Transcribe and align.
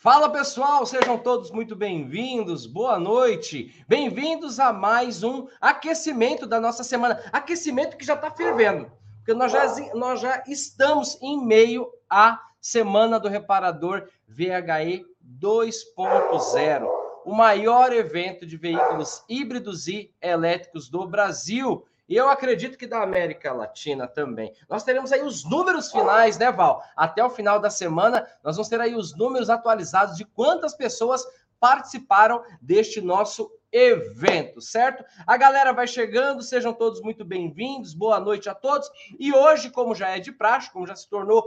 Fala 0.00 0.30
pessoal, 0.30 0.86
sejam 0.86 1.18
todos 1.18 1.50
muito 1.50 1.74
bem-vindos, 1.74 2.66
boa 2.66 3.00
noite, 3.00 3.84
bem-vindos 3.88 4.60
a 4.60 4.72
mais 4.72 5.24
um 5.24 5.48
aquecimento 5.60 6.46
da 6.46 6.60
nossa 6.60 6.84
semana. 6.84 7.20
Aquecimento 7.32 7.96
que 7.96 8.06
já 8.06 8.14
está 8.14 8.30
fervendo, 8.30 8.88
porque 9.16 9.34
nós 9.34 9.50
já, 9.50 9.66
nós 9.94 10.20
já 10.20 10.44
estamos 10.46 11.20
em 11.20 11.44
meio 11.44 11.90
à 12.08 12.40
Semana 12.60 13.18
do 13.18 13.26
Reparador 13.26 14.08
VHE 14.28 15.04
2.0, 15.40 16.86
o 17.24 17.34
maior 17.34 17.92
evento 17.92 18.46
de 18.46 18.56
veículos 18.56 19.24
híbridos 19.28 19.88
e 19.88 20.14
elétricos 20.22 20.88
do 20.88 21.08
Brasil. 21.08 21.84
E 22.08 22.16
eu 22.16 22.28
acredito 22.28 22.78
que 22.78 22.86
da 22.86 23.02
América 23.02 23.52
Latina 23.52 24.08
também. 24.08 24.54
Nós 24.68 24.82
teremos 24.82 25.12
aí 25.12 25.22
os 25.22 25.44
números 25.44 25.92
finais, 25.92 26.38
né, 26.38 26.50
Val? 26.50 26.82
Até 26.96 27.22
o 27.22 27.28
final 27.28 27.60
da 27.60 27.68
semana, 27.68 28.26
nós 28.42 28.56
vamos 28.56 28.68
ter 28.68 28.80
aí 28.80 28.94
os 28.94 29.14
números 29.14 29.50
atualizados 29.50 30.16
de 30.16 30.24
quantas 30.24 30.74
pessoas 30.74 31.22
participaram 31.60 32.42
deste 32.62 33.00
nosso 33.00 33.50
evento, 33.70 34.60
certo? 34.60 35.04
A 35.26 35.36
galera 35.36 35.72
vai 35.72 35.86
chegando, 35.86 36.42
sejam 36.42 36.72
todos 36.72 37.02
muito 37.02 37.24
bem-vindos, 37.24 37.92
boa 37.92 38.18
noite 38.18 38.48
a 38.48 38.54
todos. 38.54 38.90
E 39.18 39.34
hoje, 39.34 39.70
como 39.70 39.94
já 39.94 40.08
é 40.08 40.18
de 40.18 40.32
praxe, 40.32 40.70
como 40.72 40.86
já 40.86 40.96
se 40.96 41.08
tornou 41.10 41.44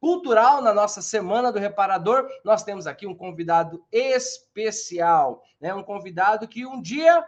cultural 0.00 0.62
na 0.62 0.72
nossa 0.72 1.02
semana 1.02 1.50
do 1.50 1.58
reparador, 1.58 2.28
nós 2.44 2.62
temos 2.62 2.86
aqui 2.86 3.04
um 3.04 3.14
convidado 3.14 3.84
especial, 3.90 5.42
né? 5.60 5.74
Um 5.74 5.82
convidado 5.82 6.46
que 6.46 6.64
um 6.64 6.80
dia 6.80 7.24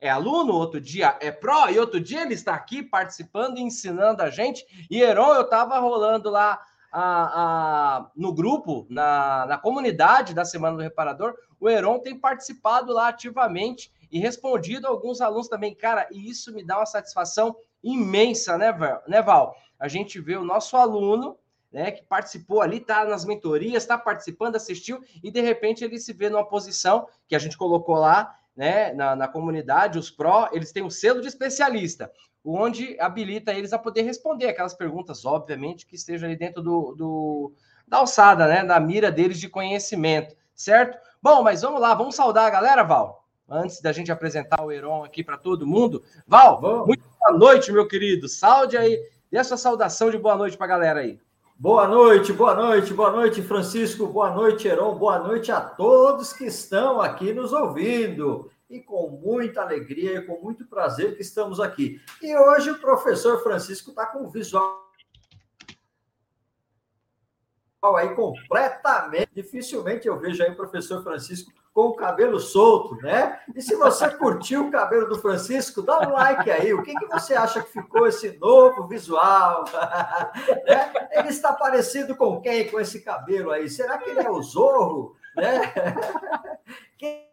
é 0.00 0.08
aluno, 0.08 0.54
outro 0.54 0.80
dia 0.80 1.16
é 1.20 1.30
pró, 1.30 1.68
e 1.68 1.78
outro 1.78 2.00
dia 2.00 2.22
ele 2.22 2.34
está 2.34 2.54
aqui 2.54 2.82
participando 2.82 3.58
e 3.58 3.62
ensinando 3.62 4.22
a 4.22 4.30
gente. 4.30 4.64
E 4.90 5.02
Heron, 5.02 5.34
eu 5.34 5.42
estava 5.42 5.78
rolando 5.78 6.30
lá 6.30 6.60
a, 6.90 7.02
a, 7.02 8.10
no 8.16 8.32
grupo, 8.32 8.86
na, 8.88 9.46
na 9.46 9.58
comunidade 9.58 10.34
da 10.34 10.44
Semana 10.44 10.76
do 10.76 10.82
Reparador, 10.82 11.34
o 11.60 11.68
Heron 11.68 11.98
tem 11.98 12.18
participado 12.18 12.92
lá 12.92 13.08
ativamente 13.08 13.92
e 14.10 14.18
respondido 14.18 14.86
a 14.86 14.90
alguns 14.90 15.20
alunos 15.20 15.48
também. 15.48 15.74
Cara, 15.74 16.08
e 16.10 16.28
isso 16.28 16.52
me 16.52 16.64
dá 16.64 16.78
uma 16.78 16.86
satisfação 16.86 17.54
imensa, 17.82 18.56
né? 18.56 18.72
Né, 19.06 19.22
Val? 19.22 19.54
A 19.78 19.86
gente 19.86 20.20
vê 20.20 20.36
o 20.36 20.44
nosso 20.44 20.76
aluno, 20.76 21.38
né, 21.70 21.92
que 21.92 22.02
participou 22.02 22.60
ali, 22.60 22.78
está 22.78 23.04
nas 23.04 23.24
mentorias, 23.24 23.82
está 23.82 23.96
participando, 23.96 24.56
assistiu, 24.56 25.00
e 25.22 25.30
de 25.30 25.40
repente 25.40 25.84
ele 25.84 25.98
se 25.98 26.12
vê 26.12 26.28
numa 26.28 26.44
posição 26.44 27.06
que 27.28 27.36
a 27.36 27.38
gente 27.38 27.56
colocou 27.56 27.94
lá, 27.94 28.36
né, 28.56 28.92
na, 28.92 29.16
na 29.16 29.28
comunidade, 29.28 29.98
os 29.98 30.10
pró, 30.10 30.48
eles 30.52 30.72
têm 30.72 30.82
um 30.82 30.90
selo 30.90 31.20
de 31.20 31.28
especialista, 31.28 32.10
onde 32.44 32.98
habilita 33.00 33.52
eles 33.52 33.72
a 33.72 33.78
poder 33.78 34.02
responder 34.02 34.48
aquelas 34.48 34.74
perguntas, 34.74 35.24
obviamente, 35.24 35.86
que 35.86 35.96
estejam 35.96 36.28
ali 36.28 36.36
dentro 36.36 36.62
do, 36.62 36.94
do 36.96 37.52
da 37.86 37.98
alçada, 37.98 38.46
né, 38.46 38.64
da 38.64 38.78
mira 38.78 39.10
deles 39.10 39.38
de 39.38 39.48
conhecimento, 39.48 40.36
certo? 40.54 40.96
Bom, 41.20 41.42
mas 41.42 41.62
vamos 41.62 41.80
lá, 41.80 41.94
vamos 41.94 42.14
saudar 42.14 42.46
a 42.46 42.50
galera, 42.50 42.84
Val, 42.84 43.26
antes 43.48 43.80
da 43.80 43.92
gente 43.92 44.12
apresentar 44.12 44.62
o 44.62 44.70
Heron 44.70 45.04
aqui 45.04 45.24
para 45.24 45.36
todo 45.36 45.66
mundo. 45.66 46.02
Val, 46.26 46.60
vamos. 46.60 46.86
muito 46.86 47.04
boa 47.18 47.36
noite, 47.36 47.72
meu 47.72 47.86
querido, 47.88 48.28
salde 48.28 48.76
aí, 48.76 48.98
dê 49.30 49.38
a 49.38 49.44
sua 49.44 49.56
saudação 49.56 50.10
de 50.10 50.18
boa 50.18 50.36
noite 50.36 50.56
para 50.56 50.66
a 50.66 50.68
galera 50.68 51.00
aí. 51.00 51.18
Boa 51.62 51.86
noite, 51.86 52.32
boa 52.32 52.54
noite, 52.54 52.94
boa 52.94 53.10
noite, 53.10 53.42
Francisco, 53.42 54.06
boa 54.06 54.30
noite, 54.30 54.66
Heron, 54.66 54.96
boa 54.96 55.18
noite 55.18 55.52
a 55.52 55.60
todos 55.60 56.32
que 56.32 56.46
estão 56.46 57.02
aqui 57.02 57.34
nos 57.34 57.52
ouvindo. 57.52 58.50
E 58.70 58.80
com 58.80 59.10
muita 59.22 59.60
alegria 59.60 60.14
e 60.14 60.22
com 60.22 60.40
muito 60.40 60.66
prazer 60.66 61.16
que 61.16 61.20
estamos 61.20 61.60
aqui. 61.60 62.00
E 62.22 62.34
hoje 62.34 62.70
o 62.70 62.78
professor 62.78 63.42
Francisco 63.42 63.90
está 63.90 64.06
com 64.06 64.20
um 64.20 64.30
visual 64.30 64.90
aí 67.94 68.14
completamente. 68.14 69.28
Dificilmente 69.34 70.08
eu 70.08 70.18
vejo 70.18 70.42
aí 70.42 70.52
o 70.52 70.56
professor 70.56 71.02
Francisco 71.02 71.52
com 71.72 71.88
o 71.88 71.94
cabelo 71.94 72.40
solto, 72.40 72.96
né? 72.96 73.40
E 73.54 73.62
se 73.62 73.76
você 73.76 74.08
curtiu 74.10 74.66
o 74.66 74.70
cabelo 74.70 75.08
do 75.08 75.20
Francisco, 75.20 75.82
dá 75.82 76.00
um 76.00 76.12
like 76.12 76.50
aí. 76.50 76.74
O 76.74 76.82
que, 76.82 76.92
que 76.94 77.06
você 77.06 77.34
acha 77.34 77.62
que 77.62 77.70
ficou 77.70 78.06
esse 78.06 78.36
novo 78.38 78.86
visual? 78.88 79.64
né? 80.66 80.92
Ele 81.12 81.28
está 81.28 81.52
parecido 81.52 82.16
com 82.16 82.40
quem 82.40 82.68
com 82.68 82.80
esse 82.80 83.00
cabelo 83.02 83.52
aí? 83.52 83.68
Será 83.68 83.98
que 83.98 84.10
ele 84.10 84.20
é 84.20 84.30
o 84.30 84.42
Zorro? 84.42 85.16
Né? 85.36 85.60
Quem 86.98 87.30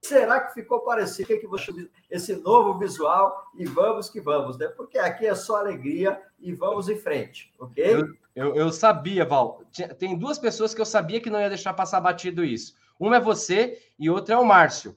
será 0.00 0.40
que 0.40 0.54
ficou 0.54 0.80
parecido? 0.80 1.28
que, 1.28 1.38
que 1.38 1.46
você 1.46 1.88
esse 2.10 2.34
novo 2.36 2.78
visual? 2.78 3.50
E 3.54 3.64
vamos 3.66 4.08
que 4.08 4.20
vamos, 4.20 4.56
né? 4.58 4.68
Porque 4.68 4.98
aqui 4.98 5.26
é 5.26 5.34
só 5.34 5.56
alegria 5.56 6.20
e 6.38 6.52
vamos 6.52 6.88
em 6.88 6.96
frente, 6.96 7.52
ok? 7.58 7.84
Eu, 7.84 8.08
eu, 8.34 8.54
eu 8.54 8.72
sabia, 8.72 9.24
Val. 9.24 9.62
Tem 9.98 10.16
duas 10.18 10.38
pessoas 10.38 10.74
que 10.74 10.80
eu 10.80 10.86
sabia 10.86 11.20
que 11.20 11.30
não 11.30 11.40
ia 11.40 11.48
deixar 11.48 11.74
passar 11.74 12.00
batido 12.00 12.44
isso. 12.44 12.74
Uma 12.98 13.16
é 13.16 13.20
você 13.20 13.78
e 13.98 14.10
outra 14.10 14.34
é 14.34 14.38
o 14.38 14.44
Márcio. 14.44 14.96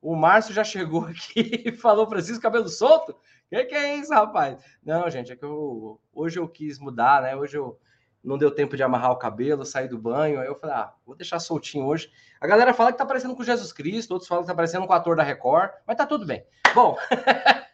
O 0.00 0.16
Márcio 0.16 0.54
já 0.54 0.64
chegou 0.64 1.04
aqui 1.08 1.62
e 1.66 1.72
falou, 1.72 2.08
Francisco, 2.08 2.42
cabelo 2.42 2.68
solto? 2.68 3.12
O 3.12 3.16
que, 3.50 3.64
que, 3.64 3.74
é 3.74 3.96
isso, 3.96 4.12
rapaz? 4.12 4.62
Não, 4.84 5.10
gente, 5.10 5.32
é 5.32 5.36
que 5.36 5.44
eu, 5.44 6.00
hoje 6.12 6.38
eu 6.38 6.48
quis 6.48 6.78
mudar, 6.78 7.22
né? 7.22 7.34
Hoje 7.34 7.58
eu 7.58 7.78
não 8.22 8.38
deu 8.38 8.50
tempo 8.50 8.76
de 8.76 8.82
amarrar 8.82 9.12
o 9.12 9.16
cabelo, 9.16 9.64
sair 9.64 9.88
do 9.88 9.98
banho. 9.98 10.40
Aí 10.40 10.46
eu 10.46 10.54
falei, 10.54 10.76
ah, 10.76 10.92
vou 11.04 11.16
deixar 11.16 11.38
soltinho 11.38 11.86
hoje. 11.86 12.10
A 12.40 12.46
galera 12.46 12.74
fala 12.74 12.92
que 12.92 12.98
tá 12.98 13.06
parecendo 13.06 13.34
com 13.34 13.42
Jesus 13.42 13.72
Cristo, 13.72 14.12
outros 14.12 14.28
falam 14.28 14.44
que 14.44 14.48
tá 14.48 14.54
parecendo 14.54 14.86
com 14.86 14.92
o 14.92 14.96
ator 14.96 15.16
da 15.16 15.22
Record, 15.22 15.70
mas 15.86 15.96
tá 15.96 16.06
tudo 16.06 16.26
bem. 16.26 16.44
Bom, 16.74 16.96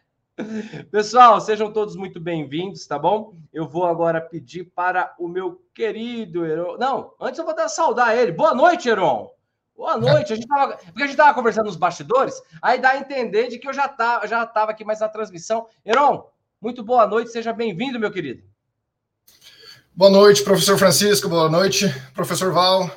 pessoal, 0.91 1.39
sejam 1.41 1.71
todos 1.71 1.95
muito 1.95 2.19
bem-vindos, 2.19 2.87
tá 2.87 2.97
bom? 2.97 3.33
Eu 3.53 3.67
vou 3.67 3.85
agora 3.85 4.21
pedir 4.21 4.65
para 4.65 5.13
o 5.19 5.27
meu 5.27 5.61
querido 5.73 6.45
Heron. 6.45 6.77
Não, 6.77 7.13
antes 7.19 7.37
eu 7.37 7.45
vou 7.45 7.55
dar 7.55 7.67
saudar 7.69 8.17
ele. 8.17 8.31
Boa 8.31 8.53
noite, 8.53 8.89
Heron. 8.89 9.31
Boa 9.75 9.95
noite. 9.95 10.33
A 10.33 10.35
gente 10.35 10.47
tava, 10.47 10.77
porque 10.77 11.03
a 11.03 11.07
gente 11.07 11.17
tava 11.17 11.33
conversando 11.35 11.67
nos 11.67 11.75
bastidores, 11.75 12.41
aí 12.61 12.79
dá 12.79 12.91
a 12.91 12.97
entender 12.97 13.47
de 13.47 13.59
que 13.59 13.67
eu 13.67 13.73
já 13.73 13.87
tá, 13.87 14.25
já 14.25 14.45
tava 14.45 14.71
aqui 14.71 14.83
mais 14.83 14.99
na 14.99 15.09
transmissão. 15.09 15.67
Heron, 15.85 16.27
muito 16.59 16.83
boa 16.83 17.05
noite, 17.05 17.31
seja 17.31 17.53
bem-vindo, 17.53 17.99
meu 17.99 18.11
querido. 18.11 18.43
Boa 19.97 20.11
noite, 20.11 20.43
professor 20.43 20.77
Francisco. 20.77 21.27
Boa 21.27 21.49
noite, 21.49 21.87
professor 22.13 22.53
Val. 22.53 22.87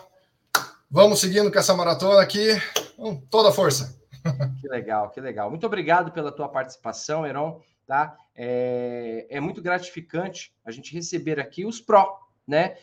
Vamos 0.90 1.18
seguindo 1.18 1.50
com 1.50 1.58
essa 1.58 1.74
maratona 1.74 2.20
aqui, 2.20 2.48
com 2.94 3.16
toda 3.16 3.48
a 3.48 3.52
força. 3.52 3.98
Que 4.60 4.68
legal, 4.68 5.08
que 5.08 5.18
legal. 5.18 5.48
Muito 5.48 5.64
obrigado 5.64 6.12
pela 6.12 6.30
tua 6.30 6.46
participação, 6.46 7.26
Heron. 7.26 7.58
Tá? 7.86 8.14
É, 8.36 9.26
é 9.30 9.40
muito 9.40 9.62
gratificante 9.62 10.52
a 10.62 10.70
gente 10.70 10.92
receber 10.92 11.40
aqui 11.40 11.64
os 11.64 11.80
pró, 11.80 12.18
né? 12.46 12.76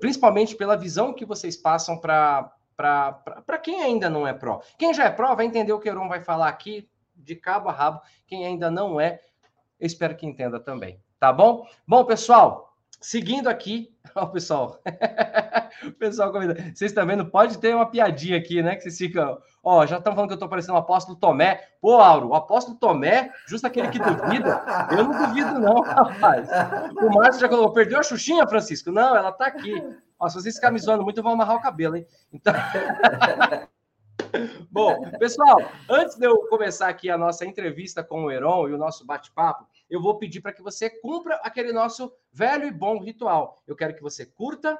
Principalmente 0.00 0.54
pela 0.54 0.76
visão 0.76 1.14
que 1.14 1.24
vocês 1.24 1.56
passam 1.56 1.96
para 1.96 2.52
para 2.76 3.58
quem 3.58 3.82
ainda 3.82 4.10
não 4.10 4.28
é 4.28 4.34
pró. 4.34 4.60
Quem 4.78 4.92
já 4.92 5.04
é 5.04 5.10
pró 5.10 5.34
vai 5.34 5.46
entender 5.46 5.72
o 5.72 5.80
que 5.80 5.88
o 5.88 5.92
Heron 5.92 6.10
vai 6.10 6.22
falar 6.22 6.48
aqui 6.48 6.86
de 7.14 7.34
cabo 7.34 7.70
a 7.70 7.72
rabo. 7.72 8.02
Quem 8.26 8.44
ainda 8.44 8.70
não 8.70 9.00
é, 9.00 9.18
espero 9.80 10.14
que 10.14 10.26
entenda 10.26 10.60
também. 10.60 11.00
Tá 11.18 11.32
bom? 11.32 11.66
Bom, 11.88 12.04
pessoal, 12.04 12.75
Seguindo 13.06 13.46
aqui, 13.46 13.94
ó, 14.16 14.26
pessoal. 14.26 14.80
o 15.86 15.92
pessoal 15.92 16.32
convida. 16.34 16.54
Vocês 16.74 16.90
estão 16.90 17.06
vendo? 17.06 17.24
Pode 17.24 17.56
ter 17.58 17.72
uma 17.72 17.88
piadinha 17.88 18.36
aqui, 18.36 18.60
né? 18.60 18.74
Que 18.74 18.82
vocês 18.82 18.98
ficam. 18.98 19.38
Ó, 19.62 19.86
já 19.86 19.98
estão 19.98 20.12
falando 20.12 20.30
que 20.30 20.32
eu 20.32 20.36
estou 20.36 20.48
parecendo 20.48 20.74
o 20.74 20.78
apóstolo 20.78 21.16
Tomé. 21.16 21.60
Pô, 21.80 22.00
Auro, 22.00 22.30
o 22.30 22.34
apóstolo 22.34 22.76
Tomé, 22.76 23.30
justo 23.46 23.64
aquele 23.64 23.90
que 23.90 24.00
duvida. 24.00 24.60
Eu 24.90 25.04
não 25.04 25.24
duvido, 25.24 25.56
não, 25.60 25.82
rapaz. 25.86 26.48
O 27.00 27.08
Márcio 27.10 27.42
já 27.42 27.48
colocou, 27.48 27.72
perdeu 27.72 28.00
a 28.00 28.02
Xuxinha, 28.02 28.44
Francisco? 28.48 28.90
Não, 28.90 29.16
ela 29.16 29.30
está 29.30 29.46
aqui. 29.46 29.80
Ó, 30.18 30.28
se 30.28 30.34
vocês 30.34 30.56
ficarem 30.56 30.76
zoando 30.76 31.04
muito, 31.04 31.18
eu 31.18 31.22
vou 31.22 31.32
amarrar 31.32 31.54
o 31.54 31.62
cabelo, 31.62 31.94
hein? 31.94 32.04
Então. 32.32 32.52
Bom, 34.70 35.10
pessoal, 35.18 35.58
antes 35.88 36.16
de 36.16 36.26
eu 36.26 36.46
começar 36.48 36.88
aqui 36.88 37.10
a 37.10 37.18
nossa 37.18 37.44
entrevista 37.44 38.02
com 38.02 38.24
o 38.24 38.30
Heron 38.30 38.68
e 38.68 38.72
o 38.72 38.78
nosso 38.78 39.04
bate-papo, 39.04 39.66
eu 39.88 40.00
vou 40.00 40.18
pedir 40.18 40.40
para 40.40 40.52
que 40.52 40.62
você 40.62 40.90
cumpra 40.90 41.36
aquele 41.42 41.72
nosso 41.72 42.12
velho 42.32 42.66
e 42.66 42.70
bom 42.70 43.00
ritual. 43.00 43.62
Eu 43.66 43.76
quero 43.76 43.94
que 43.94 44.02
você 44.02 44.26
curta 44.26 44.78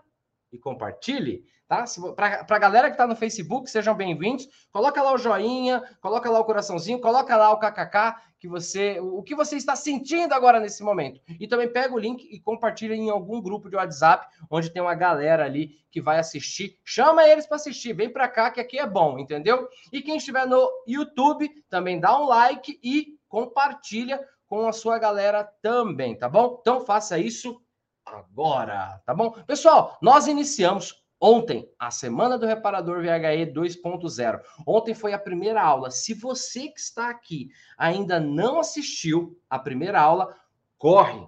e 0.52 0.58
compartilhe, 0.58 1.44
tá? 1.68 1.84
Para 2.14 2.46
a 2.48 2.58
galera 2.58 2.88
que 2.88 2.94
está 2.94 3.06
no 3.06 3.16
Facebook, 3.16 3.70
sejam 3.70 3.94
bem-vindos. 3.94 4.48
Coloca 4.70 5.02
lá 5.02 5.12
o 5.12 5.18
joinha, 5.18 5.82
coloca 6.00 6.30
lá 6.30 6.40
o 6.40 6.44
coraçãozinho, 6.44 7.00
coloca 7.00 7.36
lá 7.36 7.52
o 7.52 7.58
kkk 7.58 8.14
que 8.38 8.46
você, 8.46 9.00
o 9.00 9.22
que 9.22 9.34
você 9.34 9.56
está 9.56 9.74
sentindo 9.74 10.32
agora 10.32 10.60
nesse 10.60 10.82
momento. 10.82 11.20
E 11.40 11.48
também 11.48 11.72
pega 11.72 11.94
o 11.94 11.98
link 11.98 12.22
e 12.30 12.38
compartilha 12.40 12.94
em 12.94 13.10
algum 13.10 13.40
grupo 13.40 13.68
de 13.68 13.76
WhatsApp, 13.76 14.26
onde 14.50 14.70
tem 14.70 14.82
uma 14.82 14.94
galera 14.94 15.44
ali 15.44 15.70
que 15.90 16.00
vai 16.00 16.18
assistir. 16.18 16.78
Chama 16.84 17.26
eles 17.26 17.46
para 17.46 17.56
assistir, 17.56 17.92
vem 17.92 18.12
para 18.12 18.28
cá 18.28 18.50
que 18.50 18.60
aqui 18.60 18.78
é 18.78 18.86
bom, 18.86 19.18
entendeu? 19.18 19.68
E 19.92 20.02
quem 20.02 20.16
estiver 20.16 20.46
no 20.46 20.68
YouTube, 20.86 21.50
também 21.68 21.98
dá 21.98 22.18
um 22.20 22.26
like 22.26 22.78
e 22.82 23.16
compartilha 23.28 24.20
com 24.46 24.68
a 24.68 24.72
sua 24.72 24.98
galera 24.98 25.42
também, 25.60 26.16
tá 26.16 26.28
bom? 26.28 26.58
Então 26.60 26.84
faça 26.84 27.18
isso 27.18 27.60
agora, 28.06 29.02
tá 29.04 29.12
bom? 29.12 29.32
Pessoal, 29.46 29.98
nós 30.00 30.28
iniciamos 30.28 31.04
ontem 31.20 31.68
a 31.78 31.90
semana 31.90 32.38
do 32.38 32.46
reparador 32.46 33.00
VHE 33.00 33.52
2.0. 33.52 34.40
Ontem 34.66 34.94
foi 34.94 35.12
a 35.12 35.18
primeira 35.18 35.62
aula. 35.62 35.90
Se 35.90 36.14
você 36.14 36.68
que 36.68 36.80
está 36.80 37.10
aqui 37.10 37.48
ainda 37.76 38.20
não 38.20 38.60
assistiu 38.60 39.36
a 39.50 39.58
primeira 39.58 40.00
aula, 40.00 40.34
corre. 40.78 41.26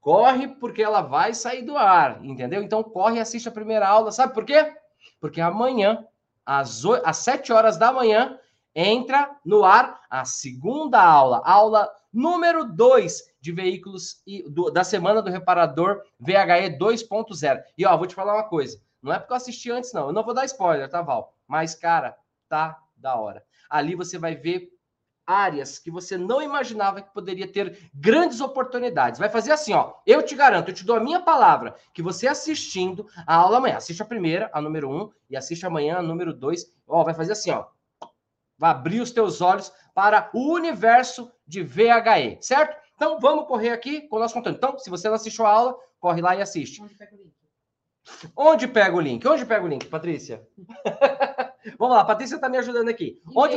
Corre 0.00 0.48
porque 0.48 0.82
ela 0.82 1.02
vai 1.02 1.34
sair 1.34 1.62
do 1.62 1.76
ar, 1.76 2.24
entendeu? 2.24 2.62
Então 2.62 2.82
corre 2.82 3.16
e 3.16 3.20
assiste 3.20 3.48
a 3.48 3.52
primeira 3.52 3.86
aula. 3.86 4.10
Sabe 4.10 4.34
por 4.34 4.44
quê? 4.44 4.74
Porque 5.20 5.40
amanhã, 5.40 6.04
às, 6.44 6.84
8, 6.84 7.02
às 7.06 7.18
7 7.18 7.52
horas 7.52 7.76
da 7.76 7.92
manhã, 7.92 8.38
entra 8.74 9.36
no 9.44 9.64
ar 9.64 10.00
a 10.08 10.24
segunda 10.24 11.02
aula, 11.02 11.42
aula 11.44 11.90
número 12.12 12.64
2 12.64 13.22
de 13.40 13.52
veículos 13.52 14.22
e, 14.26 14.42
do, 14.48 14.70
da 14.70 14.84
semana 14.84 15.22
do 15.22 15.30
reparador 15.30 16.02
VHE 16.18 16.78
2.0. 16.78 17.62
E 17.76 17.86
ó, 17.86 17.96
vou 17.96 18.06
te 18.06 18.14
falar 18.14 18.34
uma 18.34 18.48
coisa. 18.48 18.80
Não 19.02 19.12
é 19.12 19.18
porque 19.18 19.32
eu 19.32 19.36
assisti 19.36 19.70
antes, 19.70 19.92
não. 19.92 20.06
Eu 20.08 20.12
não 20.12 20.24
vou 20.24 20.34
dar 20.34 20.44
spoiler, 20.44 20.88
tá, 20.88 21.02
Val? 21.02 21.34
Mas, 21.46 21.74
cara, 21.74 22.16
tá 22.48 22.78
da 22.96 23.14
hora. 23.16 23.44
Ali 23.70 23.94
você 23.94 24.18
vai 24.18 24.34
ver 24.34 24.70
áreas 25.28 25.78
que 25.78 25.90
você 25.90 26.16
não 26.16 26.40
imaginava 26.40 27.02
que 27.02 27.12
poderia 27.12 27.46
ter 27.46 27.90
grandes 27.92 28.40
oportunidades. 28.40 29.20
Vai 29.20 29.28
fazer 29.28 29.52
assim, 29.52 29.74
ó. 29.74 29.92
Eu 30.06 30.22
te 30.22 30.34
garanto, 30.34 30.70
eu 30.70 30.74
te 30.74 30.86
dou 30.86 30.96
a 30.96 31.00
minha 31.00 31.20
palavra, 31.20 31.76
que 31.92 32.02
você 32.02 32.26
assistindo 32.26 33.06
a 33.26 33.34
aula 33.34 33.58
amanhã, 33.58 33.76
assiste 33.76 34.02
a 34.02 34.06
primeira, 34.06 34.50
a 34.54 34.60
número 34.60 34.90
um, 34.90 35.10
e 35.28 35.36
assiste 35.36 35.66
amanhã 35.66 35.98
a 35.98 36.02
número 36.02 36.32
dois. 36.32 36.72
Ó, 36.86 37.04
vai 37.04 37.12
fazer 37.12 37.32
assim, 37.32 37.50
ó. 37.50 37.66
Vai 38.58 38.70
abrir 38.70 39.00
os 39.00 39.12
teus 39.12 39.40
olhos 39.40 39.72
para 39.94 40.30
o 40.34 40.52
universo 40.52 41.30
de 41.46 41.62
VHE, 41.62 42.38
certo? 42.40 42.76
Então, 42.94 43.20
vamos 43.20 43.46
correr 43.46 43.70
aqui 43.70 44.02
com 44.08 44.16
o 44.16 44.18
nosso 44.18 44.34
conteúdo. 44.34 44.56
Então, 44.56 44.78
se 44.78 44.90
você 44.90 45.08
não 45.08 45.14
assistiu 45.14 45.46
a 45.46 45.50
aula, 45.50 45.76
corre 46.00 46.20
lá 46.20 46.34
e 46.34 46.42
assiste. 46.42 46.82
Onde 46.82 46.94
pega 46.96 47.14
o 47.14 47.18
link? 47.18 47.34
Onde 48.36 48.68
pega 48.68 48.96
o 48.96 49.00
link? 49.00 49.28
Onde 49.28 49.46
pega 49.46 49.64
o 49.64 49.68
link, 49.68 49.86
Patrícia? 49.86 50.46
vamos 51.78 51.94
lá, 51.94 52.02
a 52.02 52.04
Patrícia 52.04 52.34
está 52.34 52.48
me 52.48 52.58
ajudando 52.58 52.88
aqui. 52.88 53.22
Onde... 53.34 53.56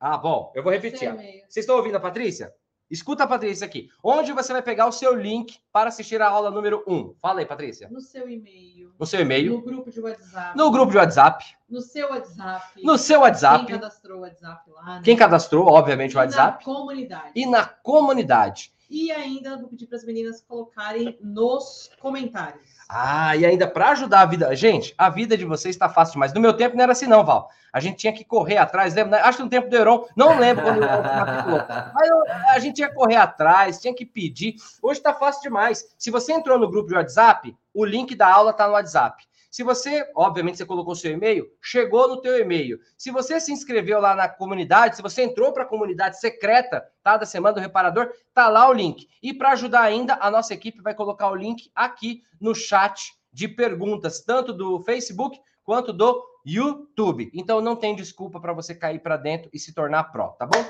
Ah, 0.00 0.18
bom, 0.18 0.52
eu 0.54 0.62
vou 0.62 0.72
repetir. 0.72 1.12
Vocês 1.48 1.58
estão 1.64 1.76
ouvindo 1.76 1.96
a 1.96 2.00
Patrícia? 2.00 2.52
Escuta 2.88 3.26
Patrícia 3.26 3.66
aqui. 3.66 3.88
Onde 4.02 4.32
você 4.32 4.52
vai 4.52 4.62
pegar 4.62 4.86
o 4.86 4.92
seu 4.92 5.14
link 5.14 5.58
para 5.72 5.88
assistir 5.88 6.22
a 6.22 6.28
aula 6.28 6.50
número 6.52 6.84
1? 6.86 7.14
Fala 7.20 7.40
aí, 7.40 7.46
Patrícia. 7.46 7.88
No 7.90 8.00
seu 8.00 8.28
e-mail. 8.28 8.92
No 8.98 9.04
seu 9.04 9.20
e-mail. 9.20 9.54
No 9.54 9.62
grupo 9.62 9.90
de 9.90 10.00
WhatsApp. 10.00 10.56
No 10.56 10.70
grupo 10.70 10.92
de 10.92 10.98
WhatsApp. 10.98 11.44
No 11.68 11.80
seu 11.80 12.08
WhatsApp. 12.10 12.82
No 12.84 12.96
seu 12.96 13.20
WhatsApp. 13.20 13.66
Quem 13.66 13.74
cadastrou 13.74 14.18
o 14.18 14.20
WhatsApp 14.20 14.70
lá. 14.70 14.84
Né? 14.84 15.00
Quem 15.04 15.16
cadastrou, 15.16 15.66
obviamente, 15.66 16.14
o 16.14 16.18
WhatsApp. 16.18 16.58
Na 16.58 16.74
comunidade. 16.74 17.32
E 17.34 17.44
na 17.44 17.66
comunidade. 17.66 18.72
E 18.88 19.10
ainda 19.10 19.56
vou 19.56 19.68
pedir 19.68 19.86
para 19.86 19.96
as 19.96 20.04
meninas 20.04 20.40
colocarem 20.40 21.18
nos 21.20 21.90
comentários. 22.00 22.76
Ah, 22.88 23.34
e 23.36 23.44
ainda 23.44 23.66
para 23.66 23.90
ajudar 23.90 24.20
a 24.20 24.26
vida. 24.26 24.54
Gente, 24.54 24.94
a 24.96 25.10
vida 25.10 25.36
de 25.36 25.44
vocês 25.44 25.74
está 25.74 25.88
fácil 25.88 26.12
demais. 26.12 26.32
No 26.32 26.40
meu 26.40 26.54
tempo 26.54 26.76
não 26.76 26.84
era 26.84 26.92
assim, 26.92 27.06
não, 27.06 27.24
Val. 27.24 27.50
A 27.72 27.80
gente 27.80 27.96
tinha 27.96 28.12
que 28.12 28.24
correr 28.24 28.56
atrás. 28.56 28.94
Lembra? 28.94 29.22
Acho 29.24 29.38
que 29.38 29.44
no 29.44 29.50
tempo 29.50 29.68
do 29.68 29.76
Heron, 29.76 30.06
não 30.16 30.38
lembro 30.38 30.64
quando. 30.64 30.80
Mas 30.80 32.10
a 32.50 32.58
gente 32.58 32.76
tinha 32.76 32.88
que 32.88 32.94
correr 32.94 33.16
atrás, 33.16 33.80
tinha 33.80 33.94
que 33.94 34.06
pedir. 34.06 34.54
Hoje 34.80 35.00
está 35.00 35.12
fácil 35.12 35.42
demais. 35.42 35.94
Se 35.98 36.10
você 36.10 36.32
entrou 36.32 36.58
no 36.58 36.70
grupo 36.70 36.88
de 36.88 36.94
WhatsApp, 36.94 37.54
o 37.74 37.84
link 37.84 38.14
da 38.14 38.32
aula 38.32 38.52
está 38.52 38.66
no 38.66 38.74
WhatsApp. 38.74 39.26
Se 39.56 39.62
você, 39.62 40.06
obviamente, 40.14 40.58
você 40.58 40.66
colocou 40.66 40.94
seu 40.94 41.10
e-mail, 41.10 41.50
chegou 41.62 42.06
no 42.06 42.20
teu 42.20 42.38
e-mail. 42.38 42.78
Se 42.94 43.10
você 43.10 43.40
se 43.40 43.50
inscreveu 43.50 43.98
lá 43.98 44.14
na 44.14 44.28
comunidade, 44.28 44.96
se 44.96 45.00
você 45.00 45.22
entrou 45.22 45.50
para 45.50 45.62
a 45.62 45.66
comunidade 45.66 46.20
secreta, 46.20 46.86
tá, 47.02 47.16
da 47.16 47.24
Semana 47.24 47.54
do 47.54 47.60
Reparador, 47.60 48.12
tá 48.34 48.48
lá 48.48 48.68
o 48.68 48.72
link. 48.74 49.08
E 49.22 49.32
para 49.32 49.52
ajudar 49.52 49.80
ainda, 49.80 50.18
a 50.20 50.30
nossa 50.30 50.52
equipe 50.52 50.82
vai 50.82 50.94
colocar 50.94 51.30
o 51.30 51.34
link 51.34 51.70
aqui 51.74 52.22
no 52.38 52.54
chat 52.54 53.14
de 53.32 53.48
perguntas, 53.48 54.20
tanto 54.20 54.52
do 54.52 54.82
Facebook 54.82 55.40
quanto 55.64 55.90
do 55.90 56.22
YouTube. 56.44 57.30
Então 57.32 57.62
não 57.62 57.76
tem 57.76 57.96
desculpa 57.96 58.38
para 58.38 58.52
você 58.52 58.74
cair 58.74 58.98
para 58.98 59.16
dentro 59.16 59.48
e 59.54 59.58
se 59.58 59.72
tornar 59.72 60.04
pró, 60.12 60.32
tá 60.32 60.44
bom? 60.44 60.62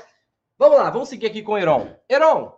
Vamos 0.57 0.77
lá, 0.77 0.89
vamos 0.89 1.09
seguir 1.09 1.27
aqui 1.27 1.43
com 1.43 1.51
o 1.51 1.57
Heron. 1.57 1.93
Heron, 2.07 2.57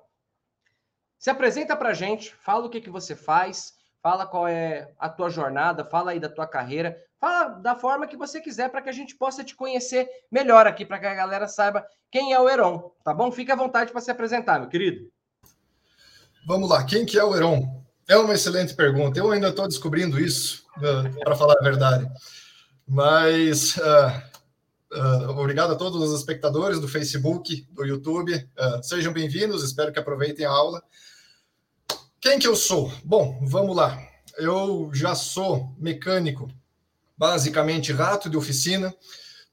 se 1.17 1.31
apresenta 1.31 1.75
para 1.75 1.91
gente, 1.91 2.35
fala 2.35 2.67
o 2.67 2.69
que, 2.69 2.81
que 2.81 2.91
você 2.91 3.15
faz, 3.15 3.78
fala 4.01 4.25
qual 4.25 4.47
é 4.47 4.91
a 4.97 5.09
tua 5.09 5.29
jornada, 5.29 5.83
fala 5.83 6.11
aí 6.11 6.19
da 6.19 6.29
tua 6.29 6.47
carreira, 6.47 6.97
fala 7.19 7.49
da 7.49 7.75
forma 7.75 8.07
que 8.07 8.17
você 8.17 8.39
quiser 8.39 8.69
para 8.69 8.81
que 8.81 8.89
a 8.89 8.93
gente 8.93 9.15
possa 9.15 9.43
te 9.43 9.55
conhecer 9.55 10.07
melhor 10.31 10.65
aqui, 10.65 10.85
para 10.85 10.99
que 10.99 11.05
a 11.05 11.13
galera 11.13 11.47
saiba 11.47 11.85
quem 12.11 12.33
é 12.33 12.39
o 12.39 12.49
Heron, 12.49 12.91
tá 13.03 13.13
bom? 13.13 13.31
Fique 13.31 13.51
à 13.51 13.55
vontade 13.55 13.91
para 13.91 14.01
se 14.01 14.09
apresentar, 14.09 14.59
meu 14.59 14.69
querido. 14.69 15.09
Vamos 16.47 16.69
lá, 16.69 16.83
quem 16.83 17.05
que 17.05 17.19
é 17.19 17.23
o 17.23 17.35
Heron? 17.35 17.83
É 18.07 18.17
uma 18.17 18.33
excelente 18.33 18.73
pergunta. 18.73 19.19
Eu 19.19 19.29
ainda 19.29 19.49
estou 19.49 19.67
descobrindo 19.67 20.19
isso, 20.19 20.65
uh, 20.77 21.23
para 21.23 21.35
falar 21.35 21.53
a 21.59 21.63
verdade. 21.63 22.09
Mas 22.87 23.77
uh, 23.77 24.97
uh, 24.97 25.29
obrigado 25.29 25.73
a 25.73 25.75
todos 25.75 26.01
os 26.01 26.17
espectadores 26.17 26.79
do 26.79 26.87
Facebook, 26.87 27.67
do 27.69 27.85
YouTube. 27.85 28.49
sejam 28.81 29.13
bem-vindos, 29.13 29.63
espero 29.63 29.91
que 29.91 29.99
aproveitem 29.99 30.45
a 30.45 30.49
aula. 30.49 30.81
Quem 32.21 32.37
que 32.37 32.47
eu 32.47 32.55
sou? 32.55 32.91
Bom, 33.01 33.39
vamos 33.43 33.73
lá. 33.73 33.97
Eu 34.37 34.89
já 34.93 35.15
sou 35.15 35.73
mecânico, 35.77 36.49
basicamente 37.17 37.93
rato 37.93 38.29
de 38.29 38.35
oficina. 38.35 38.93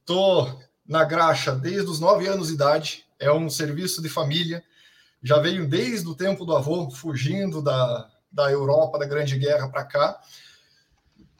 Tô 0.04 0.48
na 0.84 1.04
graxa 1.04 1.52
desde 1.52 1.88
os 1.88 2.00
nove 2.00 2.26
anos 2.26 2.48
de 2.48 2.54
idade. 2.54 3.06
É 3.20 3.30
um 3.30 3.48
serviço 3.48 4.02
de 4.02 4.08
família. 4.08 4.64
Já 5.22 5.38
veio 5.38 5.68
desde 5.68 6.08
o 6.08 6.14
tempo 6.16 6.44
do 6.44 6.56
avô, 6.56 6.90
fugindo 6.90 7.62
da, 7.62 8.10
da 8.32 8.50
Europa, 8.50 8.98
da 8.98 9.06
Grande 9.06 9.38
Guerra 9.38 9.68
para 9.68 9.84
cá. 9.84 10.20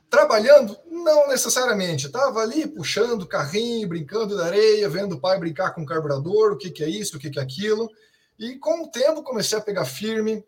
Trabalhando? 0.08 0.78
Não 0.88 1.26
necessariamente. 1.26 2.06
Estava 2.06 2.38
ali 2.38 2.68
puxando 2.68 3.26
carrinho, 3.26 3.88
brincando 3.88 4.36
da 4.36 4.46
areia, 4.46 4.88
vendo 4.88 5.16
o 5.16 5.20
pai 5.20 5.40
brincar 5.40 5.72
com 5.72 5.82
o 5.82 5.86
carburador, 5.86 6.52
o 6.52 6.56
que, 6.56 6.70
que 6.70 6.84
é 6.84 6.88
isso, 6.88 7.16
o 7.16 7.20
que, 7.20 7.30
que 7.30 7.40
é 7.40 7.42
aquilo. 7.42 7.90
E 8.38 8.54
com 8.60 8.84
o 8.84 8.88
tempo 8.88 9.24
comecei 9.24 9.58
a 9.58 9.62
pegar 9.62 9.86
firme, 9.86 10.44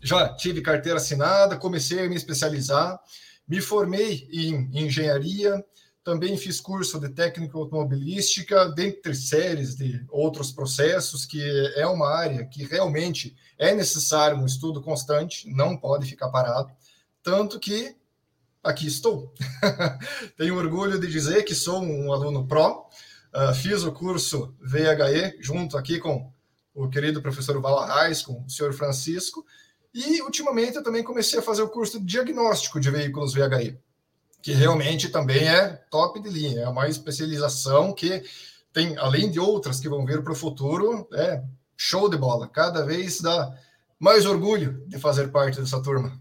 já 0.00 0.28
tive 0.34 0.60
carteira 0.60 0.98
assinada, 0.98 1.56
comecei 1.56 2.04
a 2.04 2.08
me 2.08 2.16
especializar, 2.16 2.98
me 3.46 3.60
formei 3.60 4.28
em 4.32 4.70
engenharia, 4.72 5.64
também 6.06 6.36
fiz 6.36 6.60
curso 6.60 7.00
de 7.00 7.08
técnica 7.08 7.58
automobilística, 7.58 8.68
dentre 8.68 9.12
séries 9.12 9.74
de 9.74 10.04
outros 10.08 10.52
processos, 10.52 11.24
que 11.24 11.42
é 11.74 11.84
uma 11.86 12.08
área 12.08 12.46
que 12.46 12.64
realmente 12.64 13.36
é 13.58 13.74
necessário 13.74 14.38
um 14.38 14.46
estudo 14.46 14.80
constante, 14.80 15.48
não 15.50 15.76
pode 15.76 16.06
ficar 16.06 16.28
parado. 16.28 16.70
Tanto 17.24 17.58
que 17.58 17.96
aqui 18.62 18.86
estou. 18.86 19.34
Tenho 20.38 20.56
orgulho 20.56 21.00
de 21.00 21.08
dizer 21.08 21.42
que 21.42 21.56
sou 21.56 21.82
um 21.82 22.12
aluno 22.12 22.46
pró, 22.46 22.88
uh, 23.34 23.52
fiz 23.54 23.82
o 23.82 23.90
curso 23.90 24.54
VHE 24.60 25.38
junto 25.40 25.76
aqui 25.76 25.98
com 25.98 26.32
o 26.72 26.88
querido 26.88 27.22
professor 27.22 27.60
Vala 27.60 28.14
com 28.24 28.44
o 28.44 28.50
senhor 28.50 28.72
Francisco, 28.74 29.44
e, 29.96 30.20
ultimamente, 30.20 30.76
eu 30.76 30.82
também 30.82 31.02
comecei 31.02 31.38
a 31.38 31.42
fazer 31.42 31.62
o 31.62 31.70
curso 31.70 31.98
de 31.98 32.04
diagnóstico 32.04 32.78
de 32.78 32.90
veículos 32.90 33.32
VHI, 33.32 33.78
que 34.42 34.52
realmente 34.52 35.08
também 35.08 35.48
é 35.48 35.68
top 35.90 36.20
de 36.20 36.28
linha, 36.28 36.60
é 36.60 36.68
uma 36.68 36.86
especialização 36.86 37.94
que 37.94 38.22
tem, 38.74 38.94
além 38.98 39.30
de 39.30 39.40
outras 39.40 39.80
que 39.80 39.88
vão 39.88 40.04
vir 40.04 40.22
para 40.22 40.34
o 40.34 40.36
futuro, 40.36 41.08
é 41.14 41.42
show 41.74 42.10
de 42.10 42.18
bola. 42.18 42.46
Cada 42.46 42.84
vez 42.84 43.22
dá 43.22 43.58
mais 43.98 44.26
orgulho 44.26 44.84
de 44.86 44.98
fazer 44.98 45.28
parte 45.28 45.58
dessa 45.58 45.82
turma. 45.82 46.20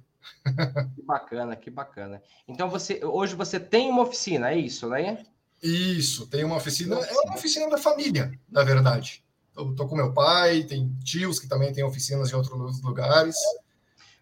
Que 0.95 1.01
bacana, 1.01 1.55
que 1.57 1.69
bacana. 1.69 2.23
Então, 2.47 2.69
você 2.69 3.03
hoje 3.03 3.35
você 3.35 3.59
tem 3.59 3.89
uma 3.89 4.03
oficina, 4.03 4.51
é 4.51 4.57
isso, 4.57 4.87
né? 4.87 5.25
Isso, 5.61 6.27
tem 6.27 6.45
uma 6.45 6.55
oficina, 6.55 6.95
é 6.95 7.13
uma 7.25 7.35
oficina 7.35 7.69
da 7.69 7.77
família, 7.77 8.31
na 8.49 8.63
verdade. 8.63 9.21
Eu 9.57 9.75
tô 9.75 9.85
com 9.87 9.95
meu 9.95 10.13
pai, 10.13 10.63
tem 10.63 10.95
tios 11.03 11.39
que 11.39 11.47
também 11.47 11.73
têm 11.73 11.83
oficinas 11.83 12.31
em 12.31 12.35
outros 12.35 12.81
lugares. 12.81 13.35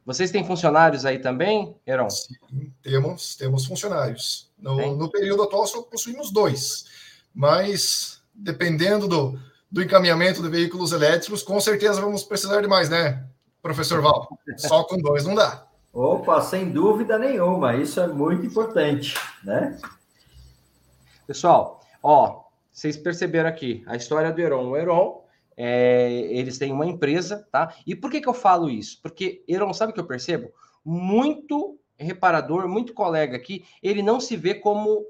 Vocês 0.06 0.32
têm 0.32 0.46
funcionários 0.46 1.06
aí 1.06 1.20
também, 1.20 1.76
Heron? 1.88 2.10
Sim, 2.10 2.36
temos, 2.82 3.36
temos 3.36 3.66
funcionários. 3.66 4.52
No, 4.58 4.96
no, 4.96 5.10
período 5.10 5.44
atual 5.44 5.66
só 5.66 5.82
possuímos 5.82 6.32
dois, 6.32 6.86
mas 7.34 8.22
dependendo 8.34 9.08
do, 9.08 9.40
do 9.72 9.82
encaminhamento 9.82 10.42
de 10.42 10.50
veículos 10.50 10.92
elétricos, 10.92 11.44
com 11.44 11.60
certeza 11.60 12.02
vamos 12.02 12.24
precisar 12.24 12.62
de 12.62 12.68
mais, 12.68 12.90
né, 12.90 13.26
professor 13.62 14.02
Val? 14.02 14.38
Só 14.58 14.84
com 14.84 14.98
dois 14.98 15.26
não 15.26 15.36
dá. 15.36 15.66
Opa, 15.94 16.42
sem 16.42 16.72
dúvida 16.72 17.18
nenhuma, 17.18 17.76
isso 17.76 18.00
é 18.00 18.08
muito 18.08 18.46
importante, 18.46 19.16
né? 19.44 19.78
Pessoal, 21.28 21.82
ó, 22.02 22.44
vocês 22.72 22.98
perceberam 22.98 23.48
aqui 23.48 23.84
a 23.86 23.96
história 23.96 24.32
do 24.32 24.42
Heron. 24.42 24.70
O 24.70 24.76
Heron 24.76 25.23
é, 25.56 26.12
eles 26.32 26.58
têm 26.58 26.72
uma 26.72 26.86
empresa, 26.86 27.48
tá? 27.52 27.74
E 27.86 27.96
por 27.96 28.10
que, 28.10 28.22
que 28.22 28.30
eu 28.30 28.34
falo 28.34 28.70
isso? 28.70 29.00
Porque, 29.02 29.44
Heron, 29.48 29.74
sabe 29.74 29.92
o 29.92 29.94
que 29.94 30.00
eu 30.00 30.08
percebo? 30.08 30.52
Muito 30.84 31.80
reparador, 31.98 32.68
muito 32.68 32.94
colega 32.94 33.36
aqui, 33.36 33.66
ele 33.82 34.02
não 34.02 34.20
se 34.20 34.36
vê 34.36 34.56
como 34.56 35.06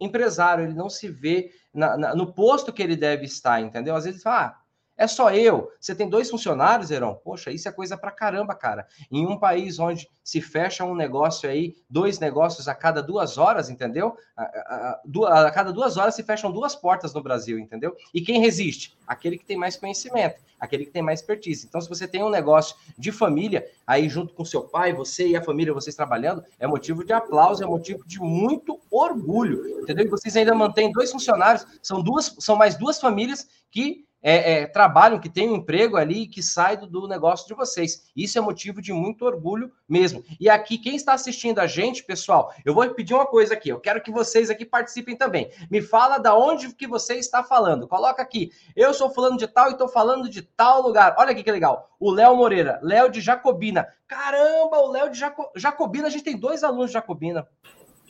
empresário, 0.00 0.64
ele 0.64 0.74
não 0.74 0.88
se 0.88 1.08
vê 1.08 1.50
na, 1.74 1.96
na, 1.96 2.14
no 2.14 2.32
posto 2.32 2.72
que 2.72 2.82
ele 2.82 2.96
deve 2.96 3.24
estar, 3.24 3.60
entendeu? 3.60 3.96
Às 3.96 4.04
vezes 4.04 4.22
fala, 4.22 4.46
ah, 4.46 4.60
É 4.98 5.06
só 5.06 5.30
eu. 5.30 5.70
Você 5.80 5.94
tem 5.94 6.08
dois 6.08 6.28
funcionários, 6.28 6.90
Heron? 6.90 7.14
Poxa, 7.14 7.52
isso 7.52 7.68
é 7.68 7.72
coisa 7.72 7.96
pra 7.96 8.10
caramba, 8.10 8.52
cara. 8.52 8.84
Em 9.10 9.24
um 9.24 9.38
país 9.38 9.78
onde 9.78 10.10
se 10.24 10.40
fecha 10.40 10.84
um 10.84 10.94
negócio 10.94 11.48
aí, 11.48 11.76
dois 11.88 12.18
negócios 12.18 12.66
a 12.66 12.74
cada 12.74 13.00
duas 13.00 13.38
horas, 13.38 13.70
entendeu? 13.70 14.16
A, 14.36 14.42
a, 14.42 15.00
a, 15.28 15.46
a 15.46 15.50
cada 15.52 15.72
duas 15.72 15.96
horas 15.96 16.16
se 16.16 16.24
fecham 16.24 16.50
duas 16.50 16.74
portas 16.74 17.14
no 17.14 17.22
Brasil, 17.22 17.60
entendeu? 17.60 17.96
E 18.12 18.20
quem 18.20 18.40
resiste? 18.40 18.98
Aquele 19.06 19.38
que 19.38 19.44
tem 19.44 19.56
mais 19.56 19.76
conhecimento, 19.76 20.42
aquele 20.58 20.84
que 20.84 20.90
tem 20.90 21.00
mais 21.00 21.20
expertise. 21.20 21.64
Então, 21.66 21.80
se 21.80 21.88
você 21.88 22.08
tem 22.08 22.24
um 22.24 22.28
negócio 22.28 22.74
de 22.98 23.12
família, 23.12 23.64
aí 23.86 24.08
junto 24.08 24.34
com 24.34 24.44
seu 24.44 24.64
pai, 24.64 24.92
você 24.92 25.28
e 25.28 25.36
a 25.36 25.42
família, 25.42 25.72
vocês 25.72 25.94
trabalhando, 25.94 26.44
é 26.58 26.66
motivo 26.66 27.04
de 27.04 27.12
aplauso, 27.12 27.62
é 27.62 27.66
motivo 27.66 28.04
de 28.04 28.18
muito 28.18 28.80
orgulho, 28.90 29.80
entendeu? 29.80 30.06
E 30.06 30.08
vocês 30.08 30.36
ainda 30.36 30.56
mantêm 30.56 30.90
dois 30.90 31.12
funcionários, 31.12 31.64
são 31.80 32.02
duas, 32.02 32.34
são 32.40 32.56
mais 32.56 32.76
duas 32.76 33.00
famílias 33.00 33.48
que 33.70 34.07
é, 34.22 34.52
é, 34.52 34.66
trabalham, 34.66 35.18
que 35.18 35.28
têm 35.28 35.50
um 35.50 35.56
emprego 35.56 35.96
ali, 35.96 36.26
que 36.26 36.42
sai 36.42 36.76
do, 36.76 36.86
do, 36.86 37.08
negócio 37.08 37.46
de 37.46 37.54
vocês. 37.54 38.10
Isso 38.16 38.38
é 38.38 38.40
motivo 38.40 38.82
de 38.82 38.92
muito 38.92 39.24
orgulho 39.24 39.70
mesmo. 39.88 40.24
E 40.40 40.48
aqui, 40.50 40.78
quem 40.78 40.96
está 40.96 41.12
assistindo 41.12 41.58
a 41.58 41.66
gente, 41.66 42.04
pessoal, 42.04 42.52
eu 42.64 42.74
vou 42.74 42.88
pedir 42.90 43.14
uma 43.14 43.26
coisa 43.26 43.54
aqui. 43.54 43.68
Eu 43.68 43.80
quero 43.80 44.02
que 44.02 44.10
vocês 44.10 44.50
aqui 44.50 44.64
participem 44.64 45.16
também. 45.16 45.50
Me 45.70 45.80
fala 45.80 46.18
da 46.18 46.36
onde 46.36 46.74
que 46.74 46.86
você 46.86 47.14
está 47.14 47.42
falando. 47.42 47.88
Coloca 47.88 48.22
aqui. 48.22 48.50
Eu 48.74 48.92
sou 48.92 49.10
falando 49.10 49.38
de 49.38 49.46
tal 49.46 49.68
e 49.68 49.72
estou 49.72 49.88
falando 49.88 50.28
de 50.28 50.42
tal 50.42 50.82
lugar. 50.82 51.14
Olha 51.18 51.30
aqui 51.30 51.42
que 51.42 51.52
legal. 51.52 51.90
O 52.00 52.10
Léo 52.10 52.36
Moreira, 52.36 52.78
Léo 52.82 53.10
de 53.10 53.20
Jacobina. 53.20 53.86
Caramba, 54.06 54.78
o 54.78 54.90
Léo 54.90 55.10
de 55.10 55.18
Jaco... 55.18 55.50
Jacobina, 55.54 56.06
a 56.06 56.10
gente 56.10 56.24
tem 56.24 56.36
dois 56.36 56.64
alunos 56.64 56.86
de 56.86 56.94
Jacobina. 56.94 57.46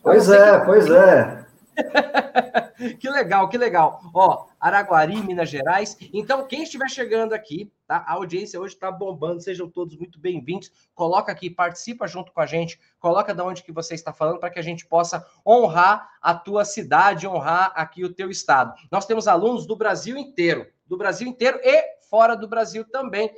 Pois 0.03 0.31
é, 0.31 0.59
pois 0.61 0.89
é. 0.91 1.48
que 2.99 3.09
legal, 3.09 3.49
que 3.49 3.59
legal. 3.59 4.01
Ó, 4.15 4.47
Araguari, 4.61 5.17
Minas 5.23 5.49
Gerais. 5.49 5.97
Então, 6.13 6.47
quem 6.47 6.63
estiver 6.63 6.89
chegando 6.89 7.33
aqui, 7.33 7.73
tá? 7.87 8.05
A 8.07 8.15
audiência 8.15 8.61
hoje 8.61 8.75
está 8.75 8.91
bombando. 8.91 9.41
Sejam 9.41 9.69
todos 9.69 9.97
muito 9.97 10.19
bem-vindos. 10.19 10.71
Coloca 10.95 11.31
aqui, 11.31 11.49
participa 11.49 12.07
junto 12.07 12.33
com 12.33 12.41
a 12.41 12.47
gente. 12.47 12.79
Coloca 12.99 13.35
de 13.35 13.43
onde 13.43 13.63
que 13.63 13.73
você 13.73 13.95
está 13.95 14.13
falando 14.13 14.39
para 14.39 14.51
que 14.51 14.59
a 14.59 14.63
gente 14.63 14.87
possa 14.87 15.25
honrar 15.47 16.09
a 16.21 16.35
tua 16.35 16.65
cidade, 16.65 17.27
honrar 17.27 17.73
aqui 17.75 18.05
o 18.05 18.13
teu 18.13 18.31
estado. 18.31 18.75
Nós 18.91 19.07
temos 19.07 19.29
alunos 19.29 19.67
do 19.67 19.77
Brasil 19.77 20.17
inteiro, 20.17 20.67
do 20.87 20.97
Brasil 20.97 21.29
inteiro 21.29 21.61
e 21.63 21.99
fora 22.09 22.37
do 22.37 22.49
Brasil 22.49 22.85
também. 22.85 23.31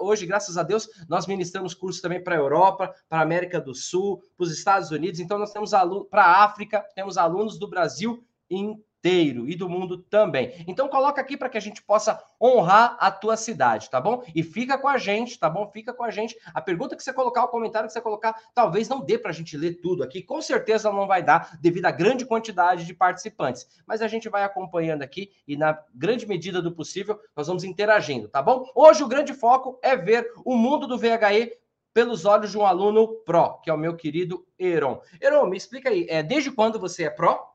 Hoje, 0.00 0.26
graças 0.26 0.56
a 0.56 0.62
Deus, 0.62 0.88
nós 1.08 1.26
ministramos 1.26 1.74
cursos 1.74 2.00
também 2.00 2.22
para 2.22 2.34
a 2.34 2.38
Europa, 2.38 2.94
para 3.08 3.18
a 3.18 3.22
América 3.22 3.60
do 3.60 3.74
Sul, 3.74 4.20
para 4.36 4.44
os 4.44 4.52
Estados 4.52 4.90
Unidos. 4.90 5.20
Então, 5.20 5.38
nós 5.38 5.52
temos 5.52 5.72
alunos 5.74 6.08
para 6.10 6.24
a 6.24 6.44
África, 6.44 6.84
temos 6.94 7.16
alunos 7.16 7.58
do 7.58 7.68
Brasil 7.68 8.24
inteiro 8.50 8.87
inteiro 8.98 9.48
e 9.48 9.54
do 9.54 9.68
mundo 9.68 9.98
também. 9.98 10.64
Então 10.66 10.88
coloca 10.88 11.20
aqui 11.20 11.36
para 11.36 11.48
que 11.48 11.56
a 11.56 11.60
gente 11.60 11.82
possa 11.82 12.22
honrar 12.40 12.96
a 12.98 13.10
tua 13.10 13.36
cidade, 13.36 13.88
tá 13.88 14.00
bom? 14.00 14.22
E 14.34 14.42
fica 14.42 14.76
com 14.76 14.88
a 14.88 14.98
gente, 14.98 15.38
tá 15.38 15.48
bom? 15.48 15.70
Fica 15.70 15.92
com 15.92 16.02
a 16.02 16.10
gente. 16.10 16.36
A 16.52 16.60
pergunta 16.60 16.96
que 16.96 17.02
você 17.02 17.12
colocar, 17.12 17.44
o 17.44 17.48
comentário 17.48 17.86
que 17.86 17.92
você 17.92 18.00
colocar, 18.00 18.34
talvez 18.54 18.88
não 18.88 19.00
dê 19.00 19.16
para 19.18 19.30
a 19.30 19.34
gente 19.34 19.56
ler 19.56 19.80
tudo 19.80 20.02
aqui. 20.02 20.22
Com 20.22 20.42
certeza 20.42 20.92
não 20.92 21.06
vai 21.06 21.22
dar, 21.22 21.58
devido 21.60 21.86
à 21.86 21.90
grande 21.90 22.26
quantidade 22.26 22.84
de 22.84 22.94
participantes. 22.94 23.66
Mas 23.86 24.02
a 24.02 24.08
gente 24.08 24.28
vai 24.28 24.42
acompanhando 24.42 25.02
aqui 25.02 25.30
e 25.46 25.56
na 25.56 25.78
grande 25.94 26.26
medida 26.26 26.60
do 26.60 26.72
possível 26.72 27.18
nós 27.36 27.46
vamos 27.46 27.64
interagindo, 27.64 28.28
tá 28.28 28.42
bom? 28.42 28.64
Hoje 28.74 29.02
o 29.02 29.08
grande 29.08 29.32
foco 29.32 29.78
é 29.82 29.96
ver 29.96 30.30
o 30.44 30.56
mundo 30.56 30.86
do 30.86 30.98
VHE 30.98 31.52
pelos 31.94 32.24
olhos 32.24 32.50
de 32.50 32.58
um 32.58 32.64
aluno 32.64 33.08
pró, 33.24 33.60
que 33.62 33.70
é 33.70 33.72
o 33.72 33.78
meu 33.78 33.96
querido 33.96 34.46
Heron. 34.58 35.00
Heron, 35.20 35.46
me 35.46 35.56
explica 35.56 35.88
aí, 35.88 36.06
é, 36.08 36.22
desde 36.22 36.50
quando 36.50 36.78
você 36.78 37.04
é 37.04 37.10
pró? 37.10 37.47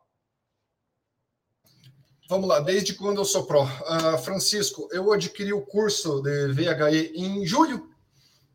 Vamos 2.34 2.50
lá, 2.50 2.60
desde 2.60 2.96
quando 2.96 3.20
eu 3.20 3.26
sou 3.26 3.46
pró? 3.46 3.64
Uh, 3.64 4.18
Francisco, 4.18 4.90
eu 4.92 5.14
adquiri 5.14 5.54
o 5.54 5.62
curso 5.62 6.20
de 6.20 6.48
VHE 6.48 7.12
em 7.14 7.46
julho, 7.46 7.92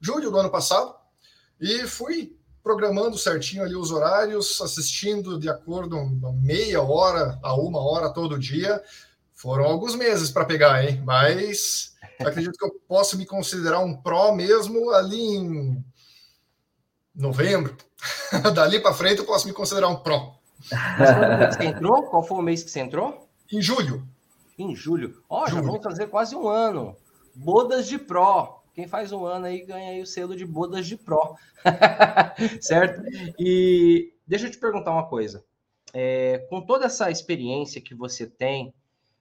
julho 0.00 0.32
do 0.32 0.36
ano 0.36 0.50
passado, 0.50 0.92
e 1.60 1.86
fui 1.86 2.36
programando 2.60 3.16
certinho 3.16 3.62
ali 3.62 3.76
os 3.76 3.92
horários, 3.92 4.60
assistindo 4.60 5.38
de 5.38 5.48
acordo 5.48 5.96
meia 6.42 6.82
hora 6.82 7.38
a 7.40 7.54
uma 7.54 7.78
hora 7.78 8.12
todo 8.12 8.36
dia. 8.36 8.82
Foram 9.32 9.66
alguns 9.66 9.94
meses 9.94 10.28
para 10.28 10.44
pegar, 10.44 10.82
hein? 10.82 11.00
Mas 11.06 11.94
acredito 12.18 12.58
que 12.58 12.64
eu 12.64 12.82
posso 12.88 13.16
me 13.16 13.24
considerar 13.24 13.78
um 13.78 13.94
pró 13.94 14.34
mesmo 14.34 14.90
ali 14.90 15.36
em 15.36 15.84
novembro. 17.14 17.76
Dali 18.56 18.80
para 18.80 18.92
frente 18.92 19.20
eu 19.20 19.24
posso 19.24 19.46
me 19.46 19.52
considerar 19.52 19.86
um 19.86 20.02
pró. 20.02 20.34
Mas 20.68 21.14
quando 21.14 21.52
você 21.52 21.64
entrou? 21.64 22.02
Qual 22.10 22.24
foi 22.24 22.38
o 22.38 22.42
mês 22.42 22.64
que 22.64 22.72
você 22.72 22.80
entrou? 22.80 23.27
Em 23.50 23.62
julho. 23.62 24.06
Em 24.58 24.74
julho. 24.74 25.22
Ó, 25.28 25.44
oh, 25.44 25.46
já 25.48 25.60
vamos 25.60 25.82
fazer 25.82 26.08
quase 26.08 26.36
um 26.36 26.48
ano. 26.48 26.96
Bodas 27.34 27.88
de 27.88 27.98
Pro. 27.98 28.58
Quem 28.74 28.86
faz 28.86 29.10
um 29.10 29.24
ano 29.24 29.46
aí 29.46 29.64
ganha 29.64 29.90
aí 29.90 30.02
o 30.02 30.06
selo 30.06 30.36
de 30.36 30.44
Bodas 30.44 30.86
de 30.86 30.96
Pro. 30.96 31.36
certo? 32.60 33.02
E 33.38 34.12
deixa 34.26 34.46
eu 34.46 34.50
te 34.50 34.58
perguntar 34.58 34.92
uma 34.92 35.08
coisa. 35.08 35.44
É, 35.94 36.46
com 36.50 36.60
toda 36.60 36.86
essa 36.86 37.10
experiência 37.10 37.80
que 37.80 37.94
você 37.94 38.26
tem 38.26 38.74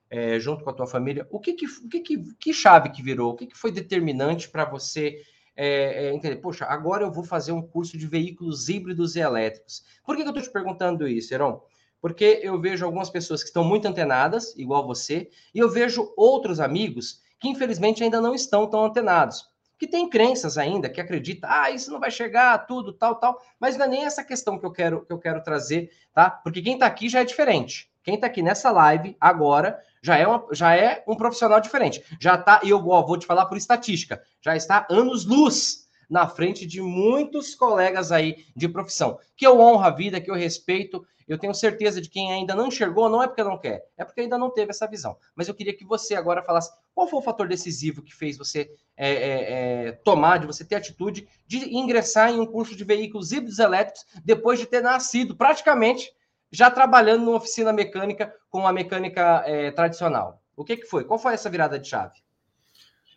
é, 0.09 0.39
junto 0.39 0.63
com 0.63 0.69
a 0.69 0.73
tua 0.73 0.87
família, 0.87 1.27
o 1.29 1.39
que 1.39 1.53
que, 1.53 1.65
o 1.65 1.89
que, 1.89 1.99
que, 2.01 2.35
que 2.35 2.53
chave 2.53 2.89
que 2.89 3.03
virou? 3.03 3.31
O 3.31 3.35
que, 3.35 3.47
que 3.47 3.57
foi 3.57 3.71
determinante 3.71 4.49
para 4.49 4.65
você 4.65 5.21
é, 5.55 6.07
é, 6.07 6.13
entender? 6.13 6.37
Poxa, 6.37 6.65
agora 6.65 7.03
eu 7.03 7.11
vou 7.11 7.23
fazer 7.23 7.51
um 7.51 7.61
curso 7.61 7.97
de 7.97 8.07
veículos 8.07 8.69
híbridos 8.69 9.15
e 9.15 9.19
elétricos. 9.19 9.83
Por 10.05 10.15
que, 10.15 10.23
que 10.23 10.27
eu 10.27 10.33
estou 10.33 10.43
te 10.43 10.51
perguntando 10.51 11.07
isso, 11.07 11.33
Heron? 11.33 11.61
Porque 12.01 12.39
eu 12.43 12.59
vejo 12.59 12.85
algumas 12.85 13.09
pessoas 13.09 13.41
que 13.41 13.49
estão 13.49 13.63
muito 13.63 13.87
antenadas, 13.87 14.55
igual 14.57 14.85
você, 14.85 15.29
e 15.53 15.59
eu 15.59 15.69
vejo 15.69 16.13
outros 16.15 16.59
amigos 16.59 17.21
que 17.39 17.47
infelizmente 17.47 18.03
ainda 18.03 18.19
não 18.19 18.33
estão 18.33 18.67
tão 18.67 18.85
antenados, 18.85 19.47
que 19.77 19.87
têm 19.87 20.09
crenças 20.09 20.57
ainda, 20.57 20.89
que 20.89 20.99
acreditam, 20.99 21.49
ah, 21.51 21.69
isso 21.69 21.91
não 21.91 21.99
vai 21.99 22.09
chegar, 22.09 22.65
tudo, 22.65 22.91
tal, 22.91 23.15
tal, 23.15 23.39
mas 23.59 23.77
não 23.77 23.85
é 23.85 23.89
nem 23.89 24.05
essa 24.05 24.23
questão 24.23 24.57
que 24.57 24.65
eu 24.65 24.71
quero, 24.71 25.05
que 25.05 25.13
eu 25.13 25.19
quero 25.19 25.43
trazer, 25.43 25.91
tá? 26.13 26.29
Porque 26.29 26.61
quem 26.61 26.73
está 26.73 26.87
aqui 26.87 27.07
já 27.09 27.21
é 27.21 27.25
diferente. 27.25 27.89
Quem 28.03 28.15
está 28.15 28.27
aqui 28.27 28.41
nessa 28.41 28.71
live 28.71 29.15
agora 29.19 29.79
já 30.01 30.17
é, 30.17 30.25
uma, 30.25 30.47
já 30.51 30.75
é 30.75 31.03
um 31.07 31.15
profissional 31.15 31.59
diferente. 31.59 32.03
Já 32.19 32.35
está, 32.35 32.61
e 32.63 32.69
eu 32.69 32.87
ó, 32.87 33.05
vou 33.05 33.17
te 33.17 33.25
falar 33.25 33.45
por 33.45 33.57
estatística, 33.57 34.21
já 34.41 34.55
está 34.55 34.87
anos-luz 34.89 35.87
na 36.09 36.27
frente 36.27 36.65
de 36.65 36.81
muitos 36.81 37.53
colegas 37.53 38.11
aí 38.11 38.45
de 38.55 38.69
profissão, 38.69 39.19
que 39.35 39.45
eu 39.45 39.59
honro 39.59 39.83
a 39.83 39.89
vida, 39.89 40.21
que 40.21 40.31
eu 40.31 40.35
respeito, 40.35 41.05
eu 41.27 41.37
tenho 41.37 41.53
certeza 41.53 42.01
de 42.01 42.09
quem 42.09 42.31
ainda 42.31 42.55
não 42.55 42.67
enxergou, 42.67 43.09
não 43.09 43.21
é 43.21 43.27
porque 43.27 43.43
não 43.43 43.57
quer, 43.57 43.85
é 43.97 44.05
porque 44.05 44.21
ainda 44.21 44.37
não 44.37 44.49
teve 44.49 44.71
essa 44.71 44.87
visão. 44.87 45.17
Mas 45.35 45.47
eu 45.47 45.53
queria 45.53 45.75
que 45.75 45.85
você 45.85 46.15
agora 46.15 46.41
falasse 46.41 46.71
qual 46.95 47.07
foi 47.07 47.19
o 47.19 47.23
fator 47.23 47.47
decisivo 47.47 48.01
que 48.01 48.15
fez 48.15 48.37
você 48.37 48.71
é, 48.95 49.11
é, 49.11 49.87
é, 49.87 49.91
tomar, 49.91 50.37
de 50.37 50.47
você 50.47 50.63
ter 50.63 50.75
atitude 50.75 51.27
de 51.45 51.75
ingressar 51.75 52.31
em 52.31 52.39
um 52.39 52.45
curso 52.45 52.75
de 52.75 52.83
veículos 52.83 53.31
híbridos 53.31 53.59
elétricos 53.59 54.05
depois 54.23 54.59
de 54.59 54.65
ter 54.65 54.81
nascido 54.81 55.35
praticamente 55.35 56.11
já 56.51 56.71
trabalhando 56.71 57.25
numa 57.25 57.37
oficina 57.37 57.73
mecânica 57.73 58.33
com 58.49 58.65
a 58.65 58.71
mecânica 58.71 59.43
é, 59.45 59.71
tradicional. 59.71 60.41
O 60.55 60.63
que, 60.63 60.77
que 60.77 60.85
foi? 60.85 61.03
Qual 61.03 61.19
foi 61.19 61.33
essa 61.33 61.49
virada 61.49 61.77
de 61.77 61.87
chave? 61.87 62.15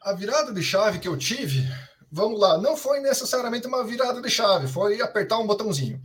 A 0.03 0.13
virada 0.13 0.53
de 0.53 0.63
chave 0.63 0.99
que 0.99 1.09
eu 1.09 1.17
tive, 1.17 1.63
vamos 2.11 2.41
lá, 2.41 2.59
não 2.59 2.77
foi 2.77 3.01
necessariamente 3.01 3.67
uma 3.67 3.85
virada 3.85 4.21
de 4.21 4.31
chave, 4.31 4.67
foi 4.67 5.01
apertar 5.01 5.39
um 5.39 5.47
botãozinho. 5.47 6.01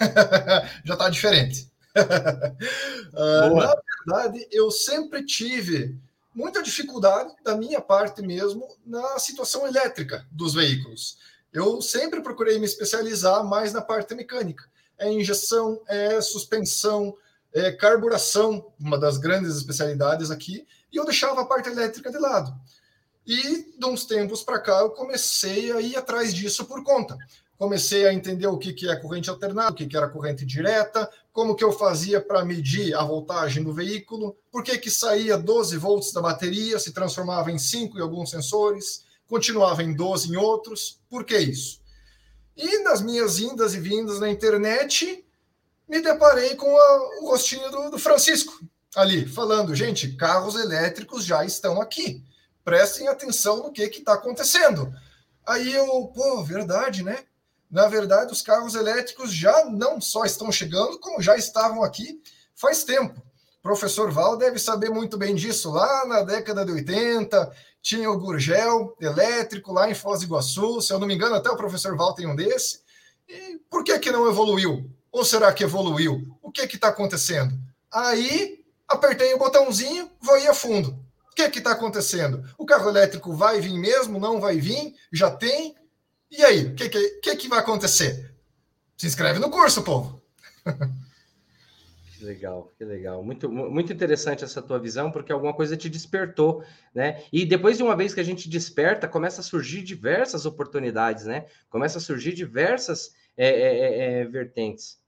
já 0.84 0.94
está 0.94 1.08
diferente. 1.08 1.70
uh, 1.96 3.56
na 3.56 3.74
verdade, 4.06 4.46
eu 4.50 4.70
sempre 4.70 5.24
tive 5.24 5.98
muita 6.34 6.62
dificuldade 6.62 7.34
da 7.42 7.56
minha 7.56 7.80
parte 7.80 8.22
mesmo 8.22 8.66
na 8.86 9.18
situação 9.18 9.66
elétrica 9.66 10.26
dos 10.30 10.54
veículos. 10.54 11.18
Eu 11.52 11.82
sempre 11.82 12.20
procurei 12.20 12.58
me 12.58 12.64
especializar 12.64 13.44
mais 13.44 13.72
na 13.72 13.82
parte 13.82 14.14
mecânica. 14.14 14.64
É 14.96 15.10
injeção, 15.10 15.80
é 15.88 16.20
suspensão, 16.20 17.16
é 17.52 17.72
carburação, 17.72 18.72
uma 18.78 18.98
das 18.98 19.18
grandes 19.18 19.56
especialidades 19.56 20.30
aqui, 20.30 20.66
e 20.92 20.96
eu 20.96 21.04
deixava 21.04 21.40
a 21.40 21.46
parte 21.46 21.68
elétrica 21.68 22.10
de 22.10 22.18
lado. 22.18 22.54
E 23.26 23.76
de 23.78 23.86
uns 23.86 24.04
tempos 24.04 24.42
para 24.42 24.60
cá 24.60 24.80
eu 24.80 24.90
comecei 24.90 25.72
a 25.72 25.80
ir 25.80 25.96
atrás 25.96 26.32
disso 26.32 26.64
por 26.64 26.82
conta 26.84 27.18
comecei 27.60 28.06
a 28.06 28.14
entender 28.14 28.46
o 28.46 28.56
que, 28.56 28.72
que 28.72 28.88
é 28.88 28.96
corrente 28.96 29.28
alternada, 29.28 29.72
o 29.72 29.74
que, 29.74 29.86
que 29.86 29.94
era 29.94 30.08
corrente 30.08 30.46
direta, 30.46 31.06
como 31.30 31.54
que 31.54 31.62
eu 31.62 31.70
fazia 31.70 32.18
para 32.18 32.42
medir 32.42 32.94
a 32.94 33.04
voltagem 33.04 33.62
do 33.62 33.74
veículo, 33.74 34.34
por 34.50 34.64
que, 34.64 34.78
que 34.78 34.90
saía 34.90 35.36
12 35.36 35.76
volts 35.76 36.10
da 36.10 36.22
bateria, 36.22 36.78
se 36.78 36.90
transformava 36.90 37.52
em 37.52 37.58
5 37.58 37.98
em 37.98 38.00
alguns 38.00 38.30
sensores, 38.30 39.04
continuava 39.26 39.82
em 39.82 39.94
12 39.94 40.32
em 40.32 40.36
outros, 40.36 41.02
por 41.10 41.22
que 41.22 41.36
isso? 41.36 41.82
E 42.56 42.78
nas 42.78 43.02
minhas 43.02 43.38
indas 43.38 43.74
e 43.74 43.78
vindas 43.78 44.18
na 44.20 44.30
internet, 44.30 45.22
me 45.86 46.00
deparei 46.00 46.54
com 46.54 46.74
a, 46.74 47.20
o 47.20 47.28
rostinho 47.28 47.70
do, 47.70 47.90
do 47.90 47.98
Francisco 47.98 48.58
ali, 48.96 49.26
falando, 49.26 49.74
gente, 49.74 50.16
carros 50.16 50.54
elétricos 50.54 51.26
já 51.26 51.44
estão 51.44 51.78
aqui, 51.78 52.24
prestem 52.64 53.06
atenção 53.06 53.58
no 53.58 53.70
que 53.70 53.82
está 53.82 54.14
acontecendo. 54.14 54.90
Aí 55.46 55.74
eu, 55.74 56.10
pô, 56.14 56.42
verdade, 56.42 57.02
né? 57.02 57.18
Na 57.70 57.86
verdade, 57.86 58.32
os 58.32 58.42
carros 58.42 58.74
elétricos 58.74 59.32
já 59.32 59.64
não 59.66 60.00
só 60.00 60.24
estão 60.24 60.50
chegando, 60.50 60.98
como 60.98 61.22
já 61.22 61.36
estavam 61.36 61.84
aqui 61.84 62.20
faz 62.54 62.84
tempo. 62.84 63.22
O 63.60 63.62
professor 63.62 64.10
Val 64.10 64.36
deve 64.36 64.58
saber 64.58 64.90
muito 64.90 65.16
bem 65.16 65.34
disso. 65.34 65.70
Lá 65.70 66.04
na 66.06 66.22
década 66.22 66.64
de 66.64 66.72
80, 66.72 67.52
tinha 67.80 68.10
o 68.10 68.18
Gurgel 68.18 68.96
elétrico 69.00 69.72
lá 69.72 69.88
em 69.88 69.94
Foz 69.94 70.20
do 70.20 70.26
Iguaçu, 70.26 70.80
se 70.80 70.92
eu 70.92 70.98
não 70.98 71.06
me 71.06 71.14
engano, 71.14 71.34
até 71.34 71.50
o 71.50 71.56
professor 71.56 71.96
Val 71.96 72.14
tem 72.14 72.26
um 72.26 72.34
desse. 72.34 72.80
E 73.28 73.60
por 73.70 73.84
que, 73.84 73.98
que 73.98 74.10
não 74.10 74.28
evoluiu? 74.28 74.90
Ou 75.12 75.24
será 75.24 75.52
que 75.52 75.64
evoluiu? 75.64 76.22
O 76.42 76.50
que 76.50 76.62
está 76.62 76.88
acontecendo? 76.88 77.54
Aí 77.92 78.64
apertei 78.88 79.32
o 79.34 79.38
botãozinho, 79.38 80.10
vou 80.20 80.36
ir 80.38 80.48
a 80.48 80.54
fundo. 80.54 80.98
O 81.30 81.34
que 81.34 81.58
está 81.58 81.72
acontecendo? 81.72 82.44
O 82.58 82.66
carro 82.66 82.90
elétrico 82.90 83.32
vai 83.32 83.60
vir 83.60 83.78
mesmo? 83.78 84.18
Não 84.18 84.40
vai 84.40 84.58
vir? 84.58 84.94
Já 85.12 85.30
tem? 85.30 85.74
E 86.30 86.44
aí? 86.44 86.66
O 86.66 86.74
que, 86.74 86.88
que, 86.88 87.36
que, 87.36 87.48
vai 87.48 87.58
acontecer? 87.58 88.34
Se 88.96 89.06
inscreve 89.06 89.38
no 89.38 89.50
curso, 89.50 89.82
povo. 89.82 90.22
Que 92.16 92.26
legal, 92.26 92.70
que 92.76 92.84
legal. 92.84 93.24
Muito, 93.24 93.50
muito 93.50 93.90
interessante 93.90 94.44
essa 94.44 94.60
tua 94.60 94.78
visão, 94.78 95.10
porque 95.10 95.32
alguma 95.32 95.54
coisa 95.54 95.74
te 95.74 95.88
despertou, 95.88 96.62
né? 96.94 97.24
E 97.32 97.46
depois 97.46 97.78
de 97.78 97.82
uma 97.82 97.96
vez 97.96 98.12
que 98.12 98.20
a 98.20 98.24
gente 98.24 98.46
desperta, 98.46 99.08
começa 99.08 99.40
a 99.40 99.44
surgir 99.44 99.82
diversas 99.82 100.44
oportunidades, 100.44 101.24
né? 101.24 101.46
Começa 101.70 101.96
a 101.96 102.00
surgir 102.00 102.34
diversas 102.34 103.14
é, 103.38 103.48
é, 103.48 103.78
é, 103.78 104.20
é 104.20 104.24
vertentes. 104.26 104.98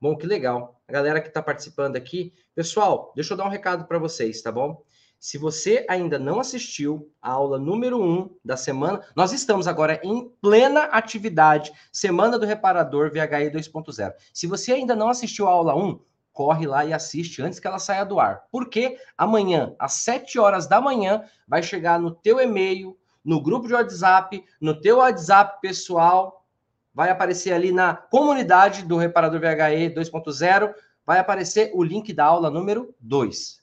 Bom, 0.00 0.16
que 0.16 0.26
legal. 0.26 0.82
A 0.88 0.92
galera 0.92 1.20
que 1.20 1.28
está 1.28 1.40
participando 1.40 1.94
aqui, 1.94 2.34
pessoal, 2.56 3.12
deixa 3.14 3.34
eu 3.34 3.36
dar 3.36 3.44
um 3.44 3.50
recado 3.50 3.86
para 3.86 3.98
vocês, 3.98 4.42
tá 4.42 4.50
bom? 4.50 4.82
Se 5.20 5.36
você 5.36 5.84
ainda 5.88 6.16
não 6.16 6.38
assistiu 6.38 7.12
a 7.20 7.32
aula 7.32 7.58
número 7.58 8.00
1 8.00 8.08
um 8.08 8.36
da 8.44 8.56
semana, 8.56 9.00
nós 9.16 9.32
estamos 9.32 9.66
agora 9.66 10.00
em 10.04 10.30
plena 10.40 10.84
atividade, 10.84 11.72
Semana 11.90 12.38
do 12.38 12.46
Reparador 12.46 13.10
VHE 13.10 13.50
2.0. 13.50 14.12
Se 14.32 14.46
você 14.46 14.72
ainda 14.72 14.94
não 14.94 15.08
assistiu 15.08 15.48
a 15.48 15.50
aula 15.50 15.74
1, 15.74 16.00
corre 16.32 16.68
lá 16.68 16.84
e 16.84 16.92
assiste 16.92 17.42
antes 17.42 17.58
que 17.58 17.66
ela 17.66 17.80
saia 17.80 18.04
do 18.04 18.20
ar. 18.20 18.44
Porque 18.52 18.96
amanhã, 19.16 19.74
às 19.76 19.94
7 19.94 20.38
horas 20.38 20.68
da 20.68 20.80
manhã, 20.80 21.24
vai 21.48 21.64
chegar 21.64 21.98
no 21.98 22.12
teu 22.12 22.38
e-mail, 22.38 22.96
no 23.24 23.42
grupo 23.42 23.66
de 23.66 23.74
WhatsApp, 23.74 24.44
no 24.60 24.80
teu 24.80 24.98
WhatsApp 24.98 25.60
pessoal, 25.60 26.46
vai 26.94 27.10
aparecer 27.10 27.52
ali 27.52 27.72
na 27.72 27.92
comunidade 27.92 28.84
do 28.84 28.96
Reparador 28.96 29.40
VHE 29.40 29.92
2.0, 29.94 30.72
vai 31.04 31.18
aparecer 31.18 31.72
o 31.74 31.82
link 31.82 32.12
da 32.12 32.24
aula 32.24 32.50
número 32.50 32.94
2. 33.00 33.57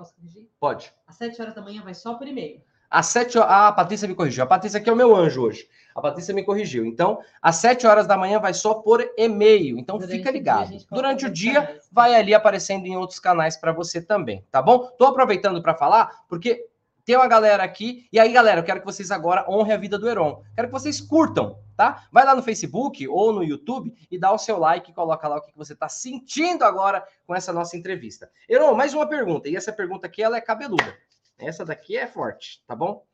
Posso 0.00 0.14
corrigir? 0.14 0.48
Pode. 0.58 0.94
Às 1.06 1.16
7 1.16 1.42
horas 1.42 1.54
da 1.54 1.60
manhã 1.60 1.82
vai 1.82 1.92
só 1.92 2.14
por 2.14 2.26
e-mail. 2.26 2.62
Às 2.88 3.04
7 3.08 3.36
horas. 3.36 3.50
Ah, 3.50 3.68
a 3.68 3.72
Patrícia 3.72 4.08
me 4.08 4.14
corrigiu. 4.14 4.42
A 4.42 4.46
Patrícia 4.46 4.80
aqui 4.80 4.88
é 4.88 4.92
o 4.94 4.96
meu 4.96 5.14
anjo 5.14 5.42
hoje. 5.42 5.68
A 5.94 6.00
Patrícia 6.00 6.32
me 6.32 6.42
corrigiu. 6.42 6.86
Então, 6.86 7.18
às 7.42 7.56
7 7.56 7.86
horas 7.86 8.06
da 8.06 8.16
manhã 8.16 8.40
vai 8.40 8.54
só 8.54 8.72
por 8.72 9.06
e-mail. 9.18 9.78
Então, 9.78 9.98
Durante 9.98 10.16
fica 10.16 10.30
ligado. 10.30 10.74
Durante 10.90 11.26
o 11.26 11.30
dia, 11.30 11.78
vai 11.92 12.14
ali 12.14 12.32
aparecendo 12.32 12.86
em 12.86 12.96
outros 12.96 13.20
canais 13.20 13.58
para 13.58 13.72
você 13.72 14.00
também, 14.00 14.42
tá 14.50 14.62
bom? 14.62 14.86
Tô 14.96 15.04
aproveitando 15.04 15.60
para 15.60 15.74
falar, 15.74 16.24
porque 16.26 16.69
tem 17.10 17.16
uma 17.16 17.26
galera 17.26 17.64
aqui. 17.64 18.06
E 18.12 18.20
aí, 18.20 18.32
galera, 18.32 18.60
eu 18.60 18.64
quero 18.64 18.78
que 18.78 18.86
vocês 18.86 19.10
agora 19.10 19.44
honrem 19.50 19.72
a 19.72 19.76
vida 19.76 19.98
do 19.98 20.08
Heron. 20.08 20.44
Quero 20.54 20.68
que 20.68 20.72
vocês 20.72 21.00
curtam, 21.00 21.58
tá? 21.76 22.06
Vai 22.12 22.24
lá 22.24 22.36
no 22.36 22.42
Facebook 22.42 23.08
ou 23.08 23.32
no 23.32 23.42
YouTube 23.42 23.92
e 24.08 24.16
dá 24.16 24.30
o 24.30 24.38
seu 24.38 24.56
like 24.60 24.92
e 24.92 24.94
coloca 24.94 25.26
lá 25.26 25.38
o 25.38 25.42
que 25.42 25.50
você 25.56 25.72
está 25.72 25.88
sentindo 25.88 26.64
agora 26.64 27.04
com 27.26 27.34
essa 27.34 27.52
nossa 27.52 27.76
entrevista. 27.76 28.30
Heron, 28.48 28.76
mais 28.76 28.94
uma 28.94 29.08
pergunta. 29.08 29.48
E 29.48 29.56
essa 29.56 29.72
pergunta 29.72 30.06
aqui, 30.06 30.22
ela 30.22 30.36
é 30.36 30.40
cabeluda. 30.40 30.96
Essa 31.36 31.64
daqui 31.64 31.96
é 31.96 32.06
forte, 32.06 32.62
tá 32.64 32.76
bom? 32.76 33.04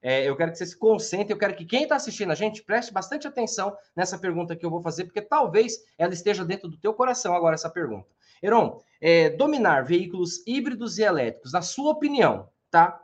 É, 0.00 0.22
eu 0.28 0.36
quero 0.36 0.52
que 0.52 0.58
você 0.58 0.66
se 0.66 0.78
concentre, 0.78 1.32
eu 1.32 1.38
quero 1.38 1.56
que 1.56 1.64
quem 1.64 1.82
está 1.82 1.96
assistindo 1.96 2.30
a 2.30 2.36
gente 2.36 2.62
preste 2.62 2.92
bastante 2.92 3.26
atenção 3.26 3.76
nessa 3.96 4.16
pergunta 4.16 4.54
que 4.54 4.64
eu 4.64 4.70
vou 4.70 4.80
fazer, 4.80 5.06
porque 5.06 5.20
talvez 5.20 5.76
ela 5.98 6.14
esteja 6.14 6.44
dentro 6.44 6.68
do 6.68 6.78
teu 6.78 6.94
coração 6.94 7.34
agora, 7.34 7.56
essa 7.56 7.68
pergunta. 7.68 8.06
Heron, 8.40 8.80
é, 9.00 9.28
dominar 9.28 9.84
veículos 9.84 10.40
híbridos 10.46 10.98
e 10.98 11.02
elétricos, 11.02 11.52
na 11.52 11.62
sua 11.62 11.90
opinião, 11.90 12.48
tá? 12.70 13.00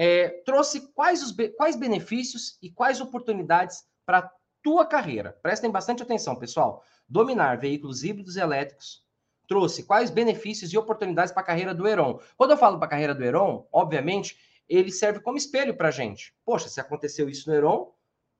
É, 0.00 0.28
trouxe 0.44 0.92
quais, 0.92 1.24
os, 1.24 1.34
quais 1.56 1.74
benefícios 1.74 2.56
e 2.62 2.70
quais 2.70 3.00
oportunidades 3.00 3.82
para 4.06 4.18
a 4.18 4.30
tua 4.62 4.86
carreira? 4.86 5.36
Prestem 5.42 5.72
bastante 5.72 6.04
atenção, 6.04 6.36
pessoal. 6.36 6.84
Dominar 7.08 7.58
veículos 7.58 8.04
híbridos 8.04 8.36
e 8.36 8.40
elétricos 8.40 9.04
trouxe 9.48 9.82
quais 9.82 10.08
benefícios 10.08 10.72
e 10.72 10.78
oportunidades 10.78 11.32
para 11.32 11.42
a 11.42 11.46
carreira 11.46 11.74
do 11.74 11.88
Heron. 11.88 12.20
Quando 12.36 12.52
eu 12.52 12.56
falo 12.56 12.78
para 12.78 12.86
a 12.86 12.90
carreira 12.90 13.12
do 13.12 13.24
Heron, 13.24 13.66
obviamente, 13.72 14.38
ele 14.68 14.92
serve 14.92 15.18
como 15.18 15.36
espelho 15.36 15.76
para 15.76 15.88
a 15.88 15.90
gente. 15.90 16.32
Poxa, 16.44 16.68
se 16.68 16.80
aconteceu 16.80 17.28
isso 17.28 17.50
no 17.50 17.56
Heron, 17.56 17.92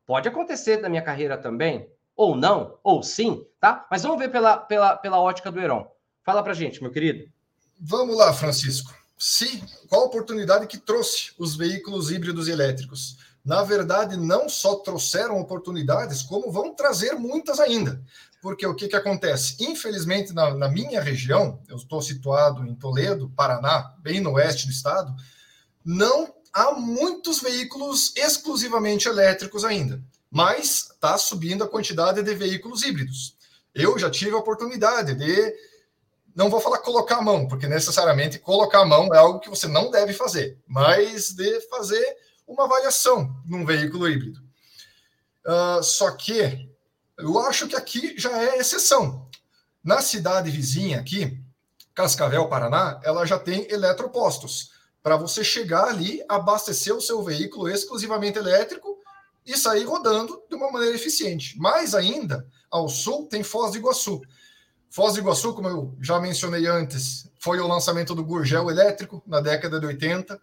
pode 0.06 0.28
acontecer 0.28 0.76
na 0.76 0.88
minha 0.88 1.02
carreira 1.02 1.36
também. 1.36 1.90
Ou 2.14 2.36
não, 2.36 2.78
ou 2.84 3.02
sim, 3.02 3.44
tá? 3.58 3.84
Mas 3.90 4.04
vamos 4.04 4.18
ver 4.18 4.30
pela, 4.30 4.58
pela, 4.58 4.96
pela 4.96 5.20
ótica 5.20 5.50
do 5.50 5.59
Heron. 5.59 5.90
Fala 6.22 6.40
para 6.40 6.54
gente, 6.54 6.80
meu 6.80 6.92
querido. 6.92 7.28
Vamos 7.80 8.16
lá, 8.16 8.33
Francisco. 8.33 8.97
Se, 9.18 9.62
qual 9.88 10.02
a 10.02 10.07
oportunidade 10.07 10.66
que 10.66 10.78
trouxe 10.78 11.33
os 11.37 11.57
veículos 11.57 12.11
híbridos 12.11 12.46
e 12.46 12.52
elétricos? 12.52 13.16
Na 13.44 13.62
verdade, 13.62 14.16
não 14.16 14.48
só 14.48 14.76
trouxeram 14.76 15.40
oportunidades, 15.40 16.22
como 16.22 16.52
vão 16.52 16.74
trazer 16.74 17.14
muitas 17.14 17.59
ainda. 17.59 18.00
Porque 18.40 18.64
o 18.66 18.74
que, 18.74 18.87
que 18.87 18.94
acontece? 18.94 19.57
Infelizmente, 19.59 20.33
na, 20.33 20.54
na 20.54 20.68
minha 20.68 21.00
região, 21.00 21.61
eu 21.68 21.76
estou 21.76 22.00
situado 22.00 22.64
em 22.64 22.74
Toledo, 22.74 23.33
Paraná, 23.35 23.94
bem 23.98 24.20
no 24.20 24.33
oeste 24.33 24.66
do 24.66 24.72
estado, 24.72 25.12
não 25.85 26.33
há 26.52 26.72
muitos 26.72 27.40
veículos 27.40 28.12
exclusivamente 28.16 29.09
elétricos 29.09 29.64
ainda, 29.64 30.00
mas 30.31 30.90
está 30.90 31.18
subindo 31.18 31.64
a 31.64 31.68
quantidade 31.68 32.22
de 32.22 32.35
veículos 32.35 32.83
híbridos. 32.83 33.37
Eu 33.74 33.98
já 33.98 34.11
tive 34.11 34.33
a 34.33 34.38
oportunidade 34.38 35.14
de, 35.14 35.54
não 36.38 36.48
vou 36.48 36.61
falar 36.61 36.79
colocar 36.79 37.16
a 37.16 37.22
mão, 37.22 37.48
porque 37.48 37.66
necessariamente 37.66 38.38
colocar 38.38 38.83
a 38.83 38.87
mão 38.87 39.12
é 39.12 39.18
algo 39.18 39.40
que 39.40 39.51
você 39.51 39.66
não 39.66 39.90
deve 39.90 40.12
fazer, 40.12 40.57
mas 40.68 41.31
de 41.31 41.61
fazer 41.62 42.16
uma 42.46 42.62
avaliação 42.62 43.35
num 43.44 43.66
veículo 43.66 44.09
híbrido. 44.09 44.38
Uh, 45.44 45.83
só 45.83 46.12
que 46.12 46.70
eu 47.18 47.40
acho 47.40 47.66
que 47.66 47.74
aqui 47.74 48.14
já 48.16 48.31
é 48.40 48.59
exceção. 48.59 49.29
Na 49.83 50.01
cidade 50.01 50.48
vizinha 50.48 51.01
aqui, 51.01 51.42
Cascavel, 51.92 52.48
Paraná, 52.48 53.01
ela 53.03 53.27
já 53.27 53.37
tem 53.37 53.66
eletropostos 53.68 54.70
para 55.03 55.16
você 55.16 55.42
chegar 55.42 55.88
ali, 55.88 56.22
abastecer 56.29 56.94
o 56.94 57.01
seu 57.01 57.20
veículo 57.20 57.68
exclusivamente 57.68 58.38
elétrico 58.38 58.96
e 59.44 59.57
sair 59.57 59.83
rodando 59.83 60.40
de 60.48 60.55
uma 60.55 60.70
maneira 60.70 60.94
eficiente. 60.94 61.59
Mais 61.59 61.96
ainda, 61.96 62.46
ao 62.70 62.88
sul 62.88 63.27
tem 63.27 63.42
Foz 63.42 63.72
do 63.72 63.79
Iguaçu. 63.79 64.22
Foz 64.90 65.14
do 65.14 65.20
Iguaçu, 65.20 65.55
como 65.55 65.68
eu 65.68 65.96
já 66.01 66.18
mencionei 66.18 66.66
antes, 66.66 67.31
foi 67.38 67.61
o 67.61 67.66
lançamento 67.66 68.14
do 68.14 68.24
Gurgel 68.24 68.70
elétrico 68.70 69.22
na 69.27 69.40
década 69.40 69.79
de 69.79 69.87
80. 69.87 70.40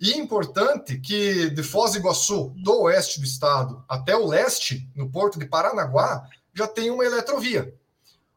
E 0.00 0.12
importante 0.12 0.98
que 0.98 1.50
de 1.50 1.62
Foz 1.62 1.92
do 1.92 1.98
Iguaçu, 1.98 2.52
do 2.56 2.82
oeste 2.82 3.20
do 3.20 3.26
estado, 3.26 3.84
até 3.88 4.16
o 4.16 4.26
leste, 4.26 4.88
no 4.94 5.10
porto 5.10 5.38
de 5.38 5.46
Paranaguá, 5.46 6.28
já 6.52 6.66
tem 6.66 6.90
uma 6.90 7.04
eletrovia. 7.04 7.74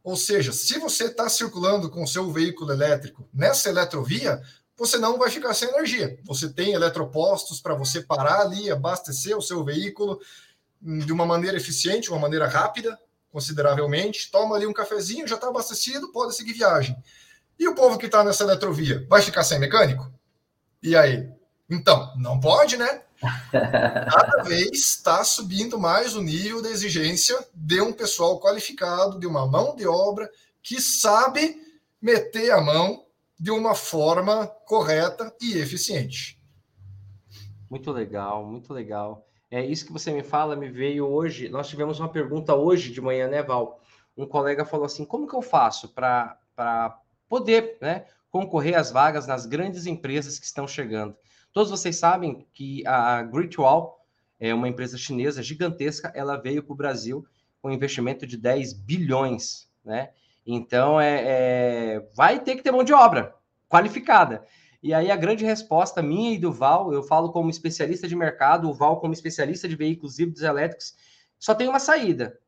Ou 0.04 0.16
seja, 0.16 0.54
se 0.54 0.80
você 0.80 1.06
está 1.06 1.28
circulando 1.28 1.90
com 1.90 2.04
o 2.04 2.08
seu 2.08 2.32
veículo 2.32 2.72
elétrico 2.72 3.28
nessa 3.34 3.70
eletrovia, 3.70 4.42
você 4.78 4.98
não 4.98 5.18
vai 5.18 5.30
ficar 5.30 5.54
sem 5.54 5.68
energia. 5.70 6.20
Você 6.24 6.48
tem 6.50 6.74
eletropostos 6.74 7.60
para 7.60 7.74
você 7.74 8.02
parar 8.02 8.42
ali, 8.42 8.70
abastecer 8.70 9.36
o 9.36 9.42
seu 9.42 9.64
veículo 9.64 10.22
de 10.82 11.12
uma 11.12 11.26
maneira 11.26 11.58
eficiente, 11.58 12.10
uma 12.10 12.20
maneira 12.20 12.48
rápida, 12.48 12.98
consideravelmente. 13.32 14.32
Toma 14.32 14.56
ali 14.56 14.66
um 14.66 14.74
cafezinho, 14.74 15.28
já 15.28 15.36
está 15.36 15.48
abastecido, 15.48 16.12
pode 16.12 16.36
seguir 16.36 16.54
viagem. 16.54 16.96
E 17.60 17.68
o 17.68 17.76
povo 17.76 17.98
que 17.98 18.06
está 18.06 18.24
nessa 18.24 18.44
eletrovia 18.44 19.06
vai 19.10 19.22
ficar 19.22 19.44
sem 19.44 19.60
mecânico? 19.60 20.12
E 20.82 20.96
aí? 20.96 21.30
Então, 21.70 22.14
não 22.18 22.40
pode, 22.40 22.78
né? 22.78 23.02
Cada 23.52 24.44
vez 24.44 24.72
está 24.72 25.24
subindo 25.24 25.80
mais 25.80 26.16
o 26.16 26.22
nível 26.22 26.62
de 26.62 26.70
exigência 26.70 27.38
de 27.54 27.82
um 27.82 27.92
pessoal 27.92 28.40
qualificado, 28.40 29.20
de 29.20 29.26
uma 29.26 29.48
mão 29.48 29.76
de 29.76 29.88
obra 29.88 30.30
que 30.62 30.80
sabe 30.80 31.60
meter 32.02 32.52
a 32.52 32.62
mão 32.62 33.06
de 33.40 33.52
uma 33.52 33.76
forma 33.76 34.48
correta 34.66 35.34
e 35.42 35.58
eficiente. 35.58 36.40
Muito 37.70 37.92
legal, 37.92 38.46
muito 38.46 38.74
legal. 38.74 39.27
É 39.50 39.66
isso 39.66 39.86
que 39.86 39.94
você 39.94 40.12
me 40.12 40.24
fala, 40.24 40.56
me 40.56 40.70
veio 40.70 41.08
hoje. 41.08 41.48
Nós 41.48 41.70
tivemos 41.70 42.00
uma 42.00 42.10
pergunta 42.10 42.54
hoje 42.54 42.92
de 42.92 43.00
manhã, 43.00 43.28
né, 43.28 43.42
Val? 43.42 43.82
Um 44.16 44.26
colega 44.26 44.66
falou 44.66 44.86
assim: 44.86 45.06
como 45.06 45.28
que 45.28 45.36
eu 45.36 45.42
faço 45.42 45.90
para 45.94 46.38
poder 47.30 47.78
né, 47.82 48.06
concorrer 48.30 48.78
às 48.78 48.92
vagas 48.92 49.26
nas 49.26 49.46
grandes 49.46 49.86
empresas 49.86 50.38
que 50.38 50.46
estão 50.46 50.68
chegando? 50.68 51.16
Todos 51.54 51.72
vocês 51.72 51.96
sabem 51.96 52.46
que 52.54 52.86
a 52.86 53.24
Greatwall 53.24 54.06
é 54.40 54.54
uma 54.54 54.68
empresa 54.68 54.98
chinesa 54.98 55.42
gigantesca, 55.42 56.12
ela 56.14 56.36
veio 56.36 56.62
para 56.62 56.74
o 56.74 56.78
Brasil 56.78 57.26
com 57.62 57.70
um 57.70 57.74
investimento 57.74 58.28
de 58.28 58.38
10 58.38 58.74
bilhões, 58.74 59.70
né? 59.84 60.12
Então, 60.46 61.00
é, 61.00 61.24
é, 61.26 62.10
vai 62.16 62.40
ter 62.40 62.56
que 62.56 62.64
ter 62.64 62.72
mão 62.72 62.84
de 62.84 62.94
obra 62.94 63.36
qualificada. 63.68 64.46
E 64.88 64.94
aí, 64.94 65.12
a 65.12 65.18
grande 65.18 65.44
resposta 65.44 66.02
minha 66.02 66.34
e 66.34 66.38
do 66.38 66.50
Val, 66.50 66.94
eu 66.94 67.04
falo 67.04 67.34
como 67.34 67.50
especialista 67.50 68.08
de 68.08 68.16
mercado, 68.16 68.70
o 68.70 68.74
Val 68.74 69.02
como 69.02 69.12
especialista 69.12 69.68
de 69.68 69.76
veículos 69.76 70.18
híbridos 70.18 70.44
elétricos, 70.44 70.96
só 71.38 71.54
tem 71.54 71.68
uma 71.68 71.78
saída: 71.78 72.40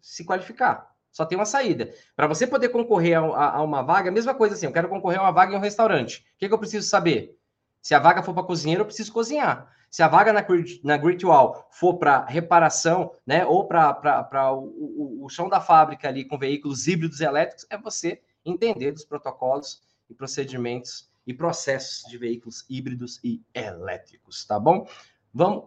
se 0.00 0.24
qualificar. 0.24 0.88
Só 1.10 1.26
tem 1.26 1.36
uma 1.36 1.44
saída. 1.44 1.92
Para 2.14 2.28
você 2.28 2.46
poder 2.46 2.68
concorrer 2.68 3.18
a, 3.18 3.22
a, 3.22 3.56
a, 3.56 3.62
uma 3.64 3.82
vaga, 3.82 4.08
a 4.08 4.12
mesma 4.12 4.32
coisa 4.32 4.54
assim, 4.54 4.66
eu 4.66 4.72
quero 4.72 4.88
concorrer 4.88 5.18
a 5.18 5.22
uma 5.22 5.32
vaga 5.32 5.52
em 5.52 5.56
um 5.56 5.60
restaurante. 5.60 6.18
O 6.36 6.38
que, 6.38 6.46
que 6.46 6.54
eu 6.54 6.58
preciso 6.60 6.88
saber? 6.88 7.36
Se 7.82 7.92
a 7.92 7.98
vaga 7.98 8.22
for 8.22 8.34
para 8.34 8.44
cozinheiro, 8.44 8.82
eu 8.82 8.86
preciso 8.86 9.12
cozinhar. 9.12 9.68
Se 9.90 10.00
a 10.00 10.06
vaga 10.06 10.32
na, 10.32 10.46
na 10.84 10.96
Great 10.96 11.26
Wall 11.26 11.66
for 11.72 11.98
para 11.98 12.24
reparação, 12.24 13.10
né, 13.26 13.44
ou 13.44 13.66
para 13.66 14.52
o, 14.52 14.60
o, 14.60 15.24
o 15.24 15.28
chão 15.28 15.48
da 15.48 15.60
fábrica 15.60 16.06
ali 16.06 16.24
com 16.24 16.38
veículos 16.38 16.86
híbridos 16.86 17.20
elétricos, 17.20 17.66
é 17.68 17.76
você 17.76 18.22
entender 18.44 18.92
dos 18.92 19.04
protocolos 19.04 19.82
e 20.08 20.14
procedimentos 20.14 21.09
e 21.30 21.34
processos 21.34 22.02
de 22.10 22.18
veículos 22.18 22.64
híbridos 22.68 23.20
e 23.22 23.40
elétricos, 23.54 24.44
tá 24.44 24.58
bom? 24.58 24.88
Vamos. 25.32 25.64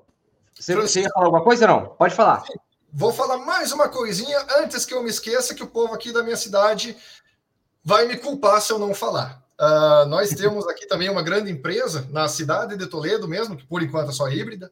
Você, 0.53 0.75
você 0.75 1.01
ia 1.01 1.09
falar 1.09 1.25
alguma 1.25 1.43
coisa, 1.43 1.65
não? 1.65 1.89
Pode 1.95 2.13
falar. 2.13 2.43
Vou 2.91 3.11
falar 3.11 3.37
mais 3.39 3.71
uma 3.71 3.89
coisinha 3.89 4.37
antes 4.57 4.85
que 4.85 4.93
eu 4.93 5.01
me 5.01 5.09
esqueça 5.09 5.55
que 5.55 5.63
o 5.63 5.67
povo 5.67 5.93
aqui 5.93 6.11
da 6.11 6.21
minha 6.21 6.37
cidade 6.37 6.95
vai 7.83 8.05
me 8.05 8.17
culpar 8.17 8.61
se 8.61 8.71
eu 8.71 8.77
não 8.77 8.93
falar. 8.93 9.43
Uh, 9.59 10.05
nós 10.07 10.29
temos 10.35 10.67
aqui 10.67 10.85
também 10.85 11.09
uma 11.09 11.23
grande 11.23 11.49
empresa 11.49 12.07
na 12.11 12.27
cidade 12.27 12.77
de 12.77 12.85
Toledo 12.85 13.27
mesmo, 13.27 13.55
que 13.55 13.65
por 13.65 13.81
enquanto 13.81 14.09
é 14.09 14.13
só 14.13 14.29
híbrida, 14.29 14.71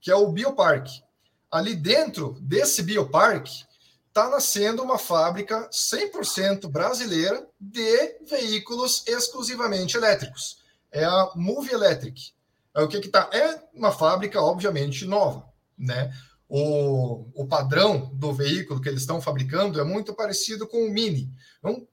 que 0.00 0.10
é 0.10 0.14
o 0.14 0.30
Bioparque. 0.30 1.02
Ali 1.50 1.74
dentro 1.74 2.36
desse 2.40 2.82
Bioparque 2.82 3.64
está 4.12 4.28
nascendo 4.28 4.82
uma 4.82 4.98
fábrica 4.98 5.70
100% 5.70 6.68
brasileira 6.68 7.48
de 7.58 8.18
veículos 8.28 9.02
exclusivamente 9.06 9.96
elétricos. 9.96 10.58
É 10.90 11.02
a 11.02 11.30
Move 11.34 11.72
Electric. 11.72 12.32
É 12.74 12.82
o 12.82 12.88
que 12.88 13.00
que 13.00 13.08
tá? 13.08 13.30
É 13.32 13.58
uma 13.72 13.90
fábrica 13.90 14.38
obviamente 14.40 15.06
nova, 15.06 15.48
né? 15.78 16.14
O, 16.46 17.26
o 17.34 17.46
padrão 17.46 18.10
do 18.12 18.34
veículo 18.34 18.82
que 18.82 18.88
eles 18.90 19.00
estão 19.00 19.18
fabricando 19.18 19.80
é 19.80 19.84
muito 19.84 20.12
parecido 20.12 20.68
com 20.68 20.84
o 20.84 20.90
Mini. 20.90 21.32
É 21.64 21.68
um, 21.68 21.86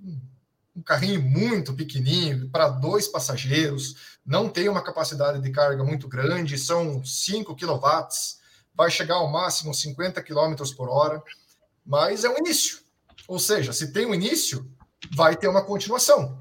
um 0.76 0.82
carrinho 0.82 1.22
muito 1.22 1.74
pequenininho 1.74 2.50
para 2.50 2.68
dois 2.68 3.08
passageiros, 3.08 3.96
não 4.26 4.50
tem 4.50 4.68
uma 4.68 4.84
capacidade 4.84 5.42
de 5.42 5.52
carga 5.52 5.86
muito 5.86 6.10
grande, 6.10 6.58
são 6.58 7.02
5 7.02 7.56
kW, 7.56 8.08
vai 8.76 8.92
chegar 8.92 9.16
ao 9.16 9.32
máximo 9.32 9.74
50 9.74 10.22
km 10.22 10.56
por 10.76 10.90
hora, 10.90 11.24
mas 11.90 12.24
é 12.24 12.30
um 12.30 12.38
início. 12.38 12.82
Ou 13.28 13.40
seja, 13.40 13.74
se 13.74 13.92
tem 13.92 14.06
um 14.06 14.14
início, 14.14 14.72
vai 15.16 15.36
ter 15.36 15.48
uma 15.48 15.64
continuação. 15.64 16.38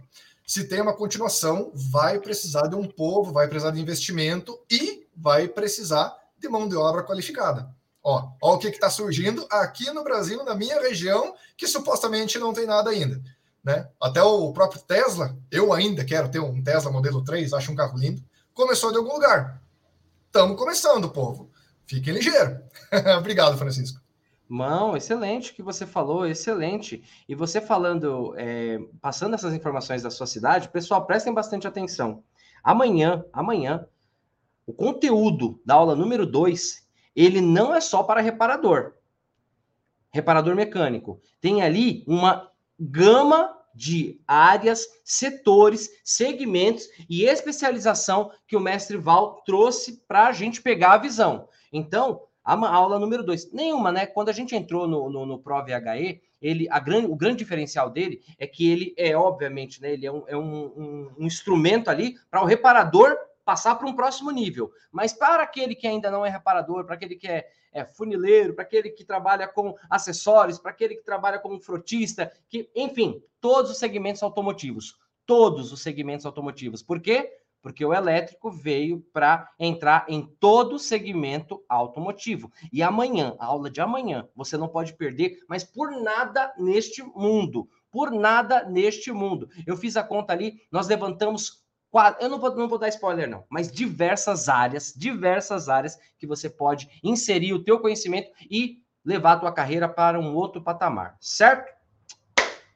Se 0.47 0.69
tem 0.69 0.79
uma 0.83 0.93
continuação, 0.93 1.73
vai 1.75 2.21
precisar 2.21 2.67
de 2.67 2.75
um 2.75 2.87
povo, 2.87 3.33
vai 3.33 3.49
precisar 3.49 3.71
de 3.71 3.81
investimento 3.81 4.61
e 4.71 5.07
vai 5.17 5.49
precisar 5.49 6.15
de 6.39 6.51
mão 6.51 6.69
de 6.69 6.77
obra 6.77 7.03
qualificada. 7.03 7.75
Ó, 8.03 8.31
ó 8.43 8.55
o 8.55 8.59
que 8.59 8.69
está 8.69 8.91
surgindo 8.91 9.47
aqui 9.51 9.91
no 9.91 10.05
Brasil, 10.05 10.45
na 10.45 10.55
minha 10.55 10.79
região, 10.83 11.35
que 11.57 11.67
supostamente 11.67 12.39
não 12.39 12.53
tem 12.53 12.67
nada 12.67 12.91
ainda. 12.91 13.19
Né? 13.65 13.89
Até 13.99 14.23
o 14.23 14.53
próprio 14.53 14.83
Tesla, 14.83 15.35
eu 15.51 15.73
ainda 15.73 16.05
quero 16.05 16.31
ter 16.31 16.41
um 16.41 16.63
Tesla 16.63 16.91
modelo 16.91 17.25
3, 17.25 17.55
acho 17.55 17.73
um 17.73 17.77
carro 17.77 17.99
lindo, 17.99 18.23
começou 18.53 18.93
de 18.93 18.99
algum 18.99 19.15
lugar. 19.15 19.63
Estamos 20.27 20.59
começando, 20.59 21.09
povo. 21.09 21.51
Fiquem 21.87 22.13
ligeiro. 22.13 22.61
Obrigado, 23.19 23.57
Francisco. 23.57 23.99
Não, 24.49 24.97
excelente 24.97 25.53
o 25.53 25.55
que 25.55 25.63
você 25.63 25.87
falou, 25.87 26.27
excelente. 26.27 27.05
E 27.29 27.35
você 27.35 27.61
falando, 27.61 28.35
é, 28.37 28.79
passando 29.01 29.35
essas 29.35 29.53
informações 29.53 30.03
da 30.03 30.11
sua 30.11 30.27
cidade, 30.27 30.71
pessoal, 30.71 31.07
prestem 31.07 31.35
bastante 31.35 31.67
atenção. 31.67 32.25
Amanhã, 32.65 33.25
amanhã, 33.33 33.87
o 34.67 34.73
conteúdo 34.73 35.61
da 35.65 35.75
aula 35.75 35.95
número 35.95 36.27
2 36.27 36.89
ele 37.19 37.41
não 37.41 37.75
é 37.75 37.81
só 37.81 38.05
para 38.05 38.21
reparador. 38.21 38.95
Reparador 40.13 40.55
mecânico. 40.55 41.21
Tem 41.41 41.63
ali 41.63 42.05
uma 42.07 42.49
gama 42.79 43.59
de 43.75 44.21
áreas, 44.27 44.87
setores, 45.05 45.91
segmentos 46.05 46.89
e 47.11 47.25
especialização 47.25 48.31
que 48.47 48.57
o 48.57 48.61
mestre 48.61 48.97
Val 48.97 49.43
trouxe 49.45 50.01
para 50.07 50.29
a 50.29 50.33
gente 50.33 50.63
pegar 50.63 50.93
a 50.93 50.99
visão. 50.99 51.49
Então, 51.73 52.28
a 52.55 52.75
aula 52.75 52.99
número 52.99 53.23
dois, 53.23 53.53
nenhuma, 53.53 53.93
né? 53.93 54.07
Quando 54.07 54.29
a 54.29 54.33
gente 54.33 54.57
entrou 54.57 54.87
no, 54.87 55.11
no, 55.11 55.27
no 55.27 55.39
ProVHE, 55.39 56.21
ele, 56.41 56.69
a 56.71 56.79
grande, 56.79 57.07
o 57.07 57.17
grande 57.17 57.39
diferencial 57.39 57.91
dele 57.91 58.21
é 58.39 58.47
que 58.47 58.71
ele 58.71 58.95
é, 58.97 59.17
obviamente, 59.17 59.83
né? 59.83 59.93
Ele 59.93 60.07
é 60.07 60.13
um, 60.13 60.25
é 60.27 60.37
um, 60.37 60.65
um, 60.65 61.11
um 61.19 61.27
instrumento 61.27 61.91
ali 61.91 62.17
para 62.31 62.43
o 62.43 62.47
reparador 62.47 63.17
passar 63.45 63.75
para 63.77 63.89
um 63.89 63.95
próximo 63.95 64.31
nível. 64.31 64.71
Mas 64.93 65.13
para 65.13 65.43
aquele 65.43 65.75
que 65.75 65.87
ainda 65.87 66.11
não 66.11 66.25
é 66.25 66.29
reparador, 66.29 66.85
para 66.85 66.95
aquele 66.95 67.17
que 67.17 67.27
é, 67.27 67.49
é 67.73 67.85
funileiro, 67.85 68.55
para 68.55 68.63
aquele 68.63 68.91
que 68.91 69.05
trabalha 69.05 69.49
com 69.49 69.75
acessórios, 69.89 70.59
para 70.59 70.71
aquele 70.71 70.97
que 70.97 71.03
trabalha 71.03 71.39
como 71.39 71.59
frotista, 71.59 72.31
que, 72.49 72.69
enfim, 72.75 73.23
todos 73.41 73.71
os 73.71 73.79
segmentos 73.79 74.23
automotivos. 74.23 74.97
Todos 75.25 75.73
os 75.73 75.83
segmentos 75.83 76.27
automotivos. 76.27 76.83
Por 76.83 77.01
quê? 77.01 77.38
Porque 77.61 77.85
o 77.85 77.93
elétrico 77.93 78.51
veio 78.51 79.01
para 79.13 79.51
entrar 79.59 80.07
em 80.09 80.23
todo 80.39 80.75
o 80.75 80.79
segmento 80.79 81.63
automotivo. 81.69 82.51
E 82.73 82.83
amanhã, 82.83 83.37
a 83.39 83.47
aula 83.47 83.71
de 83.71 83.81
amanhã, 83.81 84.29
você 84.35 84.57
não 84.57 84.69
pode 84.69 84.95
perder, 84.95 85.39
mas 85.49 85.65
por 85.65 85.91
nada 85.91 86.53
neste 86.59 87.03
mundo. 87.03 87.69
Por 87.91 88.11
nada 88.11 88.65
neste 88.65 89.11
mundo. 89.11 89.49
Eu 89.67 89.77
fiz 89.77 89.97
a 89.97 90.03
conta 90.03 90.33
ali, 90.33 90.63
nós 90.71 90.87
levantamos 90.89 91.67
eu 92.21 92.29
não 92.29 92.39
vou, 92.39 92.55
não 92.55 92.69
vou 92.69 92.79
dar 92.79 92.89
spoiler, 92.89 93.29
não, 93.29 93.45
mas 93.49 93.73
diversas 93.73 94.49
áreas, 94.49 94.93
diversas 94.95 95.69
áreas 95.69 95.99
que 96.19 96.27
você 96.27 96.49
pode 96.51 97.01
inserir 97.03 97.55
o 97.55 97.65
teu 97.65 97.81
conhecimento 97.81 98.31
e 98.51 98.83
levar 99.05 99.33
a 99.33 99.39
tua 99.39 99.53
carreira 99.53 99.89
para 99.89 100.21
um 100.21 100.35
outro 100.35 100.63
patamar, 100.63 101.17
certo? 101.19 101.73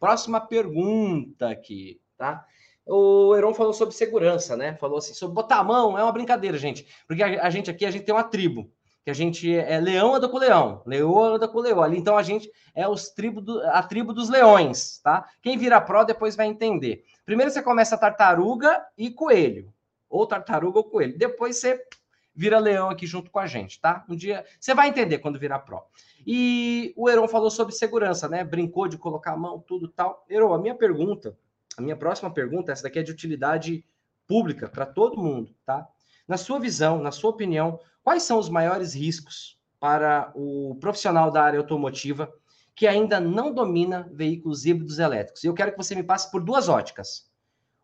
Próxima 0.00 0.40
pergunta 0.40 1.50
aqui, 1.50 2.00
tá? 2.16 2.44
O 2.86 3.34
Heron 3.36 3.54
falou 3.54 3.72
sobre 3.72 3.94
segurança, 3.94 4.56
né? 4.56 4.74
Falou 4.74 4.98
assim, 4.98 5.14
sobre 5.14 5.34
botar 5.34 5.58
a 5.58 5.64
mão, 5.64 5.96
é 5.98 6.02
uma 6.02 6.12
brincadeira, 6.12 6.58
gente. 6.58 6.86
Porque 7.06 7.22
a, 7.22 7.46
a 7.46 7.50
gente 7.50 7.70
aqui, 7.70 7.86
a 7.86 7.90
gente 7.90 8.04
tem 8.04 8.14
uma 8.14 8.24
tribo 8.24 8.70
que 9.04 9.10
a 9.10 9.14
gente 9.14 9.52
é 9.52 9.80
leão 9.80 10.14
anda 10.14 10.28
com 10.28 10.38
leão, 10.38 10.80
leoa 10.86 11.34
anda 11.34 11.48
com 11.48 11.58
leoa. 11.58 11.84
Ali, 11.84 11.98
então 11.98 12.16
a 12.16 12.22
gente 12.22 12.50
é 12.74 12.86
os 12.86 13.10
tribo 13.10 13.40
do, 13.40 13.60
a 13.66 13.82
tribo 13.82 14.12
dos 14.12 14.28
leões, 14.28 15.00
tá? 15.02 15.28
Quem 15.42 15.58
vira 15.58 15.80
pró 15.80 16.04
depois 16.04 16.36
vai 16.36 16.46
entender. 16.46 17.04
Primeiro 17.24 17.50
você 17.50 17.60
começa 17.60 17.98
tartaruga 17.98 18.84
e 18.96 19.10
coelho, 19.10 19.72
ou 20.08 20.26
tartaruga 20.26 20.78
ou 20.78 20.84
coelho. 20.84 21.18
Depois 21.18 21.56
você 21.56 21.82
vira 22.34 22.58
leão 22.58 22.88
aqui 22.90 23.06
junto 23.06 23.30
com 23.30 23.40
a 23.40 23.46
gente, 23.46 23.80
tá? 23.80 24.04
Um 24.08 24.14
dia 24.14 24.44
você 24.58 24.72
vai 24.72 24.88
entender 24.88 25.18
quando 25.18 25.38
virar 25.38 25.60
pró. 25.60 25.84
E 26.24 26.94
o 26.96 27.10
Heron 27.10 27.26
falou 27.26 27.50
sobre 27.50 27.74
segurança, 27.74 28.28
né? 28.28 28.44
Brincou 28.44 28.86
de 28.86 28.96
colocar 28.96 29.32
a 29.32 29.36
mão, 29.36 29.58
tudo 29.58 29.88
tal. 29.88 30.24
Heron, 30.30 30.54
a 30.54 30.58
minha 30.58 30.76
pergunta, 30.76 31.36
a 31.76 31.82
minha 31.82 31.96
próxima 31.96 32.32
pergunta, 32.32 32.72
essa 32.72 32.82
daqui 32.82 32.98
é 32.98 33.02
de 33.02 33.12
utilidade 33.12 33.84
pública 34.26 34.68
para 34.68 34.86
todo 34.86 35.20
mundo, 35.20 35.54
tá? 35.64 35.86
Na 36.26 36.36
sua 36.36 36.58
visão, 36.58 37.02
na 37.02 37.10
sua 37.10 37.30
opinião, 37.30 37.78
Quais 38.02 38.24
são 38.24 38.38
os 38.38 38.48
maiores 38.48 38.94
riscos 38.94 39.58
para 39.78 40.32
o 40.34 40.76
profissional 40.80 41.30
da 41.30 41.42
área 41.42 41.58
automotiva 41.58 42.32
que 42.74 42.86
ainda 42.86 43.20
não 43.20 43.52
domina 43.52 44.10
veículos 44.12 44.66
híbridos 44.66 44.98
elétricos? 44.98 45.44
E 45.44 45.46
eu 45.46 45.54
quero 45.54 45.70
que 45.70 45.76
você 45.76 45.94
me 45.94 46.02
passe 46.02 46.30
por 46.30 46.42
duas 46.42 46.68
óticas. 46.68 47.30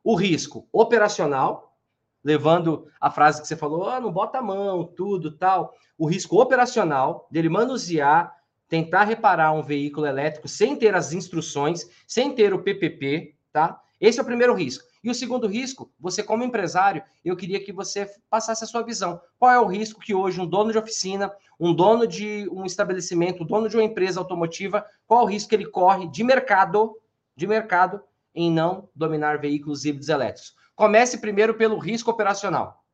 O 0.03 0.17
risco 0.17 0.69
operacional, 0.73 1.77
levando 2.25 2.89
a 3.01 3.11
frase 3.11 3.41
que 3.41 3.47
você 3.47 3.57
falou, 3.57 3.87
oh, 3.87 4.01
não 4.01 4.13
bota 4.13 4.39
a 4.39 4.43
mão, 4.43 4.85
tudo, 4.85 5.37
tal. 5.37 5.73
O 5.97 6.07
risco 6.07 6.41
operacional 6.41 7.29
dele 7.31 7.49
manusear, 7.49 8.35
tentar 8.69 9.05
reparar 9.05 9.53
um 9.53 9.63
veículo 9.63 10.07
elétrico 10.07 10.49
sem 10.49 10.75
ter 10.77 10.97
as 10.97 11.13
instruções, 11.13 11.89
sem 12.09 12.35
ter 12.35 12.53
o 12.53 12.63
PPP, 12.63 13.37
tá? 13.53 13.81
Esse 14.01 14.19
é 14.19 14.23
o 14.23 14.27
primeiro 14.27 14.55
risco. 14.55 14.85
E 15.03 15.11
o 15.11 15.15
segundo 15.15 15.47
risco, 15.47 15.91
você 15.99 16.23
como 16.23 16.45
empresário, 16.45 17.03
eu 17.25 17.37
queria 17.37 17.63
que 17.63 17.73
você 17.73 18.11
passasse 18.31 18.63
a 18.63 18.67
sua 18.67 18.83
visão. 18.83 19.21
Qual 19.39 19.51
é 19.51 19.59
o 19.59 19.67
risco 19.67 20.01
que 20.01 20.15
hoje 20.15 20.41
um 20.41 20.47
dono 20.47 20.73
de 20.73 20.79
oficina, 20.79 21.33
um 21.59 21.75
dono 21.75 22.07
de 22.07 22.49
um 22.51 22.65
estabelecimento, 22.65 23.43
um 23.43 23.47
dono 23.47 23.69
de 23.69 23.77
uma 23.77 23.83
empresa 23.83 24.21
automotiva, 24.21 24.85
qual 25.07 25.21
é 25.21 25.25
o 25.25 25.27
risco 25.27 25.49
que 25.49 25.55
ele 25.55 25.67
corre 25.67 26.09
de 26.09 26.23
mercado, 26.23 26.97
de 27.37 27.47
mercado 27.47 28.01
em 28.35 28.51
não 28.53 28.89
dominar 28.95 29.41
veículos 29.41 29.85
híbridos 29.85 30.09
elétricos? 30.09 30.55
Comece 30.75 31.19
primeiro 31.19 31.55
pelo 31.55 31.79
risco 31.79 32.11
operacional. 32.11 32.85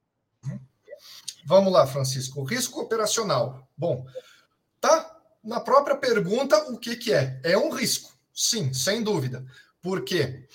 Vamos 1.46 1.72
lá, 1.72 1.86
Francisco. 1.86 2.40
O 2.40 2.44
risco 2.44 2.80
operacional. 2.80 3.68
Bom, 3.76 4.06
tá 4.80 5.14
na 5.42 5.60
própria 5.60 5.96
pergunta 5.96 6.56
o 6.70 6.78
que, 6.78 6.96
que 6.96 7.12
é. 7.12 7.38
É 7.42 7.58
um 7.58 7.70
risco, 7.70 8.10
sim, 8.32 8.72
sem 8.72 9.02
dúvida. 9.02 9.44
Por 9.84 10.02
quê? 10.02 10.48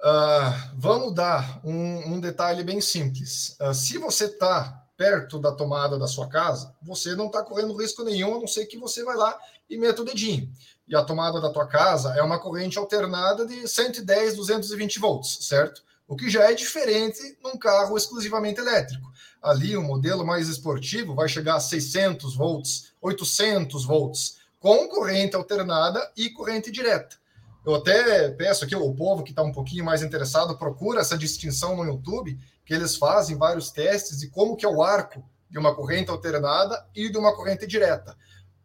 Uh, 0.00 0.78
vamos 0.78 1.14
dar 1.14 1.60
um, 1.62 2.14
um, 2.14 2.18
detalhe 2.18 2.64
bem 2.64 2.80
simples. 2.80 3.54
Uh, 3.60 3.74
se 3.74 3.98
você 3.98 4.24
está 4.24 4.86
perto 4.96 5.38
da 5.38 5.52
tomada 5.52 5.98
da 5.98 6.06
sua 6.06 6.26
casa, 6.26 6.74
você 6.80 7.14
não 7.14 7.26
está 7.26 7.42
correndo 7.42 7.76
risco 7.76 8.02
nenhum, 8.02 8.36
a 8.36 8.40
não 8.40 8.46
ser 8.46 8.64
que 8.64 8.78
você 8.78 9.04
vai 9.04 9.16
lá 9.16 9.38
e 9.68 9.76
meta 9.76 10.00
o 10.00 10.04
dedinho. 10.04 10.50
E 10.88 10.96
a 10.96 11.04
tomada 11.04 11.42
da 11.42 11.50
tua 11.50 11.66
casa 11.66 12.14
é 12.16 12.22
uma 12.22 12.38
corrente 12.38 12.78
alternada 12.78 13.46
de 13.46 13.68
110, 13.68 14.36
220 14.36 14.98
volts, 14.98 15.46
certo? 15.46 15.82
O 16.08 16.16
que 16.16 16.30
já 16.30 16.50
é 16.50 16.54
diferente 16.54 17.36
num 17.44 17.58
carro 17.58 17.98
exclusivamente 17.98 18.60
elétrico. 18.60 19.12
Ali, 19.42 19.76
o 19.76 19.82
modelo 19.82 20.24
mais 20.24 20.48
esportivo 20.48 21.14
vai 21.14 21.28
chegar 21.28 21.56
a 21.56 21.60
600 21.60 22.34
volts, 22.34 22.94
800 23.02 23.84
volts, 23.84 24.38
com 24.58 24.88
corrente 24.88 25.36
alternada 25.36 26.10
e 26.16 26.30
corrente 26.30 26.70
direta. 26.70 27.19
Eu 27.64 27.74
até 27.74 28.30
peço 28.30 28.64
aqui, 28.64 28.74
o 28.74 28.94
povo 28.94 29.22
que 29.22 29.30
está 29.30 29.42
um 29.42 29.52
pouquinho 29.52 29.84
mais 29.84 30.02
interessado, 30.02 30.56
procura 30.56 31.00
essa 31.00 31.16
distinção 31.16 31.76
no 31.76 31.84
YouTube, 31.84 32.38
que 32.64 32.72
eles 32.72 32.96
fazem 32.96 33.36
vários 33.36 33.70
testes 33.70 34.20
de 34.20 34.28
como 34.28 34.56
que 34.56 34.64
é 34.64 34.68
o 34.68 34.82
arco 34.82 35.22
de 35.50 35.58
uma 35.58 35.74
corrente 35.74 36.10
alternada 36.10 36.86
e 36.94 37.10
de 37.10 37.18
uma 37.18 37.34
corrente 37.34 37.66
direta. 37.66 38.16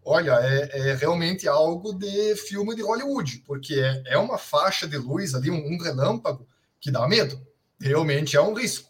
Olha, 0.04 0.40
é, 0.42 0.92
é 0.92 0.96
realmente 0.96 1.48
algo 1.48 1.92
de 1.94 2.36
filme 2.36 2.76
de 2.76 2.84
Hollywood, 2.84 3.44
porque 3.46 3.74
é, 3.74 4.14
é 4.14 4.18
uma 4.18 4.38
faixa 4.38 4.88
de 4.88 4.98
luz 4.98 5.34
ali, 5.34 5.50
um, 5.50 5.74
um 5.74 5.78
relâmpago, 5.82 6.48
que 6.80 6.92
dá 6.92 7.08
medo. 7.08 7.42
Realmente 7.82 8.38
é 8.38 8.42
um 8.42 8.54
risco. 8.54 8.90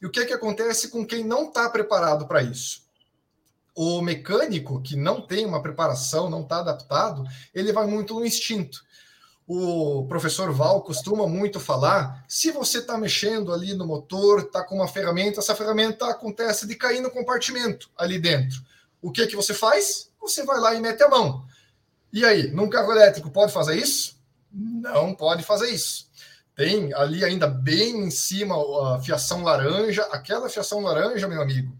E 0.00 0.06
o 0.06 0.10
que, 0.10 0.20
é 0.20 0.24
que 0.24 0.32
acontece 0.32 0.88
com 0.88 1.06
quem 1.06 1.22
não 1.22 1.48
está 1.48 1.68
preparado 1.68 2.26
para 2.26 2.42
isso? 2.42 2.80
O 3.74 4.00
mecânico 4.00 4.80
que 4.80 4.96
não 4.96 5.20
tem 5.20 5.44
uma 5.44 5.62
preparação, 5.62 6.30
não 6.30 6.40
está 6.40 6.60
adaptado, 6.60 7.22
ele 7.54 7.72
vai 7.72 7.86
muito 7.86 8.14
no 8.14 8.24
instinto 8.24 8.86
o 9.46 10.06
professor 10.08 10.52
Val 10.52 10.82
costuma 10.82 11.26
muito 11.26 11.60
falar, 11.60 12.24
se 12.26 12.50
você 12.50 12.78
está 12.78 12.98
mexendo 12.98 13.52
ali 13.52 13.74
no 13.74 13.86
motor, 13.86 14.40
está 14.40 14.64
com 14.64 14.76
uma 14.76 14.88
ferramenta, 14.88 15.38
essa 15.38 15.54
ferramenta 15.54 16.10
acontece 16.10 16.66
de 16.66 16.74
cair 16.74 17.00
no 17.00 17.10
compartimento 17.10 17.88
ali 17.96 18.18
dentro. 18.18 18.60
O 19.00 19.12
que 19.12 19.26
que 19.26 19.36
você 19.36 19.54
faz? 19.54 20.10
Você 20.20 20.44
vai 20.44 20.58
lá 20.58 20.74
e 20.74 20.80
mete 20.80 21.02
a 21.02 21.08
mão. 21.08 21.44
E 22.12 22.24
aí, 22.24 22.50
num 22.50 22.68
carro 22.68 22.90
elétrico 22.90 23.30
pode 23.30 23.52
fazer 23.52 23.76
isso? 23.76 24.18
Não 24.50 25.14
pode 25.14 25.44
fazer 25.44 25.70
isso. 25.70 26.08
Tem 26.56 26.92
ali 26.94 27.24
ainda 27.24 27.46
bem 27.46 28.04
em 28.04 28.10
cima 28.10 28.56
a 28.94 29.00
fiação 29.00 29.42
laranja, 29.42 30.02
aquela 30.04 30.48
fiação 30.48 30.80
laranja, 30.80 31.28
meu 31.28 31.40
amigo, 31.40 31.76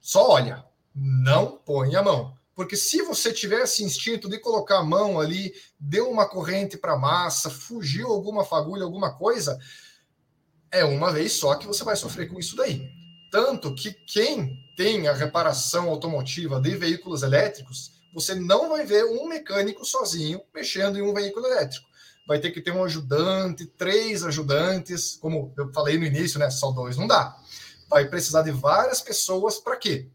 só 0.00 0.30
olha, 0.30 0.64
não 0.94 1.58
põe 1.58 1.94
a 1.94 2.02
mão. 2.02 2.34
Porque 2.60 2.76
se 2.76 3.00
você 3.00 3.32
tivesse 3.32 3.82
instinto 3.82 4.28
de 4.28 4.38
colocar 4.38 4.80
a 4.80 4.84
mão 4.84 5.18
ali, 5.18 5.54
deu 5.78 6.10
uma 6.10 6.28
corrente 6.28 6.76
para 6.76 6.92
a 6.92 6.98
massa, 6.98 7.48
fugiu 7.48 8.08
alguma 8.08 8.44
fagulha, 8.44 8.84
alguma 8.84 9.16
coisa, 9.16 9.58
é 10.70 10.84
uma 10.84 11.10
vez 11.10 11.32
só 11.32 11.54
que 11.54 11.66
você 11.66 11.82
vai 11.82 11.96
sofrer 11.96 12.28
com 12.28 12.38
isso 12.38 12.54
daí. 12.54 12.86
Tanto 13.32 13.74
que 13.74 13.92
quem 13.92 14.58
tem 14.76 15.08
a 15.08 15.14
reparação 15.14 15.88
automotiva 15.88 16.60
de 16.60 16.76
veículos 16.76 17.22
elétricos, 17.22 17.92
você 18.12 18.34
não 18.34 18.68
vai 18.68 18.84
ver 18.84 19.06
um 19.06 19.26
mecânico 19.26 19.82
sozinho 19.82 20.42
mexendo 20.54 20.98
em 20.98 21.02
um 21.02 21.14
veículo 21.14 21.46
elétrico. 21.46 21.88
Vai 22.28 22.40
ter 22.40 22.50
que 22.50 22.60
ter 22.60 22.72
um 22.72 22.84
ajudante, 22.84 23.64
três 23.64 24.22
ajudantes, 24.22 25.16
como 25.16 25.50
eu 25.56 25.72
falei 25.72 25.96
no 25.96 26.04
início, 26.04 26.38
né? 26.38 26.50
Só 26.50 26.70
dois 26.72 26.98
não 26.98 27.06
dá. 27.06 27.34
Vai 27.88 28.06
precisar 28.06 28.42
de 28.42 28.50
várias 28.50 29.00
pessoas 29.00 29.58
para 29.58 29.78
quê? 29.78 30.10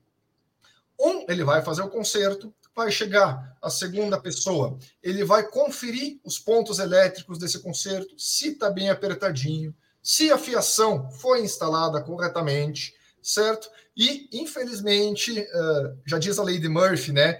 Um, 1.00 1.26
ele 1.30 1.44
vai 1.44 1.62
fazer 1.62 1.82
o 1.82 1.90
conserto, 1.90 2.54
vai 2.76 2.92
chegar 2.92 3.56
a 3.62 3.70
segunda 3.70 4.20
pessoa, 4.20 4.78
ele 5.02 5.24
vai 5.24 5.44
conferir 5.44 6.20
os 6.24 6.38
pontos 6.38 6.80
elétricos 6.80 7.38
desse 7.38 7.60
conserto, 7.60 8.14
se 8.18 8.50
está 8.50 8.70
bem 8.70 8.90
apertadinho, 8.90 9.74
se 10.04 10.32
a 10.32 10.38
fiação 10.38 11.10
foi 11.10 11.42
instalada 11.42 12.02
corretamente, 12.02 12.94
certo? 13.24 13.70
E, 13.96 14.30
infelizmente, 14.34 15.40
uh, 15.40 15.98
já 16.06 16.20
diz 16.20 16.38
a 16.38 16.44
lei 16.44 16.60
de 16.60 16.68
Murphy, 16.68 17.12
né? 17.12 17.40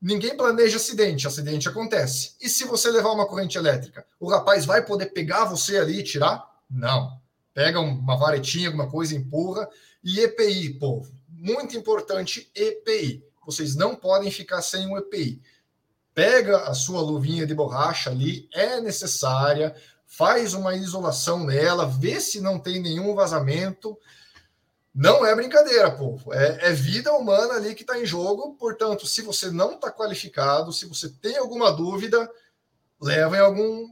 Ninguém 0.00 0.34
planeja 0.34 0.78
acidente, 0.78 1.26
acidente 1.26 1.68
acontece. 1.68 2.34
E 2.40 2.48
se 2.48 2.64
você 2.64 2.90
levar 2.90 3.12
uma 3.12 3.26
corrente 3.26 3.58
elétrica, 3.58 4.04
o 4.18 4.30
rapaz 4.30 4.64
vai 4.64 4.84
poder 4.84 5.06
pegar 5.06 5.44
você 5.44 5.76
ali 5.76 6.00
e 6.00 6.02
tirar? 6.02 6.42
Não. 6.70 7.20
Pega 7.52 7.78
uma 7.78 8.16
varetinha, 8.16 8.68
alguma 8.68 8.90
coisa, 8.90 9.14
empurra. 9.14 9.68
E 10.02 10.20
EPI, 10.20 10.70
povo 10.78 11.19
muito 11.40 11.74
importante, 11.74 12.50
EPI. 12.54 13.24
Vocês 13.46 13.74
não 13.74 13.96
podem 13.96 14.30
ficar 14.30 14.60
sem 14.60 14.86
um 14.86 14.98
EPI. 14.98 15.40
Pega 16.14 16.64
a 16.64 16.74
sua 16.74 17.00
luvinha 17.00 17.46
de 17.46 17.54
borracha 17.54 18.10
ali, 18.10 18.46
é 18.52 18.78
necessária, 18.80 19.74
faz 20.06 20.52
uma 20.52 20.74
isolação 20.74 21.44
nela, 21.46 21.86
vê 21.86 22.20
se 22.20 22.40
não 22.42 22.58
tem 22.58 22.80
nenhum 22.82 23.14
vazamento. 23.14 23.98
Não 24.94 25.24
é 25.24 25.34
brincadeira, 25.34 25.90
povo. 25.90 26.34
É, 26.34 26.68
é 26.68 26.72
vida 26.72 27.12
humana 27.14 27.54
ali 27.54 27.74
que 27.74 27.82
está 27.82 27.98
em 27.98 28.04
jogo. 28.04 28.54
Portanto, 28.56 29.06
se 29.06 29.22
você 29.22 29.50
não 29.50 29.74
está 29.74 29.90
qualificado, 29.90 30.72
se 30.72 30.84
você 30.84 31.08
tem 31.08 31.38
alguma 31.38 31.72
dúvida, 31.72 32.30
leva 33.00 33.36
em 33.36 33.40
algum 33.40 33.90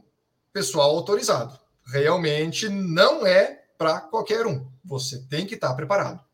pessoal 0.53 0.91
autorizado. 0.91 1.59
Realmente 1.87 2.69
não 2.69 3.25
é 3.25 3.63
para 3.75 4.01
qualquer 4.01 4.45
um. 4.45 4.69
Você 4.85 5.19
tem 5.27 5.47
que 5.47 5.55
estar 5.55 5.69
tá 5.69 5.75
preparado. 5.75 6.28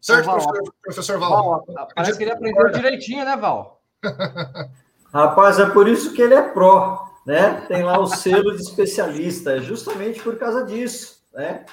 Certo, 0.00 0.26
Val, 0.26 0.36
professor, 0.36 0.74
professor 0.82 1.18
Val? 1.18 1.64
Val 1.66 1.88
parece 1.94 2.16
que 2.16 2.24
ele 2.24 2.32
aprendeu 2.32 2.70
direitinho, 2.70 3.24
né, 3.24 3.36
Val? 3.36 3.82
Rapaz, 5.12 5.58
é 5.58 5.66
por 5.66 5.88
isso 5.88 6.12
que 6.12 6.22
ele 6.22 6.34
é 6.34 6.42
pró, 6.42 7.08
né? 7.26 7.62
Tem 7.66 7.82
lá 7.82 7.98
o 7.98 8.06
selo 8.06 8.54
de 8.54 8.62
especialista, 8.62 9.56
é 9.56 9.60
justamente 9.60 10.22
por 10.22 10.36
causa 10.36 10.64
disso, 10.64 11.24
né? 11.32 11.64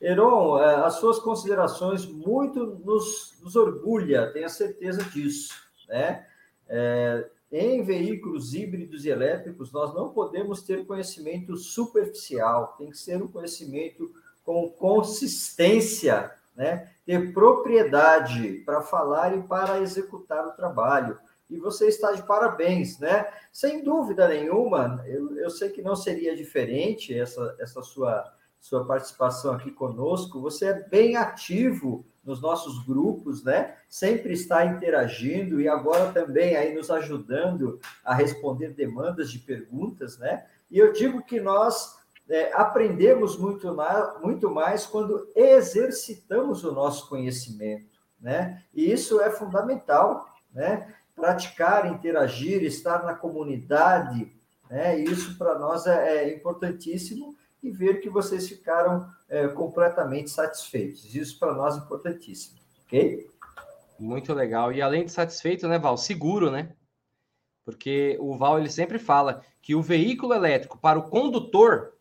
Heron, 0.00 0.58
é, 0.58 0.76
as 0.76 0.94
suas 0.94 1.18
considerações 1.18 2.06
muito 2.06 2.64
nos, 2.84 3.36
nos 3.42 3.56
orgulha, 3.56 4.32
tenha 4.32 4.48
certeza 4.48 5.02
disso, 5.04 5.54
né? 5.88 6.24
É, 6.68 7.28
em 7.50 7.82
veículos 7.82 8.54
híbridos 8.54 9.04
e 9.04 9.08
elétricos, 9.08 9.72
nós 9.72 9.94
não 9.94 10.10
podemos 10.10 10.62
ter 10.62 10.86
conhecimento 10.86 11.56
superficial, 11.56 12.74
tem 12.78 12.90
que 12.90 12.98
ser 12.98 13.22
um 13.22 13.28
conhecimento 13.28 14.12
com 14.44 14.68
consistência, 14.68 16.30
né? 16.58 16.90
ter 17.06 17.32
propriedade 17.32 18.64
para 18.66 18.82
falar 18.82 19.34
e 19.34 19.42
para 19.42 19.80
executar 19.80 20.44
o 20.44 20.52
trabalho. 20.52 21.16
E 21.48 21.56
você 21.56 21.86
está 21.86 22.12
de 22.12 22.26
parabéns, 22.26 22.98
né? 22.98 23.26
Sem 23.52 23.82
dúvida 23.82 24.28
nenhuma, 24.28 25.02
eu, 25.06 25.38
eu 25.38 25.48
sei 25.48 25.70
que 25.70 25.80
não 25.80 25.94
seria 25.94 26.36
diferente 26.36 27.18
essa, 27.18 27.56
essa 27.60 27.80
sua, 27.80 28.30
sua 28.60 28.84
participação 28.84 29.54
aqui 29.54 29.70
conosco. 29.70 30.42
Você 30.42 30.66
é 30.66 30.82
bem 30.88 31.16
ativo 31.16 32.04
nos 32.24 32.42
nossos 32.42 32.84
grupos, 32.84 33.42
né? 33.44 33.76
Sempre 33.88 34.32
está 34.32 34.66
interagindo 34.66 35.60
e 35.60 35.68
agora 35.68 36.12
também 36.12 36.56
aí 36.56 36.74
nos 36.74 36.90
ajudando 36.90 37.80
a 38.04 38.14
responder 38.14 38.74
demandas 38.74 39.30
de 39.30 39.38
perguntas, 39.38 40.18
né? 40.18 40.44
E 40.70 40.78
eu 40.78 40.92
digo 40.92 41.22
que 41.22 41.40
nós 41.40 41.97
é, 42.28 42.52
aprendemos 42.52 43.36
muito 43.38 43.74
mais, 43.74 44.20
muito 44.20 44.50
mais 44.50 44.86
quando 44.86 45.30
exercitamos 45.34 46.62
o 46.64 46.72
nosso 46.72 47.08
conhecimento, 47.08 47.98
né? 48.20 48.62
E 48.74 48.90
isso 48.90 49.20
é 49.20 49.30
fundamental, 49.30 50.26
né? 50.52 50.94
Praticar, 51.14 51.90
interagir, 51.90 52.62
estar 52.62 53.02
na 53.04 53.14
comunidade, 53.14 54.32
né? 54.70 54.98
Isso 54.98 55.38
para 55.38 55.58
nós 55.58 55.86
é, 55.86 56.16
é, 56.16 56.34
importantíssimo 56.36 57.34
e 57.62 57.70
ver 57.70 58.00
que 58.00 58.10
vocês 58.10 58.46
ficaram 58.46 59.08
é, 59.28 59.48
completamente 59.48 60.30
satisfeitos. 60.30 61.14
Isso 61.14 61.38
para 61.38 61.54
nós 61.54 61.76
é 61.76 61.80
importantíssimo, 61.80 62.58
ok? 62.84 63.26
Muito 63.98 64.32
legal. 64.32 64.72
E 64.72 64.80
além 64.80 65.04
de 65.04 65.10
satisfeito, 65.10 65.66
né, 65.66 65.78
Val? 65.78 65.96
Seguro, 65.96 66.50
né? 66.50 66.72
Porque 67.64 68.16
o 68.20 68.36
Val 68.36 68.58
ele 68.58 68.70
sempre 68.70 68.98
fala 68.98 69.42
que 69.60 69.74
o 69.74 69.82
veículo 69.82 70.32
elétrico 70.32 70.78
para 70.78 70.98
o 70.98 71.08
condutor 71.08 71.97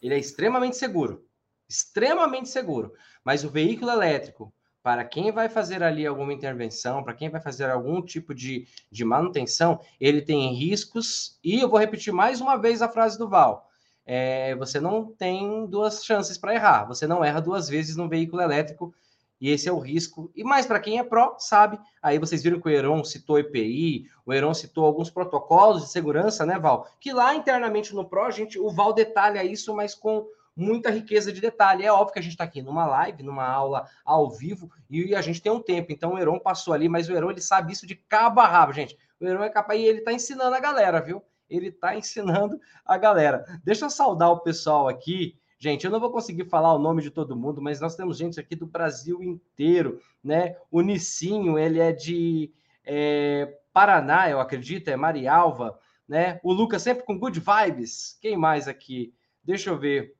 ele 0.00 0.14
é 0.14 0.18
extremamente 0.18 0.76
seguro. 0.76 1.24
Extremamente 1.68 2.48
seguro. 2.48 2.92
Mas 3.24 3.44
o 3.44 3.50
veículo 3.50 3.90
elétrico, 3.90 4.52
para 4.82 5.04
quem 5.04 5.30
vai 5.30 5.48
fazer 5.48 5.82
ali 5.82 6.06
alguma 6.06 6.32
intervenção, 6.32 7.04
para 7.04 7.14
quem 7.14 7.28
vai 7.28 7.40
fazer 7.40 7.70
algum 7.70 8.02
tipo 8.02 8.34
de, 8.34 8.66
de 8.90 9.04
manutenção, 9.04 9.80
ele 10.00 10.22
tem 10.22 10.54
riscos. 10.54 11.38
E 11.44 11.60
eu 11.60 11.68
vou 11.68 11.78
repetir 11.78 12.12
mais 12.12 12.40
uma 12.40 12.56
vez 12.56 12.82
a 12.82 12.88
frase 12.88 13.18
do 13.18 13.28
Val. 13.28 13.68
É, 14.06 14.54
você 14.56 14.80
não 14.80 15.12
tem 15.12 15.66
duas 15.66 16.04
chances 16.04 16.36
para 16.36 16.54
errar. 16.54 16.84
Você 16.86 17.06
não 17.06 17.24
erra 17.24 17.40
duas 17.40 17.68
vezes 17.68 17.94
no 17.96 18.08
veículo 18.08 18.42
elétrico 18.42 18.92
e 19.40 19.50
esse 19.50 19.68
é 19.68 19.72
o 19.72 19.78
risco. 19.78 20.30
E 20.36 20.44
mais 20.44 20.66
para 20.66 20.80
quem 20.80 20.98
é 20.98 21.02
pró, 21.02 21.36
sabe. 21.38 21.78
Aí 22.02 22.18
vocês 22.18 22.42
viram 22.42 22.60
que 22.60 22.68
o 22.68 22.70
Heron 22.70 23.02
citou 23.02 23.38
EPI, 23.38 24.04
o 24.26 24.32
Heron 24.32 24.52
citou 24.52 24.84
alguns 24.84 25.08
protocolos 25.08 25.82
de 25.82 25.90
segurança, 25.90 26.44
né, 26.44 26.58
Val? 26.58 26.86
Que 27.00 27.12
lá 27.12 27.34
internamente 27.34 27.94
no 27.94 28.04
pró, 28.04 28.26
a 28.26 28.30
gente, 28.30 28.58
o 28.58 28.70
Val 28.70 28.92
detalha 28.92 29.42
isso, 29.42 29.74
mas 29.74 29.94
com 29.94 30.26
muita 30.54 30.90
riqueza 30.90 31.32
de 31.32 31.40
detalhe. 31.40 31.84
É 31.84 31.92
óbvio 31.92 32.12
que 32.12 32.18
a 32.18 32.22
gente 32.22 32.32
está 32.32 32.44
aqui 32.44 32.60
numa 32.60 32.86
live, 32.86 33.22
numa 33.22 33.46
aula 33.46 33.88
ao 34.04 34.30
vivo, 34.30 34.70
e 34.90 35.14
a 35.14 35.22
gente 35.22 35.40
tem 35.40 35.50
um 35.50 35.62
tempo. 35.62 35.90
Então 35.90 36.14
o 36.14 36.18
Heron 36.18 36.38
passou 36.38 36.74
ali, 36.74 36.88
mas 36.88 37.08
o 37.08 37.12
Heron 37.12 37.30
ele 37.30 37.40
sabe 37.40 37.72
isso 37.72 37.86
de 37.86 37.94
cabo 37.94 38.40
a 38.40 38.46
rabo, 38.46 38.72
gente. 38.72 38.96
O 39.18 39.26
Heron 39.26 39.42
é 39.42 39.50
capaz 39.50 39.80
e 39.80 39.84
ele 39.84 40.00
está 40.00 40.12
ensinando 40.12 40.54
a 40.54 40.60
galera, 40.60 41.00
viu? 41.00 41.22
Ele 41.48 41.68
está 41.68 41.96
ensinando 41.96 42.60
a 42.84 42.96
galera. 42.96 43.44
Deixa 43.64 43.86
eu 43.86 43.90
saudar 43.90 44.30
o 44.30 44.40
pessoal 44.40 44.86
aqui. 44.86 45.36
Gente, 45.62 45.84
eu 45.84 45.90
não 45.90 46.00
vou 46.00 46.10
conseguir 46.10 46.46
falar 46.46 46.72
o 46.72 46.78
nome 46.78 47.02
de 47.02 47.10
todo 47.10 47.36
mundo, 47.36 47.60
mas 47.60 47.82
nós 47.82 47.94
temos 47.94 48.16
gente 48.16 48.40
aqui 48.40 48.56
do 48.56 48.64
Brasil 48.66 49.22
inteiro, 49.22 50.00
né? 50.24 50.56
O 50.70 50.80
Nicinho, 50.80 51.58
ele 51.58 51.78
é 51.78 51.92
de 51.92 52.50
é, 52.82 53.58
Paraná, 53.70 54.30
eu 54.30 54.40
acredito, 54.40 54.88
é 54.88 54.96
Marialva, 54.96 55.78
né? 56.08 56.40
O 56.42 56.50
Lucas 56.50 56.80
sempre 56.80 57.04
com 57.04 57.18
good 57.18 57.38
vibes. 57.38 58.18
Quem 58.22 58.38
mais 58.38 58.66
aqui? 58.68 59.12
Deixa 59.44 59.68
eu 59.68 59.78
ver. 59.78 60.16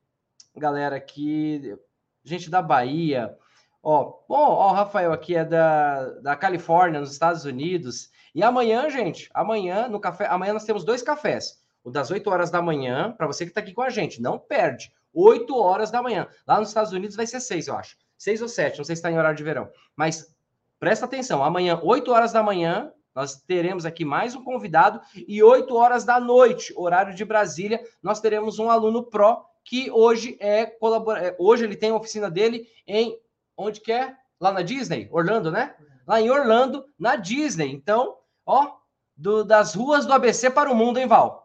Galera 0.55 0.97
aqui, 0.97 1.75
gente 2.23 2.51
da 2.51 2.61
Bahia. 2.61 3.35
Ó, 3.83 4.21
bom, 4.29 4.37
ó, 4.37 4.71
o 4.71 4.75
Rafael 4.75 5.11
aqui 5.11 5.35
é 5.35 5.45
da, 5.45 6.11
da 6.21 6.37
Califórnia, 6.37 7.01
nos 7.01 7.13
Estados 7.13 7.47
Unidos. 7.47 8.11
E 8.35 8.43
amanhã, 8.43 8.91
gente, 8.91 9.31
amanhã 9.33 9.89
no 9.89 9.99
café, 9.99 10.27
amanhã 10.27 10.53
nós 10.53 10.67
temos 10.67 10.85
dois 10.85 11.01
cafés. 11.01 11.60
O 11.83 11.91
das 11.91 12.11
8 12.11 12.29
horas 12.29 12.51
da 12.51 12.61
manhã, 12.61 13.13
para 13.13 13.27
você 13.27 13.45
que 13.45 13.51
está 13.51 13.61
aqui 13.61 13.73
com 13.73 13.83
a 13.83 13.91
gente, 13.91 14.21
não 14.21 14.39
perde. 14.39 14.93
8 15.13 15.57
horas 15.57 15.91
da 15.91 16.03
manhã. 16.03 16.29
Lá 16.47 16.59
nos 16.59 16.69
Estados 16.69 16.93
Unidos 16.93 17.17
vai 17.17 17.27
ser 17.27 17.41
6, 17.41 17.69
eu 17.69 17.77
acho. 17.77 17.97
6 18.19 18.43
ou 18.43 18.49
7, 18.49 18.79
não 18.79 18.85
sei 18.85 18.95
se 18.95 19.01
está 19.01 19.11
em 19.11 19.19
horário 19.19 19.37
de 19.37 19.43
verão. 19.43 19.69
Mas 19.97 20.35
presta 20.79 21.07
atenção, 21.07 21.43
amanhã, 21.43 21.81
8 21.83 22.11
horas 22.13 22.33
da 22.33 22.43
manhã, 22.43 22.93
nós 23.15 23.41
teremos 23.43 23.87
aqui 23.87 24.05
mais 24.05 24.35
um 24.35 24.45
convidado 24.45 25.01
e 25.15 25.43
8 25.43 25.75
horas 25.75 26.05
da 26.05 26.21
noite, 26.21 26.73
horário 26.77 27.15
de 27.15 27.25
Brasília, 27.25 27.83
nós 28.03 28.21
teremos 28.21 28.59
um 28.59 28.71
aluno 28.71 29.05
pró 29.05 29.45
que 29.65 29.91
hoje 29.91 30.37
é 30.41 30.67
colabora... 30.67 31.29
É, 31.29 31.37
hoje 31.39 31.65
ele 31.65 31.77
tem 31.77 31.91
a 31.91 31.97
oficina 31.97 32.31
dele 32.31 32.67
em 32.87 33.19
onde 33.57 33.81
que 33.81 33.93
é? 33.93 34.17
Lá 34.41 34.53
na 34.53 34.63
Disney, 34.63 35.09
Orlando, 35.13 35.51
né? 35.51 35.75
Lá 36.07 36.21
em 36.21 36.31
Orlando, 36.31 36.85
na 36.99 37.17
Disney. 37.17 37.71
Então, 37.73 38.17
ó, 38.45 38.77
do, 39.17 39.45
das 39.45 39.75
ruas 39.75 40.07
do 40.07 40.13
ABC 40.13 40.51
para 40.51 40.71
o 40.71 40.75
mundo, 40.75 40.99
hein, 40.99 41.07
Val? 41.07 41.40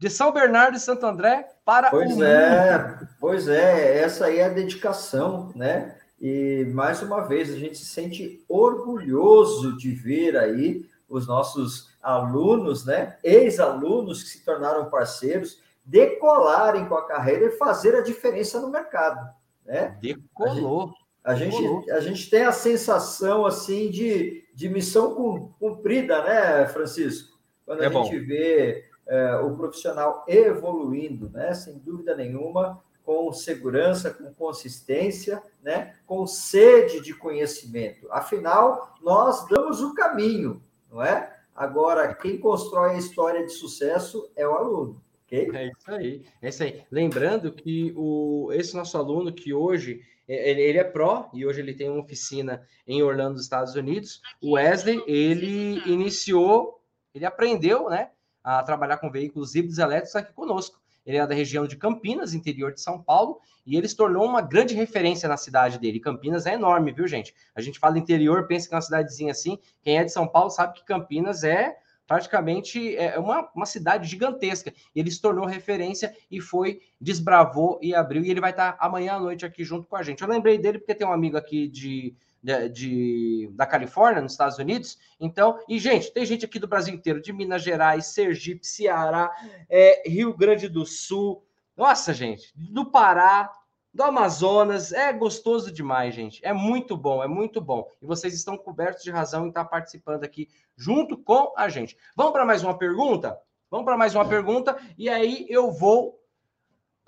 De 0.00 0.08
São 0.08 0.32
Bernardo 0.32 0.78
e 0.78 0.80
Santo 0.80 1.04
André 1.04 1.46
para 1.62 1.90
pois 1.90 2.16
o 2.16 2.24
é, 2.24 2.78
mundo. 2.78 3.08
Pois 3.20 3.46
é, 3.46 3.98
essa 3.98 4.24
aí 4.24 4.38
é 4.38 4.46
a 4.46 4.48
dedicação, 4.48 5.52
né? 5.54 5.94
E 6.18 6.66
mais 6.72 7.02
uma 7.02 7.20
vez 7.20 7.52
a 7.52 7.56
gente 7.56 7.76
se 7.76 7.84
sente 7.84 8.42
orgulhoso 8.48 9.76
de 9.76 9.90
ver 9.90 10.38
aí 10.38 10.88
os 11.06 11.26
nossos 11.26 11.90
alunos, 12.02 12.86
né? 12.86 13.18
Ex-alunos 13.22 14.22
que 14.22 14.30
se 14.30 14.42
tornaram 14.42 14.88
parceiros, 14.88 15.62
decolarem 15.84 16.86
com 16.86 16.94
a 16.94 17.06
carreira 17.06 17.46
e 17.46 17.58
fazer 17.58 17.94
a 17.94 18.00
diferença 18.00 18.58
no 18.58 18.70
mercado, 18.70 19.28
né? 19.66 19.98
Decolou. 20.00 20.94
A 21.22 21.34
gente, 21.34 21.56
a 21.56 21.60
gente, 21.60 21.90
a 21.90 22.00
gente 22.00 22.30
tem 22.30 22.44
a 22.44 22.52
sensação 22.52 23.44
assim 23.44 23.90
de, 23.90 24.48
de 24.54 24.66
missão 24.70 25.14
cumprida, 25.58 26.22
né, 26.22 26.66
Francisco? 26.68 27.38
Quando 27.66 27.82
a 27.82 27.84
É 27.84 27.90
bom. 27.90 28.04
gente 28.04 28.18
vê 28.20 28.89
é, 29.10 29.34
o 29.34 29.56
profissional 29.56 30.24
evoluindo, 30.28 31.28
né? 31.30 31.52
Sem 31.52 31.76
dúvida 31.78 32.14
nenhuma, 32.16 32.80
com 33.04 33.32
segurança, 33.32 34.14
com 34.14 34.32
consistência, 34.32 35.42
né? 35.60 35.96
Com 36.06 36.24
sede 36.28 37.00
de 37.00 37.12
conhecimento. 37.12 38.06
Afinal, 38.12 38.94
nós 39.02 39.46
damos 39.48 39.80
o 39.80 39.92
caminho, 39.94 40.62
não 40.88 41.02
é? 41.02 41.36
Agora, 41.54 42.14
quem 42.14 42.38
constrói 42.38 42.94
a 42.94 42.98
história 42.98 43.44
de 43.44 43.52
sucesso 43.52 44.30
é 44.36 44.46
o 44.46 44.54
aluno? 44.54 45.02
É 45.30 45.66
isso 45.66 45.90
aí, 45.90 46.24
é 46.42 46.48
isso 46.48 46.62
aí. 46.62 46.82
Lembrando 46.90 47.52
que 47.52 47.92
o, 47.96 48.50
esse 48.52 48.76
nosso 48.76 48.96
aluno 48.96 49.32
que 49.32 49.52
hoje 49.52 50.02
é, 50.26 50.50
ele, 50.50 50.62
ele 50.62 50.78
é 50.78 50.84
pró 50.84 51.28
e 51.34 51.44
hoje 51.44 51.60
ele 51.60 51.74
tem 51.74 51.88
uma 51.88 52.00
oficina 52.00 52.66
em 52.86 53.02
Orlando, 53.02 53.40
Estados 53.40 53.74
Unidos. 53.74 54.20
O 54.40 54.52
Wesley, 54.52 55.02
ele 55.06 55.80
iniciou, 55.86 56.80
ele 57.14 57.24
aprendeu, 57.24 57.88
né, 57.88 58.10
a 58.42 58.62
trabalhar 58.62 58.98
com 58.98 59.10
veículos 59.10 59.54
híbridos 59.54 59.78
elétricos 59.78 60.16
aqui 60.16 60.32
conosco. 60.32 60.80
Ele 61.04 61.16
é 61.16 61.26
da 61.26 61.34
região 61.34 61.66
de 61.66 61.76
Campinas, 61.76 62.34
interior 62.34 62.72
de 62.72 62.80
São 62.80 63.02
Paulo, 63.02 63.40
e 63.66 63.76
ele 63.76 63.88
se 63.88 63.96
tornou 63.96 64.26
uma 64.26 64.40
grande 64.40 64.74
referência 64.74 65.28
na 65.28 65.36
cidade 65.36 65.78
dele. 65.78 66.00
Campinas 66.00 66.46
é 66.46 66.54
enorme, 66.54 66.92
viu, 66.92 67.06
gente? 67.06 67.34
A 67.54 67.60
gente 67.60 67.78
fala 67.78 67.98
interior, 67.98 68.46
pensa 68.46 68.68
que 68.68 68.74
é 68.74 68.76
uma 68.76 68.82
cidadezinha 68.82 69.32
assim. 69.32 69.58
Quem 69.82 69.98
é 69.98 70.04
de 70.04 70.12
São 70.12 70.26
Paulo 70.26 70.50
sabe 70.50 70.74
que 70.74 70.84
Campinas 70.84 71.44
é 71.44 71.76
praticamente 72.10 72.96
é 72.96 73.16
uma, 73.20 73.48
uma 73.54 73.64
cidade 73.64 74.08
gigantesca. 74.08 74.74
Ele 74.92 75.08
se 75.12 75.22
tornou 75.22 75.46
referência 75.46 76.12
e 76.28 76.40
foi, 76.40 76.80
desbravou 77.00 77.78
e 77.80 77.94
abriu. 77.94 78.24
E 78.24 78.30
ele 78.30 78.40
vai 78.40 78.50
estar 78.50 78.76
amanhã 78.80 79.14
à 79.14 79.20
noite 79.20 79.46
aqui 79.46 79.62
junto 79.62 79.86
com 79.86 79.94
a 79.94 80.02
gente. 80.02 80.20
Eu 80.20 80.28
lembrei 80.28 80.58
dele 80.58 80.80
porque 80.80 80.92
tem 80.92 81.06
um 81.06 81.12
amigo 81.12 81.36
aqui 81.36 81.68
de, 81.68 82.12
de, 82.42 82.68
de, 82.68 83.50
da 83.52 83.66
Califórnia, 83.66 84.22
nos 84.22 84.32
Estados 84.32 84.58
Unidos. 84.58 84.98
Então, 85.18 85.58
e 85.68 85.78
gente, 85.78 86.12
tem 86.12 86.24
gente 86.24 86.44
aqui 86.44 86.58
do 86.58 86.68
Brasil 86.68 86.94
inteiro, 86.94 87.20
de 87.20 87.32
Minas 87.32 87.62
Gerais, 87.62 88.06
Sergipe, 88.06 88.66
Ceará, 88.66 89.30
é, 89.68 90.08
Rio 90.08 90.36
Grande 90.36 90.68
do 90.68 90.84
Sul. 90.86 91.44
Nossa, 91.76 92.12
gente, 92.12 92.52
do 92.54 92.90
Pará, 92.90 93.50
do 93.92 94.02
Amazonas. 94.02 94.92
É 94.92 95.12
gostoso 95.12 95.72
demais, 95.72 96.14
gente. 96.14 96.40
É 96.44 96.52
muito 96.52 96.96
bom, 96.96 97.22
é 97.22 97.28
muito 97.28 97.60
bom. 97.60 97.86
E 98.00 98.06
vocês 98.06 98.34
estão 98.34 98.56
cobertos 98.56 99.02
de 99.02 99.10
razão 99.10 99.46
em 99.46 99.48
estar 99.48 99.64
participando 99.64 100.24
aqui 100.24 100.48
junto 100.76 101.16
com 101.18 101.52
a 101.56 101.68
gente. 101.68 101.96
Vamos 102.16 102.32
para 102.32 102.44
mais 102.44 102.62
uma 102.62 102.76
pergunta? 102.76 103.38
Vamos 103.70 103.84
para 103.84 103.96
mais 103.96 104.14
uma 104.14 104.28
pergunta 104.28 104.76
e 104.98 105.08
aí 105.08 105.46
eu 105.48 105.70
vou 105.70 106.19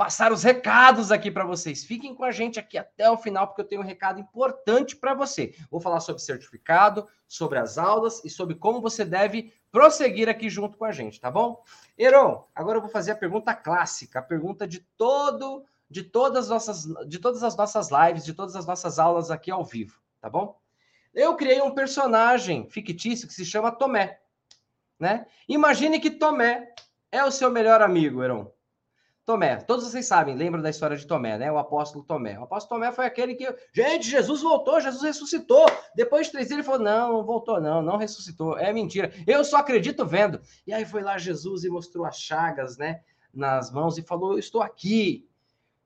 passar 0.03 0.33
os 0.33 0.43
recados 0.43 1.13
aqui 1.13 1.31
para 1.31 1.45
vocês. 1.45 1.85
Fiquem 1.85 2.13
com 2.13 2.25
a 2.25 2.33
gente 2.33 2.59
aqui 2.59 2.77
até 2.77 3.09
o 3.09 3.17
final 3.17 3.47
porque 3.47 3.61
eu 3.61 3.65
tenho 3.65 3.83
um 3.83 3.85
recado 3.85 4.19
importante 4.19 4.97
para 4.97 5.15
você. 5.15 5.55
Vou 5.71 5.81
falar 5.81 6.01
sobre 6.01 6.21
certificado, 6.21 7.07
sobre 7.29 7.57
as 7.61 7.79
aulas 7.79 8.21
e 8.25 8.29
sobre 8.29 8.57
como 8.57 8.81
você 8.81 9.05
deve 9.05 9.55
prosseguir 9.71 10.29
aqui 10.29 10.51
junto 10.51 10.77
com 10.77 10.85
a 10.85 10.91
gente, 10.91 11.21
tá 11.21 11.31
bom? 11.31 11.63
Heron, 11.97 12.45
agora 12.53 12.79
eu 12.79 12.83
vou 12.83 12.91
fazer 12.91 13.13
a 13.13 13.15
pergunta 13.15 13.55
clássica, 13.55 14.19
a 14.19 14.23
pergunta 14.23 14.67
de 14.67 14.81
todo 14.97 15.65
de 15.89 16.03
todas 16.03 16.47
as 16.47 16.49
nossas 16.49 17.09
de 17.09 17.21
todas 17.21 17.45
as 17.45 17.57
nossas 17.57 17.89
lives, 17.89 18.25
de 18.25 18.35
todas 18.35 18.57
as 18.57 18.67
nossas 18.67 18.99
aulas 18.99 19.31
aqui 19.31 19.53
ao 19.53 19.65
vivo, 19.65 20.01
tá 20.21 20.29
bom? 20.29 20.59
Eu 21.15 21.37
criei 21.37 21.63
um 21.63 21.77
personagem 21.77 22.69
fictício 22.69 23.29
que 23.29 23.35
se 23.35 23.45
chama 23.45 23.71
Tomé, 23.71 24.19
né? 24.99 25.27
Imagine 25.49 26.01
que 26.01 26.11
Tomé 26.11 26.75
é 27.13 27.23
o 27.23 27.31
seu 27.31 27.53
melhor 27.53 27.81
amigo, 27.81 28.21
Heron. 28.21 28.51
Tomé, 29.25 29.57
todos 29.57 29.85
vocês 29.85 30.05
sabem, 30.05 30.35
lembram 30.35 30.61
da 30.61 30.71
história 30.71 30.97
de 30.97 31.07
Tomé, 31.07 31.39
né? 31.39 31.51
O 31.51 31.57
apóstolo 31.57 32.05
Tomé. 32.05 32.37
O 32.39 32.43
apóstolo 32.43 32.81
Tomé 32.81 32.93
foi 32.93 33.07
aquele 33.07 33.37
que, 33.37 33.47
gente, 33.73 34.11
Jesus 34.11 34.43
voltou, 34.43 34.81
Jesus 34.81 35.03
ressuscitou. 35.03 35.65
Depois 35.95 36.27
de 36.27 36.33
três 36.33 36.49
dias 36.49 36.59
ele 36.59 36.67
falou: 36.67 36.81
não, 36.81 37.13
não 37.13 37.25
voltou, 37.25 37.61
não, 37.61 37.81
não 37.81 37.97
ressuscitou. 37.97 38.59
É 38.59 38.73
mentira. 38.73 39.13
Eu 39.25 39.45
só 39.45 39.59
acredito 39.59 40.05
vendo. 40.05 40.41
E 40.67 40.73
aí 40.73 40.85
foi 40.85 41.03
lá 41.03 41.19
Jesus 41.19 41.63
e 41.63 41.71
mostrou 41.71 42.05
as 42.05 42.19
chagas, 42.19 42.77
né? 42.77 43.01
Nas 43.33 43.71
mãos 43.71 43.97
e 43.97 44.03
falou: 44.03 44.39
estou 44.39 44.61
aqui. 44.61 45.29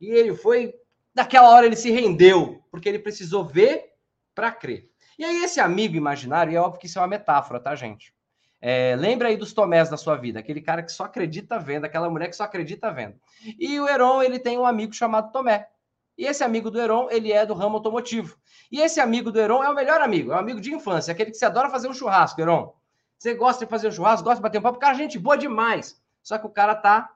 E 0.01 0.09
ele 0.09 0.35
foi, 0.35 0.75
naquela 1.15 1.51
hora 1.51 1.67
ele 1.67 1.77
se 1.77 1.91
rendeu, 1.91 2.63
porque 2.71 2.89
ele 2.89 2.99
precisou 2.99 3.45
ver 3.45 3.93
para 4.35 4.51
crer. 4.51 4.91
E 5.19 5.25
aí, 5.25 5.45
esse 5.45 5.61
amigo 5.61 5.97
imaginário, 5.97 6.55
é 6.55 6.61
óbvio 6.61 6.81
que 6.81 6.87
isso 6.87 6.99
é 6.99 7.03
uma 7.03 7.09
metáfora, 7.09 7.59
tá, 7.59 7.75
gente? 7.75 8.16
É, 8.61 8.97
lembra 8.97 9.29
aí 9.29 9.37
dos 9.37 9.53
Tomés 9.53 9.89
da 9.91 9.97
sua 9.97 10.17
vida, 10.17 10.41
aquele 10.41 10.61
cara 10.61 10.83
que 10.83 10.91
só 10.91 11.05
acredita 11.05 11.59
vendo, 11.59 11.85
aquela 11.85 12.09
mulher 12.09 12.29
que 12.29 12.37
só 12.37 12.45
acredita 12.45 12.91
vendo. 12.91 13.15
E 13.59 13.79
o 13.79 13.89
Heron, 13.89 14.23
ele 14.23 14.39
tem 14.39 14.59
um 14.59 14.67
amigo 14.67 14.93
chamado 14.93 15.31
Tomé. 15.31 15.69
E 16.17 16.25
esse 16.25 16.43
amigo 16.43 16.71
do 16.71 16.81
Heron, 16.81 17.09
ele 17.11 17.31
é 17.31 17.45
do 17.45 17.53
ramo 17.53 17.77
automotivo. 17.77 18.37
E 18.73 18.81
esse 18.81 18.99
amigo 19.01 19.31
do 19.31 19.39
Heron 19.39 19.63
é 19.63 19.69
o 19.69 19.75
melhor 19.75 20.01
amigo, 20.01 20.33
é 20.33 20.37
um 20.37 20.39
amigo 20.39 20.61
de 20.61 20.75
infância, 20.75 21.13
aquele 21.13 21.31
que 21.31 21.37
você 21.37 21.45
adora 21.45 21.71
fazer 21.71 21.89
um 21.89 21.95
churrasco, 21.95 22.41
Heron. 22.41 22.75
Você 23.19 23.35
gosta 23.35 23.65
de 23.65 23.71
fazer 23.71 23.89
um 23.89 23.93
churrasco, 23.93 24.25
gosta 24.25 24.37
de 24.37 24.43
bater 24.43 24.59
um 24.59 24.63
papo, 24.63 24.79
cara, 24.79 24.95
gente 24.95 25.19
boa 25.19 25.37
demais. 25.37 26.01
Só 26.23 26.39
que 26.39 26.47
o 26.47 26.51
cara 26.51 26.75
tá 26.75 27.11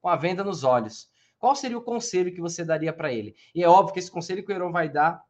com 0.00 0.08
a 0.08 0.16
venda 0.16 0.42
nos 0.42 0.64
olhos. 0.64 1.08
Qual 1.38 1.54
seria 1.54 1.78
o 1.78 1.82
conselho 1.82 2.32
que 2.32 2.40
você 2.40 2.64
daria 2.64 2.92
para 2.92 3.12
ele? 3.12 3.36
E 3.54 3.62
é 3.62 3.68
óbvio 3.68 3.92
que 3.92 3.98
esse 3.98 4.10
conselho 4.10 4.44
que 4.44 4.52
o 4.52 4.54
Heron 4.54 4.72
vai 4.72 4.88
dar 4.88 5.22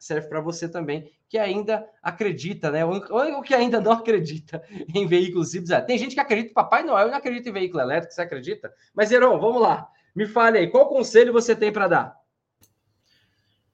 serve 0.00 0.28
para 0.28 0.40
você 0.40 0.66
também, 0.66 1.12
que 1.28 1.36
ainda 1.36 1.86
acredita, 2.02 2.70
né? 2.70 2.84
Ou 2.84 3.42
que 3.42 3.54
ainda 3.54 3.80
não 3.80 3.92
acredita 4.00 4.64
em 4.92 5.06
veículos 5.06 5.54
híbridos. 5.54 5.86
Tem 5.86 5.98
gente 5.98 6.14
que 6.14 6.20
acredita 6.20 6.50
em 6.50 6.54
Papai 6.54 6.82
Noel 6.82 7.08
e 7.08 7.10
não 7.10 7.18
acredita 7.18 7.50
em 7.50 7.52
veículo 7.52 7.82
elétrico, 7.82 8.14
você 8.14 8.22
acredita? 8.22 8.72
Mas, 8.94 9.12
Heron, 9.12 9.38
vamos 9.38 9.60
lá. 9.60 9.86
Me 10.16 10.26
fale 10.26 10.58
aí, 10.58 10.68
qual 10.68 10.88
conselho 10.88 11.32
você 11.32 11.54
tem 11.54 11.70
para 11.70 11.86
dar? 11.86 12.16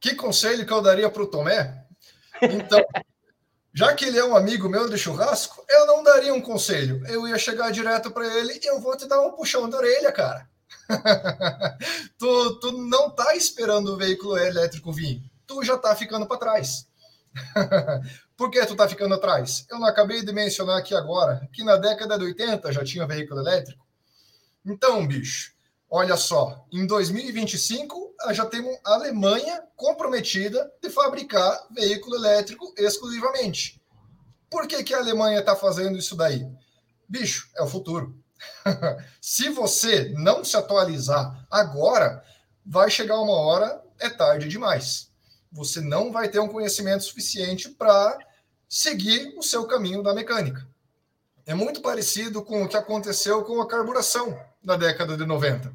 Que 0.00 0.14
conselho 0.14 0.66
que 0.66 0.72
eu 0.72 0.82
daria 0.82 1.08
para 1.08 1.22
o 1.22 1.26
Tomé? 1.28 1.86
Então, 2.42 2.84
já 3.72 3.94
que 3.94 4.04
ele 4.04 4.18
é 4.18 4.24
um 4.24 4.36
amigo 4.36 4.68
meu 4.68 4.90
de 4.90 4.98
churrasco, 4.98 5.64
eu 5.68 5.86
não 5.86 6.02
daria 6.02 6.34
um 6.34 6.40
conselho. 6.40 7.06
Eu 7.06 7.26
ia 7.28 7.38
chegar 7.38 7.70
direto 7.70 8.10
para 8.10 8.26
ele 8.36 8.60
e 8.62 8.66
eu 8.66 8.80
vou 8.80 8.96
te 8.96 9.06
dar 9.06 9.20
um 9.20 9.30
puxão 9.30 9.70
da 9.70 9.78
orelha, 9.78 10.10
cara. 10.10 10.48
tu, 12.18 12.60
tu 12.60 12.72
não 12.72 13.10
tá 13.10 13.34
esperando 13.36 13.94
o 13.94 13.96
veículo 13.96 14.36
elétrico 14.36 14.92
vir 14.92 15.22
tu 15.46 15.62
já 15.62 15.74
está 15.74 15.94
ficando 15.94 16.26
para 16.26 16.38
trás. 16.38 16.86
Por 18.36 18.50
que 18.50 18.64
tu 18.66 18.72
está 18.72 18.88
ficando 18.88 19.14
atrás? 19.14 19.66
Eu 19.70 19.78
não 19.78 19.86
acabei 19.86 20.24
de 20.24 20.32
mencionar 20.32 20.78
aqui 20.78 20.94
agora 20.94 21.48
que 21.52 21.62
na 21.62 21.76
década 21.76 22.18
de 22.18 22.24
80 22.24 22.72
já 22.72 22.84
tinha 22.84 23.06
veículo 23.06 23.40
elétrico. 23.40 23.84
Então, 24.64 25.06
bicho, 25.06 25.54
olha 25.88 26.16
só, 26.16 26.66
em 26.72 26.86
2025 26.86 28.14
já 28.32 28.44
temos 28.46 28.76
a 28.84 28.94
Alemanha 28.94 29.62
comprometida 29.76 30.70
de 30.82 30.90
fabricar 30.90 31.66
veículo 31.70 32.16
elétrico 32.16 32.74
exclusivamente. 32.76 33.80
Por 34.50 34.66
que, 34.66 34.82
que 34.82 34.94
a 34.94 34.98
Alemanha 34.98 35.40
está 35.40 35.54
fazendo 35.54 35.98
isso 35.98 36.16
daí? 36.16 36.46
Bicho, 37.08 37.48
é 37.56 37.62
o 37.62 37.68
futuro. 37.68 38.18
se 39.20 39.48
você 39.50 40.12
não 40.16 40.44
se 40.44 40.56
atualizar 40.56 41.46
agora, 41.50 42.22
vai 42.64 42.90
chegar 42.90 43.20
uma 43.20 43.34
hora, 43.34 43.82
é 43.98 44.08
tarde 44.10 44.48
demais 44.48 45.10
você 45.56 45.80
não 45.80 46.12
vai 46.12 46.28
ter 46.28 46.38
um 46.38 46.48
conhecimento 46.48 47.02
suficiente 47.02 47.70
para 47.70 48.18
seguir 48.68 49.34
o 49.38 49.42
seu 49.42 49.64
caminho 49.66 50.02
da 50.02 50.12
mecânica. 50.12 50.68
É 51.46 51.54
muito 51.54 51.80
parecido 51.80 52.42
com 52.42 52.62
o 52.62 52.68
que 52.68 52.76
aconteceu 52.76 53.42
com 53.42 53.60
a 53.62 53.66
carburação 53.66 54.38
na 54.62 54.76
década 54.76 55.16
de 55.16 55.24
90. 55.24 55.74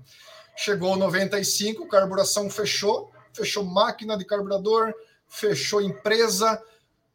Chegou 0.55 0.95
95, 0.95 1.87
carburação 1.87 2.47
fechou, 2.49 3.11
fechou 3.33 3.63
máquina 3.63 4.15
de 4.15 4.23
carburador, 4.23 4.93
fechou 5.27 5.81
empresa, 5.81 6.61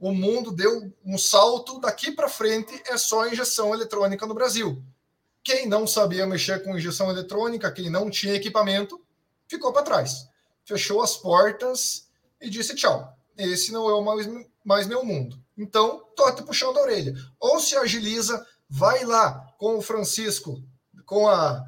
o 0.00 0.12
mundo 0.12 0.50
deu 0.50 0.92
um 1.04 1.16
salto, 1.16 1.78
daqui 1.78 2.10
para 2.10 2.28
frente 2.28 2.82
é 2.86 2.96
só 2.96 3.28
injeção 3.28 3.72
eletrônica 3.72 4.26
no 4.26 4.34
Brasil. 4.34 4.82
Quem 5.44 5.68
não 5.68 5.86
sabia 5.86 6.26
mexer 6.26 6.64
com 6.64 6.76
injeção 6.76 7.10
eletrônica, 7.10 7.70
quem 7.70 7.88
não 7.88 8.10
tinha 8.10 8.34
equipamento, 8.34 9.00
ficou 9.46 9.72
para 9.72 9.82
trás. 9.82 10.26
Fechou 10.64 11.00
as 11.00 11.16
portas 11.16 12.05
e 12.46 12.50
disse 12.50 12.74
tchau. 12.74 13.12
esse 13.36 13.72
não 13.72 13.88
é 13.88 13.94
o 13.94 14.02
mais, 14.02 14.28
mais 14.64 14.86
meu 14.86 15.04
mundo. 15.04 15.38
Então, 15.58 16.02
tô 16.14 16.30
te 16.32 16.42
puxando 16.42 16.78
a 16.78 16.82
orelha. 16.82 17.14
Ou 17.40 17.58
se 17.58 17.76
agiliza, 17.76 18.46
vai 18.68 19.04
lá 19.04 19.52
com 19.58 19.76
o 19.76 19.82
Francisco, 19.82 20.62
com 21.04 21.28
a, 21.28 21.62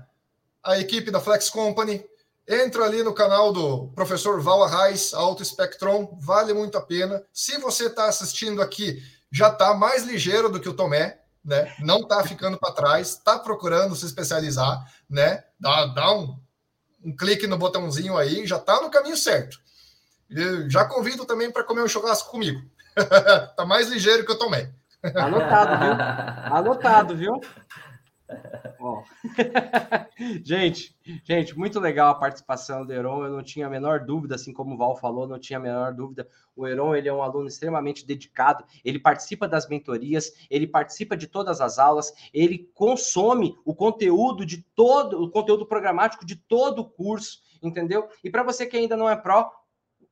a 0.63 0.79
equipe 0.79 1.11
da 1.11 1.21
Flex 1.21 1.51
Company, 1.51 2.05
entra 2.47 2.85
ali 2.85 3.03
no 3.03 3.13
canal 3.13 3.53
do 3.53 3.89
professor 3.89 4.41
Val 4.41 4.63
Arraes, 4.63 5.13
Auto 5.13 5.45
Spectrum, 5.45 6.17
vale 6.21 6.55
muito 6.55 6.79
a 6.79 6.83
pena. 6.83 7.23
Se 7.33 7.59
você 7.59 7.87
está 7.87 8.07
assistindo 8.07 8.63
aqui, 8.63 9.03
já 9.31 9.49
está 9.49 9.75
mais 9.75 10.05
ligeiro 10.05 10.49
do 10.49 10.61
que 10.61 10.69
o 10.69 10.75
Tomé, 10.75 11.21
né? 11.45 11.75
Não 11.81 12.01
está 12.01 12.23
ficando 12.25 12.59
para 12.59 12.73
trás, 12.73 13.11
está 13.11 13.39
procurando 13.39 13.97
se 13.97 14.07
especializar, 14.07 14.83
né? 15.11 15.45
Dá, 15.59 15.87
dá 15.87 16.13
um, 16.13 16.39
um 17.05 17.15
clique 17.17 17.47
no 17.47 17.59
botãozinho 17.59 18.17
aí, 18.17 18.47
já 18.47 18.57
está 18.57 18.81
no 18.81 18.91
caminho 18.91 19.17
certo. 19.17 19.59
Já 20.69 20.85
convido 20.85 21.25
também 21.25 21.51
para 21.51 21.65
comer 21.65 21.83
um 21.83 21.89
churrasco 21.89 22.31
comigo. 22.31 22.61
tá 23.57 23.65
mais 23.65 23.89
ligeiro 23.89 24.25
que 24.25 24.33
eu 24.33 24.39
tomei. 24.39 24.69
Anotado, 25.15 25.79
viu? 25.79 25.95
Anotado, 26.57 27.17
viu? 27.17 27.41
gente, 30.45 30.95
gente, 31.25 31.57
muito 31.57 31.81
legal 31.81 32.11
a 32.11 32.15
participação 32.15 32.85
do 32.85 32.93
Heron. 32.93 33.25
Eu 33.25 33.33
não 33.33 33.43
tinha 33.43 33.67
a 33.67 33.71
menor 33.71 34.01
dúvida, 34.01 34.35
assim 34.35 34.53
como 34.53 34.75
o 34.75 34.77
Val 34.77 34.97
falou, 34.97 35.27
não 35.27 35.39
tinha 35.39 35.59
a 35.59 35.63
menor 35.63 35.95
dúvida. 35.95 36.29
O 36.55 36.67
Heron 36.67 36.95
ele 36.95 37.09
é 37.09 37.13
um 37.13 37.23
aluno 37.23 37.49
extremamente 37.49 38.07
dedicado. 38.07 38.65
Ele 38.85 38.99
participa 38.99 39.49
das 39.49 39.69
mentorias, 39.69 40.33
ele 40.51 40.67
participa 40.67 41.17
de 41.17 41.27
todas 41.27 41.61
as 41.61 41.79
aulas, 41.79 42.13
ele 42.33 42.71
consome 42.75 43.57
o 43.65 43.75
conteúdo 43.75 44.45
de 44.45 44.63
todo, 44.75 45.23
o 45.23 45.31
conteúdo 45.31 45.65
programático 45.65 46.27
de 46.27 46.37
todo 46.37 46.81
o 46.81 46.89
curso, 46.89 47.41
entendeu? 47.63 48.09
E 48.23 48.31
para 48.31 48.43
você 48.43 48.67
que 48.67 48.77
ainda 48.77 48.97
não 48.97 49.09
é 49.09 49.17
pró, 49.17 49.51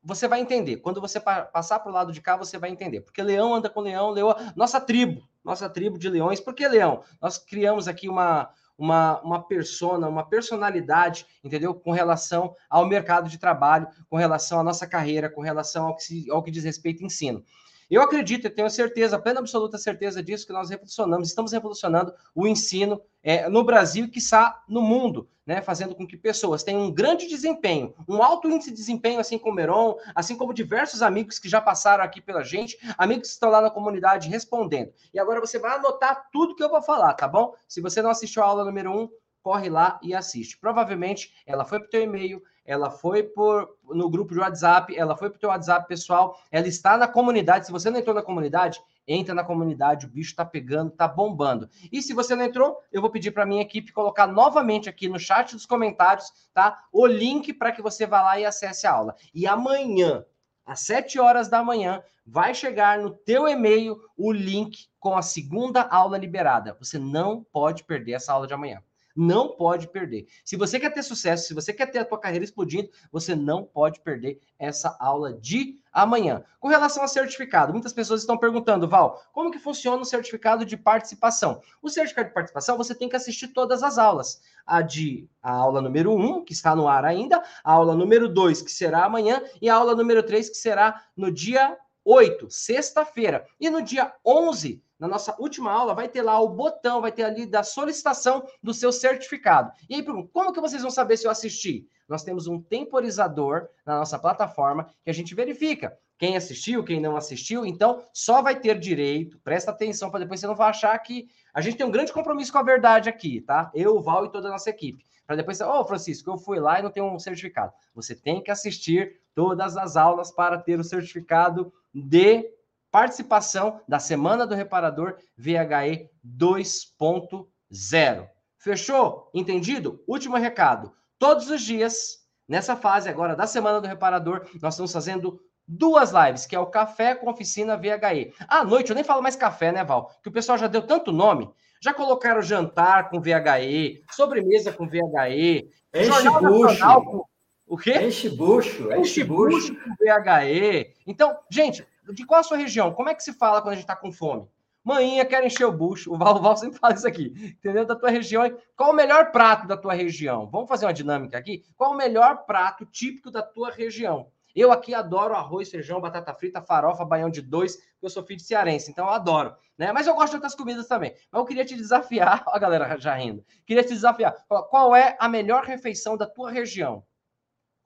você 0.07 0.25
vai 0.25 0.39
entender. 0.39 0.77
Quando 0.77 1.01
você 1.01 1.19
passar 1.19 1.79
para 1.79 1.91
o 1.91 1.93
lado 1.93 2.13
de 2.13 2.21
cá, 2.21 2.37
você 2.37 2.57
vai 2.57 2.69
entender. 2.69 3.01
Porque 3.01 3.21
leão 3.21 3.53
anda 3.53 3.69
com 3.69 3.81
leão, 3.81 4.09
leão, 4.11 4.33
nossa 4.55 4.79
tribo, 4.79 5.21
nossa 5.43 5.69
tribo 5.69 5.99
de 5.99 6.09
leões. 6.09 6.39
Por 6.39 6.53
que 6.53 6.65
leão? 6.65 7.03
Nós 7.21 7.37
criamos 7.37 7.89
aqui 7.89 8.07
uma, 8.07 8.49
uma, 8.77 9.19
uma 9.19 9.43
persona, 9.45 10.07
uma 10.07 10.23
personalidade, 10.23 11.25
entendeu? 11.43 11.75
Com 11.75 11.91
relação 11.91 12.55
ao 12.69 12.85
mercado 12.85 13.29
de 13.29 13.37
trabalho, 13.37 13.85
com 14.09 14.15
relação 14.15 14.61
à 14.61 14.63
nossa 14.63 14.87
carreira, 14.87 15.29
com 15.29 15.41
relação 15.41 15.87
ao 15.87 15.95
que, 15.97 16.03
se, 16.03 16.31
ao 16.31 16.41
que 16.41 16.51
diz 16.51 16.63
respeito 16.63 17.01
ao 17.01 17.07
ensino. 17.07 17.43
Eu 17.89 18.01
acredito, 18.01 18.45
eu 18.45 18.53
tenho 18.53 18.69
certeza, 18.69 19.17
plena 19.17 19.39
absoluta 19.39 19.77
certeza 19.77 20.21
disso, 20.21 20.45
que 20.45 20.51
nós 20.51 20.69
revolucionamos, 20.69 21.29
estamos 21.29 21.53
revolucionando 21.53 22.13
o 22.35 22.45
ensino 22.45 23.01
é, 23.23 23.47
no 23.47 23.63
Brasil 23.63 24.05
e, 24.05 24.09
quiçá, 24.09 24.61
no 24.67 24.81
mundo, 24.81 25.29
né? 25.45 25.61
Fazendo 25.61 25.95
com 25.95 26.05
que 26.05 26.17
pessoas 26.17 26.63
tenham 26.63 26.81
um 26.81 26.91
grande 26.93 27.27
desempenho, 27.27 27.95
um 28.07 28.21
alto 28.21 28.49
índice 28.49 28.71
de 28.71 28.75
desempenho, 28.75 29.21
assim 29.21 29.37
como 29.39 29.53
o 29.53 29.55
Meron, 29.55 29.95
assim 30.13 30.35
como 30.35 30.53
diversos 30.53 31.01
amigos 31.01 31.39
que 31.39 31.47
já 31.47 31.61
passaram 31.61 32.03
aqui 32.03 32.19
pela 32.19 32.43
gente, 32.43 32.77
amigos 32.97 33.29
que 33.29 33.33
estão 33.33 33.49
lá 33.49 33.61
na 33.61 33.69
comunidade 33.69 34.27
respondendo. 34.27 34.91
E 35.13 35.19
agora 35.19 35.39
você 35.39 35.57
vai 35.57 35.77
anotar 35.77 36.27
tudo 36.31 36.55
que 36.55 36.63
eu 36.63 36.69
vou 36.69 36.81
falar, 36.81 37.13
tá 37.13 37.27
bom? 37.27 37.53
Se 37.67 37.79
você 37.79 38.01
não 38.01 38.09
assistiu 38.09 38.43
a 38.43 38.47
aula 38.47 38.65
número 38.65 38.91
1, 38.91 39.01
um, 39.01 39.09
corre 39.47 39.69
lá 39.69 39.97
e 40.03 40.13
assiste. 40.13 40.57
Provavelmente 40.57 41.33
ela 41.45 41.63
foi 41.63 41.79
para 41.79 41.87
o 41.87 41.89
teu 41.89 42.01
e-mail, 42.01 42.43
ela 42.65 42.91
foi 42.91 43.23
por, 43.23 43.77
no 43.85 44.09
grupo 44.09 44.33
de 44.33 44.41
WhatsApp, 44.41 44.93
ela 44.93 45.15
foi 45.15 45.29
para 45.29 45.37
o 45.37 45.39
teu 45.39 45.47
WhatsApp 45.47 45.87
pessoal, 45.87 46.37
ela 46.51 46.67
está 46.67 46.97
na 46.97 47.07
comunidade. 47.07 47.65
Se 47.65 47.71
você 47.71 47.89
não 47.89 47.97
entrou 47.97 48.13
na 48.13 48.21
comunidade, 48.21 48.81
entra 49.07 49.33
na 49.33 49.45
comunidade, 49.45 50.05
o 50.05 50.09
bicho 50.09 50.31
está 50.31 50.43
pegando, 50.43 50.91
está 50.91 51.07
bombando. 51.07 51.69
E 51.89 52.01
se 52.01 52.11
você 52.13 52.35
não 52.35 52.43
entrou, 52.43 52.77
eu 52.91 52.99
vou 52.99 53.09
pedir 53.09 53.31
para 53.31 53.45
minha 53.45 53.61
equipe 53.61 53.93
colocar 53.93 54.27
novamente 54.27 54.89
aqui 54.89 55.07
no 55.07 55.17
chat 55.17 55.55
dos 55.55 55.65
comentários, 55.65 56.29
tá? 56.53 56.83
O 56.91 57.05
link 57.07 57.53
para 57.53 57.71
que 57.71 57.81
você 57.81 58.05
vá 58.05 58.21
lá 58.21 58.37
e 58.37 58.43
acesse 58.43 58.85
a 58.85 58.91
aula. 58.91 59.15
E 59.33 59.47
amanhã, 59.47 60.25
às 60.65 60.81
7 60.81 61.21
horas 61.21 61.47
da 61.47 61.63
manhã, 61.63 62.03
vai 62.25 62.53
chegar 62.53 62.99
no 62.99 63.11
teu 63.11 63.47
e-mail 63.47 63.97
o 64.17 64.29
link 64.29 64.89
com 64.99 65.15
a 65.15 65.21
segunda 65.21 65.83
aula 65.83 66.17
liberada. 66.17 66.75
Você 66.81 66.99
não 66.99 67.45
pode 67.45 67.85
perder 67.85 68.11
essa 68.11 68.33
aula 68.33 68.45
de 68.45 68.53
amanhã 68.53 68.83
não 69.17 69.49
pode 69.49 69.87
perder. 69.87 70.27
Se 70.45 70.55
você 70.55 70.79
quer 70.79 70.91
ter 70.91 71.01
sucesso, 71.01 71.47
se 71.47 71.53
você 71.53 71.73
quer 71.73 71.87
ter 71.87 71.99
a 71.99 72.05
tua 72.05 72.19
carreira 72.19 72.45
explodindo, 72.45 72.89
você 73.11 73.35
não 73.35 73.63
pode 73.63 73.99
perder 74.01 74.39
essa 74.59 74.95
aula 74.99 75.33
de 75.33 75.81
amanhã. 75.91 76.43
Com 76.59 76.67
relação 76.67 77.01
ao 77.01 77.09
certificado, 77.09 77.73
muitas 77.73 77.91
pessoas 77.91 78.21
estão 78.21 78.37
perguntando, 78.37 78.87
Val, 78.87 79.23
como 79.33 79.51
que 79.51 79.57
funciona 79.57 80.01
o 80.01 80.05
certificado 80.05 80.63
de 80.63 80.77
participação? 80.77 81.61
O 81.81 81.89
certificado 81.89 82.29
de 82.29 82.35
participação, 82.35 82.77
você 82.77 82.93
tem 82.93 83.09
que 83.09 83.15
assistir 83.15 83.47
todas 83.47 83.81
as 83.81 83.97
aulas. 83.97 84.39
A 84.65 84.81
de 84.81 85.27
a 85.41 85.51
aula 85.51 85.81
número 85.81 86.13
1, 86.13 86.45
que 86.45 86.53
está 86.53 86.75
no 86.75 86.87
ar 86.87 87.03
ainda, 87.03 87.41
a 87.63 87.71
aula 87.71 87.95
número 87.95 88.29
2, 88.29 88.61
que 88.61 88.71
será 88.71 89.05
amanhã, 89.05 89.41
e 89.61 89.69
a 89.69 89.75
aula 89.75 89.95
número 89.95 90.21
3, 90.21 90.49
que 90.49 90.57
será 90.57 91.03
no 91.15 91.31
dia 91.31 91.75
8, 92.05 92.49
sexta-feira. 92.49 93.45
E 93.59 93.69
no 93.69 93.81
dia 93.81 94.13
11, 94.25 94.81
na 94.99 95.07
nossa 95.07 95.35
última 95.39 95.71
aula, 95.71 95.93
vai 95.93 96.07
ter 96.07 96.21
lá 96.21 96.39
o 96.39 96.49
botão, 96.49 97.01
vai 97.01 97.11
ter 97.11 97.23
ali 97.23 97.45
da 97.45 97.63
solicitação 97.63 98.45
do 98.61 98.73
seu 98.73 98.91
certificado. 98.91 99.71
E 99.89 99.95
aí, 99.95 100.03
como 100.03 100.53
que 100.53 100.61
vocês 100.61 100.81
vão 100.81 100.91
saber 100.91 101.17
se 101.17 101.27
eu 101.27 101.31
assisti? 101.31 101.87
Nós 102.07 102.23
temos 102.23 102.47
um 102.47 102.61
temporizador 102.61 103.67
na 103.85 103.99
nossa 103.99 104.17
plataforma 104.17 104.89
que 105.03 105.09
a 105.09 105.13
gente 105.13 105.35
verifica 105.35 105.97
quem 106.17 106.35
assistiu, 106.35 106.83
quem 106.83 106.99
não 106.99 107.15
assistiu. 107.15 107.65
Então, 107.65 108.03
só 108.11 108.41
vai 108.41 108.59
ter 108.59 108.79
direito, 108.79 109.39
presta 109.43 109.71
atenção 109.71 110.09
para 110.09 110.21
depois 110.21 110.39
você 110.39 110.47
não 110.47 110.55
vai 110.55 110.69
achar 110.69 110.97
que 110.99 111.27
a 111.53 111.61
gente 111.61 111.77
tem 111.77 111.85
um 111.85 111.91
grande 111.91 112.11
compromisso 112.11 112.51
com 112.51 112.57
a 112.57 112.63
verdade 112.63 113.09
aqui, 113.09 113.41
tá? 113.41 113.71
Eu, 113.73 113.97
o 113.97 114.01
Val 114.01 114.25
e 114.25 114.31
toda 114.31 114.47
a 114.47 114.51
nossa 114.51 114.69
equipe. 114.69 115.05
Para 115.25 115.35
depois, 115.35 115.59
ô 115.59 115.69
oh, 115.69 115.85
Francisco, 115.85 116.31
eu 116.31 116.37
fui 116.37 116.59
lá 116.59 116.79
e 116.79 116.83
não 116.83 116.89
tenho 116.89 117.05
um 117.05 117.19
certificado. 117.19 117.73
Você 117.93 118.15
tem 118.15 118.41
que 118.41 118.49
assistir 118.49 119.19
todas 119.35 119.75
as 119.75 119.97
aulas 119.97 120.31
para 120.31 120.57
ter 120.57 120.79
o 120.79 120.83
certificado 120.83 121.71
de 121.93 122.49
participação 122.97 123.79
da 123.87 123.99
Semana 123.99 124.47
do 124.47 124.55
Reparador 124.55 125.17
VHE 125.37 126.09
2.0. 126.25 128.27
Fechou? 128.57 129.29
Entendido? 129.35 130.03
Último 130.07 130.35
recado. 130.35 130.91
Todos 131.19 131.47
os 131.51 131.61
dias, 131.61 132.25
nessa 132.47 132.75
fase 132.75 133.07
agora 133.07 133.35
da 133.35 133.45
Semana 133.45 133.79
do 133.79 133.85
Reparador, 133.85 134.47
nós 134.59 134.73
estamos 134.73 134.91
fazendo 134.91 135.39
duas 135.67 136.11
lives, 136.11 136.47
que 136.47 136.55
é 136.55 136.59
o 136.59 136.65
Café 136.65 137.13
com 137.13 137.29
Oficina 137.29 137.77
VHE. 137.77 138.33
À 138.47 138.63
noite, 138.63 138.89
eu 138.89 138.95
nem 138.95 139.03
falo 139.03 139.21
mais 139.21 139.35
café, 139.35 139.71
né, 139.71 139.83
Val? 139.83 140.11
Que 140.23 140.29
o 140.29 140.33
pessoal 140.33 140.57
já 140.57 140.65
deu 140.65 140.81
tanto 140.81 141.11
nome. 141.11 141.47
Já 141.79 141.93
colocaram 141.93 142.41
jantar 142.41 143.11
com 143.11 143.21
VHE, 143.21 144.03
sobremesa 144.09 144.73
com 144.73 144.87
VHE, 144.87 145.69
Enche 145.93 146.05
Jornal 146.05 146.41
bucho. 146.41 147.03
Com... 147.03 147.23
O 147.67 147.77
quê? 147.77 148.01
Enche 148.01 148.29
bucho. 148.29 148.91
Enche, 148.91 149.01
enche 149.01 149.23
bucho 149.23 149.75
com 149.75 149.91
VHE. 149.99 150.95
Então, 151.05 151.37
gente, 151.51 151.85
de 152.13 152.25
qual 152.25 152.39
a 152.39 152.43
sua 152.43 152.57
região? 152.57 152.93
Como 152.93 153.09
é 153.09 153.15
que 153.15 153.23
se 153.23 153.33
fala 153.33 153.61
quando 153.61 153.73
a 153.73 153.75
gente 153.75 153.83
está 153.83 153.95
com 153.95 154.11
fome? 154.11 154.47
Manhinha 154.83 155.25
quer 155.25 155.45
encher 155.45 155.65
o 155.65 155.71
bucho. 155.71 156.13
O 156.13 156.17
Val, 156.17 156.37
o 156.37 156.41
Val 156.41 156.55
sempre 156.55 156.79
fala 156.79 156.93
isso 156.93 157.07
aqui. 157.07 157.33
Entendeu? 157.59 157.85
Da 157.85 157.95
tua 157.95 158.09
região. 158.09 158.43
Qual 158.75 158.91
o 158.91 158.95
melhor 158.95 159.31
prato 159.31 159.67
da 159.67 159.75
tua 159.75 159.93
região? 159.93 160.49
Vamos 160.49 160.69
fazer 160.69 160.85
uma 160.85 160.93
dinâmica 160.93 161.37
aqui? 161.37 161.65
Qual 161.75 161.91
o 161.91 161.97
melhor 161.97 162.45
prato 162.45 162.85
típico 162.85 163.29
da 163.29 163.41
tua 163.41 163.69
região? 163.69 164.31
Eu 164.57 164.71
aqui 164.71 164.95
adoro 164.95 165.35
arroz, 165.35 165.69
feijão, 165.69 166.01
batata 166.01 166.33
frita, 166.33 166.59
farofa, 166.61 167.05
baião 167.05 167.29
de 167.29 167.43
dois, 167.43 167.77
eu 168.01 168.09
sou 168.09 168.23
filho 168.23 168.37
de 168.37 168.43
cearense, 168.43 168.89
então 168.89 169.05
eu 169.05 169.13
adoro, 169.13 169.55
né? 169.77 169.91
Mas 169.91 170.07
eu 170.07 170.15
gosto 170.15 170.31
de 170.31 170.37
outras 170.37 170.55
comidas 170.55 170.87
também. 170.87 171.13
Mas 171.31 171.39
eu 171.39 171.45
queria 171.45 171.63
te 171.63 171.75
desafiar, 171.75 172.43
a 172.49 172.57
galera 172.57 172.97
já 172.97 173.13
rindo. 173.13 173.45
Queria 173.67 173.83
te 173.83 173.89
desafiar. 173.89 174.35
Qual 174.47 174.95
é 174.95 175.15
a 175.19 175.29
melhor 175.29 175.63
refeição 175.63 176.17
da 176.17 176.25
tua 176.25 176.49
região? 176.49 177.03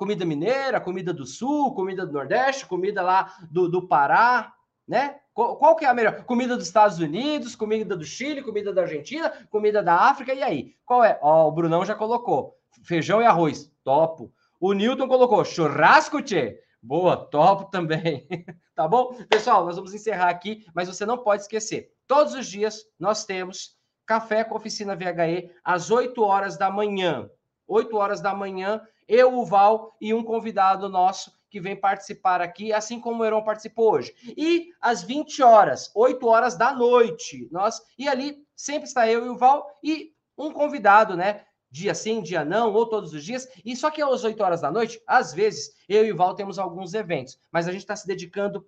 Comida 0.01 0.25
mineira, 0.25 0.81
comida 0.81 1.13
do 1.13 1.27
sul, 1.27 1.75
comida 1.75 2.07
do 2.07 2.11
Nordeste, 2.11 2.65
comida 2.65 3.03
lá 3.03 3.35
do, 3.51 3.69
do 3.69 3.87
Pará, 3.87 4.51
né? 4.87 5.19
Qual, 5.31 5.55
qual, 5.57 5.75
que 5.75 5.85
é 5.85 5.87
a 5.87 5.93
melhor? 5.93 6.23
Comida 6.23 6.57
dos 6.57 6.65
Estados 6.65 6.97
Unidos, 6.97 7.55
comida 7.55 7.95
do 7.95 8.03
Chile, 8.03 8.41
comida 8.41 8.73
da 8.73 8.81
Argentina, 8.81 9.31
comida 9.51 9.83
da 9.83 9.93
África, 9.93 10.33
e 10.33 10.41
aí? 10.41 10.73
Qual 10.83 11.03
é? 11.03 11.19
Ó, 11.21 11.47
o 11.47 11.51
Brunão 11.51 11.85
já 11.85 11.93
colocou. 11.93 12.57
Feijão 12.83 13.21
e 13.21 13.27
arroz, 13.27 13.71
topo. 13.83 14.33
O 14.59 14.73
Newton 14.73 15.07
colocou 15.07 15.45
churrasco, 15.45 16.19
tchê. 16.19 16.59
Boa, 16.81 17.15
topo 17.15 17.69
também. 17.69 18.27
tá 18.73 18.87
bom? 18.87 19.13
Pessoal, 19.29 19.63
nós 19.63 19.75
vamos 19.75 19.93
encerrar 19.93 20.29
aqui, 20.29 20.65
mas 20.73 20.87
você 20.87 21.05
não 21.05 21.19
pode 21.19 21.43
esquecer. 21.43 21.91
Todos 22.07 22.33
os 22.33 22.47
dias 22.47 22.83
nós 22.99 23.23
temos 23.23 23.77
café 24.07 24.43
com 24.43 24.55
oficina 24.55 24.95
VHE 24.95 25.51
às 25.63 25.91
8 25.91 26.23
horas 26.23 26.57
da 26.57 26.71
manhã. 26.71 27.29
8 27.67 27.95
horas 27.95 28.19
da 28.19 28.33
manhã 28.33 28.81
eu, 29.11 29.37
o 29.37 29.45
Val 29.45 29.93
e 29.99 30.13
um 30.13 30.23
convidado 30.23 30.87
nosso 30.87 31.33
que 31.49 31.59
vem 31.59 31.75
participar 31.75 32.39
aqui, 32.39 32.71
assim 32.71 32.97
como 32.97 33.21
o 33.21 33.25
Heron 33.25 33.43
participou 33.43 33.91
hoje. 33.91 34.15
E 34.37 34.69
às 34.79 35.03
20 35.03 35.43
horas, 35.43 35.91
8 35.93 36.25
horas 36.25 36.55
da 36.55 36.73
noite, 36.73 37.49
nós 37.51 37.81
e 37.97 38.07
ali 38.07 38.37
sempre 38.55 38.87
está 38.87 39.05
eu 39.09 39.25
e 39.25 39.29
o 39.29 39.37
Val 39.37 39.67
e 39.83 40.13
um 40.37 40.49
convidado, 40.51 41.17
né? 41.17 41.43
Dia 41.69 41.93
sim, 41.93 42.21
dia 42.21 42.45
não, 42.45 42.73
ou 42.73 42.85
todos 42.85 43.13
os 43.13 43.23
dias. 43.23 43.47
E 43.65 43.75
só 43.75 43.91
que 43.91 44.01
às 44.01 44.23
8 44.23 44.41
horas 44.41 44.61
da 44.61 44.71
noite, 44.71 45.01
às 45.05 45.33
vezes, 45.33 45.73
eu 45.89 46.05
e 46.05 46.11
o 46.13 46.15
Val 46.15 46.33
temos 46.33 46.57
alguns 46.57 46.93
eventos, 46.93 47.37
mas 47.51 47.67
a 47.67 47.71
gente 47.71 47.81
está 47.81 47.95
se 47.97 48.07
dedicando 48.07 48.65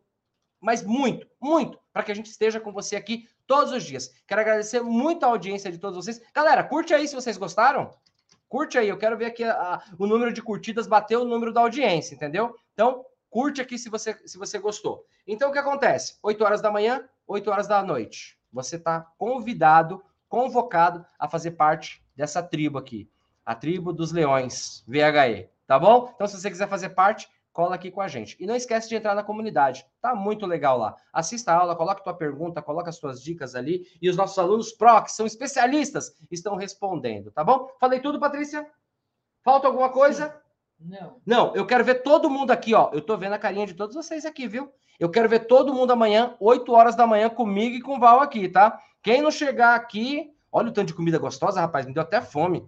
mas 0.60 0.82
muito, 0.82 1.28
muito, 1.42 1.78
para 1.92 2.04
que 2.04 2.12
a 2.14 2.16
gente 2.16 2.28
esteja 2.28 2.58
com 2.58 2.72
você 2.72 2.96
aqui 2.96 3.28
todos 3.46 3.74
os 3.74 3.84
dias. 3.84 4.10
Quero 4.26 4.40
agradecer 4.40 4.82
muito 4.82 5.26
a 5.26 5.28
audiência 5.28 5.70
de 5.70 5.78
todos 5.78 5.98
vocês. 5.98 6.22
Galera, 6.34 6.64
curte 6.64 6.94
aí 6.94 7.06
se 7.06 7.14
vocês 7.14 7.36
gostaram. 7.38 7.94
Curte 8.54 8.78
aí, 8.78 8.88
eu 8.88 9.00
quero 9.00 9.18
ver 9.18 9.26
aqui 9.26 9.44
a, 9.44 9.52
a, 9.52 9.84
o 9.98 10.06
número 10.06 10.32
de 10.32 10.40
curtidas 10.40 10.86
bater 10.86 11.18
o 11.18 11.26
número 11.26 11.52
da 11.52 11.62
audiência, 11.62 12.14
entendeu? 12.14 12.56
Então, 12.72 13.04
Curte 13.28 13.60
aqui 13.60 13.80
se 13.80 13.90
você, 13.90 14.16
se 14.28 14.38
você 14.38 14.60
gostou. 14.60 15.08
Então, 15.26 15.50
o 15.50 15.52
que 15.52 15.58
acontece? 15.58 16.20
8 16.22 16.44
horas 16.44 16.62
da 16.62 16.70
manhã, 16.70 17.04
8 17.26 17.50
horas 17.50 17.68
da 17.68 17.82
noite. 17.82 18.38
Você 18.52 18.76
está 18.76 19.08
convidado, 19.18 20.04
convocado 20.30 21.04
a 21.18 21.28
fazer 21.28 21.54
parte 21.54 22.06
dessa 22.16 22.44
tribo 22.44 22.78
aqui. 22.78 23.10
A 23.44 23.56
tribo 23.56 23.92
dos 23.92 24.12
leões, 24.12 24.84
VHE. 24.88 25.50
Tá 25.66 25.80
bom? 25.80 26.12
Então, 26.14 26.28
se 26.28 26.40
você 26.40 26.48
quiser 26.48 26.70
fazer 26.70 26.90
parte, 26.90 27.28
cola 27.54 27.76
aqui 27.76 27.92
com 27.92 28.02
a 28.02 28.08
gente. 28.08 28.36
E 28.40 28.46
não 28.48 28.56
esquece 28.56 28.90
de 28.90 28.96
entrar 28.96 29.16
na 29.16 29.24
comunidade. 29.24 29.86
Tá 30.02 30.16
muito 30.16 30.46
legal 30.46 30.78
lá. 30.78 30.96
Assista 31.14 31.54
a 31.54 31.58
aula, 31.58 31.76
coloque 31.76 32.04
tua 32.04 32.14
pergunta, 32.14 32.62
coloque 32.62 32.90
as 32.90 32.98
suas 32.98 33.22
dicas 33.22 33.56
ali. 33.56 33.86
E 34.02 34.10
os 34.10 34.18
nossos 34.18 34.38
alunos 34.38 34.74
PRO, 34.74 35.04
que 35.04 35.12
são 35.12 35.26
especialistas, 35.26 36.16
estão 36.32 36.56
respondendo. 36.56 37.32
Tá 37.32 37.44
bom? 37.44 37.70
Falei 37.80 38.00
tudo, 38.00 38.20
Patrícia? 38.20 38.68
Falta 39.44 39.68
alguma 39.68 39.90
coisa? 39.90 40.30
Sim. 40.30 40.44
Não. 40.90 41.22
Não, 41.26 41.56
eu 41.56 41.66
quero 41.66 41.86
ver 41.86 42.02
todo 42.02 42.30
mundo 42.30 42.52
aqui, 42.52 42.74
ó. 42.74 42.90
Eu 42.92 43.02
tô 43.02 43.16
vendo 43.16 43.34
a 43.34 43.40
carinha 43.40 43.66
de 43.66 43.74
todos 43.74 43.96
vocês 43.96 44.26
aqui, 44.26 44.48
viu? 44.48 44.70
Eu 45.00 45.10
quero 45.10 45.30
ver 45.30 45.48
todo 45.48 45.74
mundo 45.74 45.92
amanhã, 45.92 46.36
8 46.40 46.72
horas 46.72 46.96
da 46.96 47.08
manhã, 47.08 47.30
comigo 47.30 47.76
e 47.76 47.82
com 47.82 47.96
o 47.96 48.00
Val 48.00 48.20
aqui, 48.20 48.50
tá? 48.50 48.80
Quem 49.02 49.22
não 49.22 49.32
chegar 49.32 49.76
aqui, 49.76 50.32
olha 50.52 50.70
o 50.70 50.72
tanto 50.72 50.88
de 50.88 50.94
comida 50.94 51.18
gostosa, 51.18 51.62
rapaz, 51.62 51.86
me 51.86 51.94
deu 51.94 52.04
até 52.04 52.22
fome. 52.22 52.66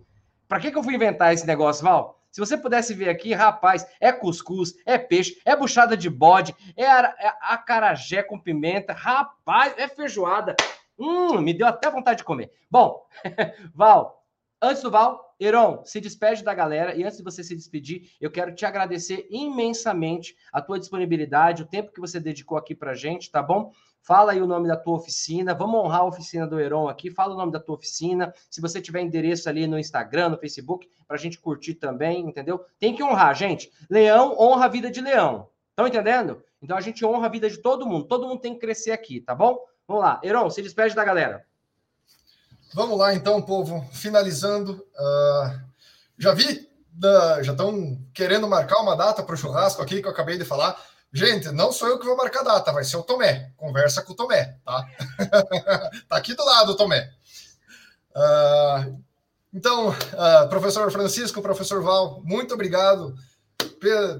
Pra 0.47 0.59
que, 0.59 0.71
que 0.71 0.77
eu 0.77 0.83
fui 0.83 0.95
inventar 0.95 1.33
esse 1.33 1.45
negócio, 1.45 1.83
Val? 1.83 2.19
Se 2.35 2.41
você 2.41 2.57
pudesse 2.57 2.93
ver 2.93 3.07
aqui, 3.07 3.33
rapaz, 3.33 3.87
é 3.97 4.11
cuscuz, 4.11 4.73
é 4.85 4.97
peixe, 4.97 5.41
é 5.45 5.55
buchada 5.55 5.95
de 5.95 6.09
bode, 6.09 6.53
é, 6.75 6.83
é 6.83 7.33
acarajé 7.39 8.21
com 8.23 8.37
pimenta, 8.37 8.91
rapaz, 8.91 9.73
é 9.77 9.87
feijoada. 9.87 10.53
Hum, 10.99 11.39
me 11.39 11.53
deu 11.53 11.65
até 11.65 11.89
vontade 11.89 12.17
de 12.17 12.23
comer. 12.25 12.51
Bom, 12.69 13.07
Val, 13.73 14.21
Antes 14.61 14.83
do 14.83 14.91
Val, 14.91 15.33
Heron, 15.39 15.85
se 15.85 16.01
despede 16.01 16.43
da 16.43 16.53
galera 16.53 16.93
e 16.93 17.03
antes 17.03 17.17
de 17.17 17.23
você 17.23 17.41
se 17.41 17.55
despedir, 17.55 18.11
eu 18.19 18.29
quero 18.29 18.53
te 18.53 18.65
agradecer 18.65 19.27
imensamente 19.29 20.35
a 20.51 20.61
tua 20.61 20.77
disponibilidade, 20.79 21.63
o 21.63 21.67
tempo 21.67 21.93
que 21.93 22.01
você 22.01 22.19
dedicou 22.19 22.57
aqui 22.57 22.75
pra 22.75 22.95
gente, 22.95 23.31
tá 23.31 23.41
bom? 23.41 23.71
Fala 24.05 24.33
aí 24.33 24.41
o 24.41 24.45
nome 24.45 24.67
da 24.67 24.77
tua 24.77 24.97
oficina, 24.97 25.55
vamos 25.55 25.79
honrar 25.79 26.01
a 26.01 26.05
oficina 26.05 26.45
do 26.45 26.59
Heron 26.59 26.87
aqui, 26.87 27.09
fala 27.09 27.33
o 27.33 27.37
nome 27.37 27.51
da 27.51 27.59
tua 27.59 27.73
oficina, 27.73 28.31
se 28.51 28.61
você 28.61 28.79
tiver 28.79 29.01
endereço 29.01 29.49
ali 29.49 29.65
no 29.65 29.79
Instagram, 29.79 30.29
no 30.29 30.37
Facebook, 30.37 30.87
pra 31.07 31.17
gente 31.17 31.39
curtir 31.39 31.73
também, 31.73 32.19
entendeu? 32.19 32.63
Tem 32.79 32.95
que 32.95 33.01
honrar, 33.01 33.33
gente. 33.33 33.71
Leão 33.89 34.35
honra 34.39 34.65
a 34.65 34.69
vida 34.69 34.91
de 34.91 35.01
leão. 35.01 35.49
Estão 35.71 35.87
entendendo? 35.87 36.43
Então 36.61 36.77
a 36.77 36.81
gente 36.81 37.03
honra 37.03 37.25
a 37.25 37.29
vida 37.29 37.49
de 37.49 37.57
todo 37.57 37.87
mundo, 37.87 38.05
todo 38.05 38.27
mundo 38.27 38.39
tem 38.39 38.53
que 38.53 38.59
crescer 38.59 38.91
aqui, 38.91 39.21
tá 39.21 39.33
bom? 39.33 39.57
Vamos 39.87 40.03
lá, 40.03 40.21
Heron, 40.23 40.51
se 40.51 40.61
despede 40.61 40.93
da 40.93 41.03
galera. 41.03 41.43
Vamos 42.75 42.99
lá, 42.99 43.11
então, 43.13 43.41
povo. 43.41 43.83
Finalizando. 43.91 44.73
Uh, 44.73 45.59
já 46.17 46.33
vi, 46.33 46.69
uh, 47.03 47.43
já 47.43 47.53
estão 47.53 47.97
querendo 48.13 48.47
marcar 48.47 48.81
uma 48.81 48.95
data 48.95 49.23
para 49.23 49.33
o 49.33 49.37
churrasco 49.37 49.81
aqui 49.81 49.99
que 50.01 50.07
eu 50.07 50.11
acabei 50.11 50.37
de 50.37 50.45
falar. 50.45 50.79
Gente, 51.15 51.49
não 51.49 51.71
sou 51.71 51.87
eu 51.87 51.97
que 51.97 52.05
vou 52.05 52.17
marcar 52.17 52.41
a 52.41 52.43
data, 52.43 52.73
vai 52.73 52.83
ser 52.83 52.97
o 52.97 53.03
Tomé. 53.03 53.49
Conversa 53.55 54.01
com 54.01 54.11
o 54.11 54.15
Tomé, 54.15 54.57
tá? 54.65 54.85
tá 56.09 56.17
aqui 56.17 56.33
do 56.33 56.43
lado 56.43 56.75
Tomé. 56.75 57.09
Uh, 58.13 59.01
então, 59.53 59.91
uh, 59.91 60.49
professor 60.49 60.91
Francisco, 60.91 61.41
professor 61.41 61.81
Val, 61.81 62.21
muito 62.25 62.53
obrigado 62.53 63.15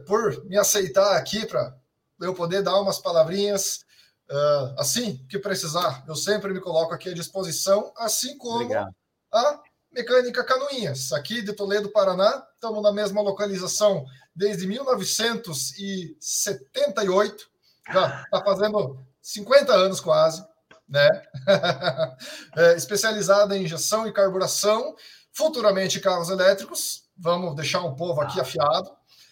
por 0.07 0.45
me 0.45 0.57
aceitar 0.57 1.17
aqui 1.17 1.45
para 1.45 1.75
eu 2.21 2.33
poder 2.33 2.63
dar 2.63 2.79
umas 2.79 2.97
palavrinhas. 2.97 3.83
Uh, 4.31 4.79
assim 4.79 5.17
que 5.29 5.37
precisar, 5.37 6.01
eu 6.07 6.15
sempre 6.15 6.53
me 6.53 6.61
coloco 6.61 6.93
aqui 6.93 7.09
à 7.09 7.13
disposição, 7.13 7.91
assim 7.97 8.37
como 8.37 8.63
Obrigado. 8.63 8.95
a 9.33 9.59
Mecânica 9.95 10.43
Canoinhas, 10.43 11.11
aqui 11.13 11.41
de 11.41 11.53
Toledo, 11.53 11.89
Paraná. 11.89 12.45
Estamos 12.53 12.83
na 12.83 12.91
mesma 12.91 13.21
localização 13.21 14.05
desde 14.35 14.67
1978, 14.67 17.49
já 17.93 18.23
está 18.23 18.43
fazendo 18.43 18.99
50 19.21 19.73
anos 19.73 20.01
quase, 20.01 20.45
né? 20.89 21.07
é, 22.57 22.75
especializada 22.75 23.55
em 23.55 23.63
injeção 23.63 24.05
e 24.05 24.11
carburação, 24.11 24.97
futuramente 25.31 26.01
carros 26.01 26.29
elétricos. 26.29 27.05
Vamos 27.17 27.55
deixar 27.55 27.81
um 27.85 27.95
povo 27.95 28.19
aqui 28.19 28.37
ah. 28.37 28.41
afiado. 28.41 28.91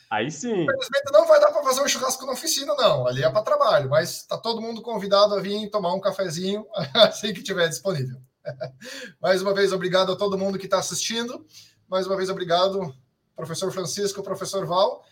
Aí 0.09 0.32
sim. 0.32 0.64
Infelizmente 0.64 1.11
não 1.11 1.28
vai 1.28 1.41
dar 1.41 1.51
para 1.51 1.64
fazer 1.64 1.82
um 1.82 1.89
churrasco 1.89 2.26
na 2.26 2.32
oficina, 2.32 2.74
não. 2.76 3.05
Ali 3.05 3.22
é 3.22 3.30
para 3.30 3.41
trabalho, 3.41 3.89
mas 3.89 4.22
está 4.22 4.38
todo 4.38 4.61
mundo 4.61 4.82
convidado 4.82 5.36
a 5.36 5.41
vir 5.41 5.70
tomar 5.70 5.93
um 5.93 5.99
cafezinho 5.99 6.66
assim 6.95 7.34
que 7.34 7.43
tiver 7.43 7.68
disponível. 7.68 8.22
Mais 9.22 9.41
uma 9.41 9.54
vez, 9.54 9.72
obrigado 9.72 10.12
a 10.12 10.16
todo 10.16 10.38
mundo 10.38 10.58
que 10.58 10.66
está 10.66 10.80
assistindo. 10.80 11.46
Mais 11.88 12.08
uma 12.08 12.18
vez, 12.18 12.30
obrigado, 12.30 12.94
professor 13.36 13.72
Francisco, 13.72 14.24
professor 14.24 14.66
Val. 14.66 15.04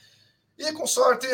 E 0.57 0.71
com 0.73 0.85
sorte, 0.85 1.27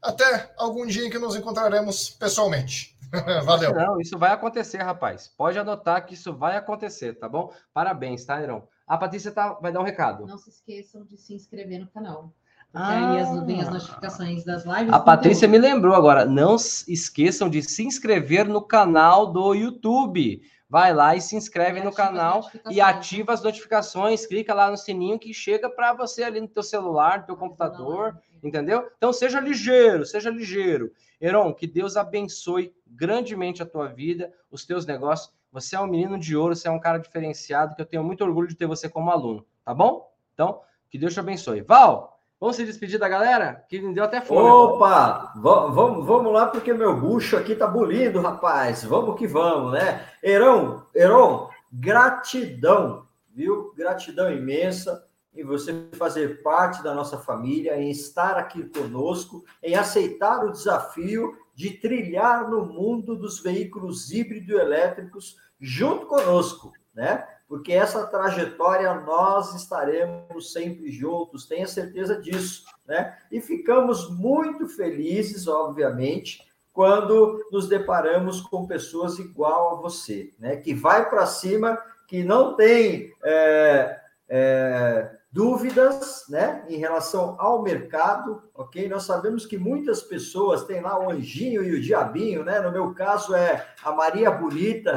até 0.00 0.52
algum 0.56 0.86
dia 0.86 1.06
em 1.06 1.10
que 1.10 1.18
nos 1.18 1.34
encontraremos 1.36 2.10
pessoalmente. 2.10 2.98
Valeu. 3.44 3.74
Não, 3.74 4.00
isso 4.00 4.18
vai 4.18 4.32
acontecer, 4.32 4.78
rapaz. 4.78 5.28
Pode 5.36 5.58
anotar 5.58 6.06
que 6.06 6.14
isso 6.14 6.34
vai 6.34 6.56
acontecer, 6.56 7.14
tá 7.14 7.28
bom? 7.28 7.52
Parabéns, 7.72 8.24
tá, 8.24 8.40
Irão? 8.40 8.66
A 8.86 8.96
Patrícia 8.96 9.30
tá, 9.30 9.52
vai 9.54 9.70
dar 9.70 9.80
um 9.80 9.84
recado. 9.84 10.26
Não 10.26 10.38
se 10.38 10.50
esqueçam 10.50 11.04
de 11.04 11.16
se 11.16 11.34
inscrever 11.34 11.78
no 11.78 11.86
canal. 11.88 12.34
Ah. 12.74 13.12
Aí 13.12 13.20
as, 13.20 13.44
vem 13.44 13.60
as 13.60 13.68
notificações 13.68 14.44
das 14.44 14.64
lives. 14.64 14.92
A 14.92 15.00
Patrícia 15.00 15.46
me 15.46 15.58
lembrou 15.58 15.94
agora. 15.94 16.24
Não 16.24 16.56
esqueçam 16.56 17.48
de 17.48 17.62
se 17.62 17.84
inscrever 17.84 18.48
no 18.48 18.62
canal 18.62 19.26
do 19.26 19.54
YouTube. 19.54 20.42
Vai 20.68 20.94
lá 20.94 21.14
e 21.14 21.20
se 21.20 21.36
inscreve 21.36 21.80
e 21.80 21.84
no 21.84 21.92
canal 21.92 22.48
e 22.70 22.80
ativa 22.80 23.34
as 23.34 23.42
notificações. 23.42 24.24
Clica 24.24 24.54
lá 24.54 24.70
no 24.70 24.76
sininho 24.78 25.18
que 25.18 25.34
chega 25.34 25.68
para 25.68 25.92
você 25.92 26.22
ali 26.24 26.40
no 26.40 26.48
teu 26.48 26.62
celular, 26.62 27.20
no 27.20 27.26
teu 27.26 27.36
computador, 27.36 28.18
entendeu? 28.42 28.90
Então 28.96 29.12
seja 29.12 29.38
ligeiro, 29.38 30.06
seja 30.06 30.30
ligeiro. 30.30 30.90
Heron, 31.20 31.52
que 31.52 31.66
Deus 31.66 31.94
abençoe 31.94 32.74
grandemente 32.86 33.62
a 33.62 33.66
tua 33.66 33.86
vida, 33.86 34.32
os 34.50 34.64
teus 34.64 34.86
negócios. 34.86 35.30
Você 35.52 35.76
é 35.76 35.80
um 35.80 35.86
menino 35.86 36.18
de 36.18 36.34
ouro, 36.34 36.56
você 36.56 36.66
é 36.66 36.70
um 36.70 36.80
cara 36.80 36.96
diferenciado, 36.96 37.76
que 37.76 37.82
eu 37.82 37.86
tenho 37.86 38.02
muito 38.02 38.24
orgulho 38.24 38.48
de 38.48 38.54
ter 38.54 38.66
você 38.66 38.88
como 38.88 39.10
aluno, 39.10 39.44
tá 39.62 39.74
bom? 39.74 40.10
Então, 40.32 40.62
que 40.88 40.96
Deus 40.96 41.12
te 41.12 41.20
abençoe. 41.20 41.60
Val, 41.60 42.18
Vamos 42.42 42.56
se 42.56 42.64
despedir 42.64 42.98
da 42.98 43.08
galera? 43.08 43.64
Que 43.68 43.80
me 43.80 43.94
deu 43.94 44.02
até 44.02 44.20
fome. 44.20 44.40
Opa! 44.40 45.32
Vamos, 45.36 46.04
vamos 46.04 46.32
lá, 46.32 46.48
porque 46.48 46.74
meu 46.74 46.98
bucho 46.98 47.36
aqui 47.36 47.54
tá 47.54 47.68
bolindo, 47.68 48.20
rapaz. 48.20 48.82
Vamos 48.82 49.16
que 49.16 49.28
vamos, 49.28 49.74
né? 49.74 50.04
Heron, 50.20 50.82
Heron, 50.92 51.48
gratidão, 51.72 53.06
viu? 53.32 53.72
Gratidão 53.76 54.28
imensa 54.28 55.06
em 55.32 55.44
você 55.44 55.86
fazer 55.92 56.42
parte 56.42 56.82
da 56.82 56.92
nossa 56.92 57.16
família, 57.16 57.80
em 57.80 57.92
estar 57.92 58.36
aqui 58.36 58.64
conosco, 58.70 59.44
em 59.62 59.76
aceitar 59.76 60.44
o 60.44 60.50
desafio 60.50 61.36
de 61.54 61.70
trilhar 61.70 62.50
no 62.50 62.66
mundo 62.66 63.14
dos 63.14 63.38
veículos 63.38 64.10
híbrido 64.10 64.58
elétricos 64.58 65.36
junto 65.60 66.06
conosco, 66.06 66.72
né? 66.92 67.24
Porque 67.52 67.74
essa 67.74 68.06
trajetória 68.06 68.94
nós 68.94 69.54
estaremos 69.54 70.54
sempre 70.54 70.90
juntos, 70.90 71.44
tenha 71.44 71.66
certeza 71.66 72.18
disso, 72.18 72.64
né? 72.86 73.14
E 73.30 73.42
ficamos 73.42 74.08
muito 74.08 74.66
felizes, 74.66 75.46
obviamente, 75.46 76.50
quando 76.72 77.46
nos 77.52 77.68
deparamos 77.68 78.40
com 78.40 78.66
pessoas 78.66 79.18
igual 79.18 79.72
a 79.72 79.82
você, 79.82 80.32
né? 80.38 80.56
Que 80.56 80.72
vai 80.72 81.10
para 81.10 81.26
cima, 81.26 81.76
que 82.08 82.24
não 82.24 82.56
tem 82.56 83.12
é, 83.22 84.00
é, 84.30 85.10
dúvidas 85.32 86.26
né, 86.28 86.62
em 86.68 86.76
relação 86.76 87.36
ao 87.40 87.62
mercado, 87.62 88.42
ok? 88.54 88.86
Nós 88.86 89.04
sabemos 89.04 89.46
que 89.46 89.56
muitas 89.56 90.02
pessoas 90.02 90.64
têm 90.64 90.82
lá 90.82 91.00
o 91.00 91.10
anjinho 91.10 91.64
e 91.64 91.74
o 91.74 91.80
diabinho, 91.80 92.44
né? 92.44 92.60
No 92.60 92.70
meu 92.70 92.92
caso 92.92 93.34
é 93.34 93.66
a 93.82 93.90
Maria 93.92 94.30
Bonita 94.30 94.94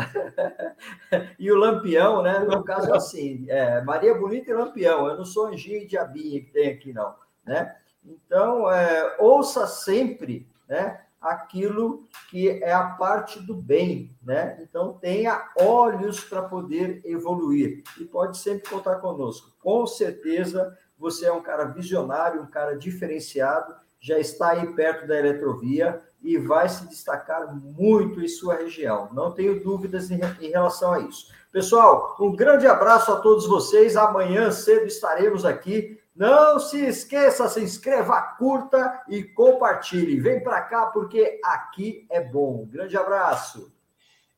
e 1.40 1.50
o 1.50 1.56
Lampião, 1.56 2.22
né? 2.22 2.40
No 2.40 2.50
meu 2.50 2.64
caso 2.64 2.94
é 2.94 2.98
assim, 2.98 3.46
é 3.48 3.82
Maria 3.82 4.14
Bonita 4.14 4.52
e 4.52 4.54
Lampião. 4.54 5.08
Eu 5.08 5.16
não 5.16 5.26
sou 5.26 5.46
anjinho 5.46 5.78
e 5.78 5.88
diabinho 5.88 6.44
que 6.44 6.52
tem 6.52 6.70
aqui, 6.70 6.92
não, 6.92 7.16
né? 7.46 7.74
Então, 8.04 8.70
é, 8.70 9.16
ouça 9.20 9.66
sempre, 9.66 10.48
né? 10.68 11.05
Aquilo 11.32 12.08
que 12.30 12.50
é 12.50 12.74
a 12.74 12.88
parte 12.92 13.40
do 13.40 13.56
bem, 13.56 14.16
né? 14.22 14.58
Então 14.62 14.94
tenha 14.94 15.50
olhos 15.60 16.20
para 16.22 16.44
poder 16.44 17.02
evoluir 17.04 17.84
e 18.00 18.06
pode 18.06 18.38
sempre 18.38 18.70
contar 18.70 18.98
conosco. 18.98 19.52
Com 19.60 19.86
certeza 19.88 20.78
você 20.98 21.26
é 21.26 21.34
um 21.34 21.42
cara 21.42 21.66
visionário, 21.66 22.42
um 22.42 22.48
cara 22.48 22.78
diferenciado, 22.78 23.74
já 24.00 24.20
está 24.20 24.52
aí 24.52 24.74
perto 24.74 25.08
da 25.08 25.18
eletrovia 25.18 26.02
e 26.22 26.38
vai 26.38 26.68
se 26.70 26.88
destacar 26.88 27.56
muito 27.56 28.22
em 28.22 28.28
sua 28.28 28.56
região. 28.56 29.10
Não 29.14 29.32
tenho 29.32 29.64
dúvidas 29.64 30.10
em, 30.10 30.20
relação 30.50 30.94
a 30.94 31.00
isso. 31.00 31.32
Pessoal, 31.52 32.16
um 32.20 32.36
grande 32.36 32.68
abraço 32.68 33.12
a 33.12 33.20
todos 33.20 33.48
vocês. 33.48 33.96
Amanhã 33.96 34.52
cedo 34.52 34.86
estaremos 34.86 35.46
aqui 35.46 36.00
não 36.16 36.59
se 36.59 36.78
esqueça, 36.86 37.49
se 37.49 37.61
inscreva, 37.61 38.22
curta 38.38 39.03
e 39.09 39.24
compartilhe. 39.24 40.20
Vem 40.20 40.41
para 40.41 40.61
cá 40.61 40.88
porque 40.88 41.39
aqui 41.43 42.07
é 42.09 42.22
bom. 42.22 42.66
grande 42.66 42.95
abraço. 42.95 43.74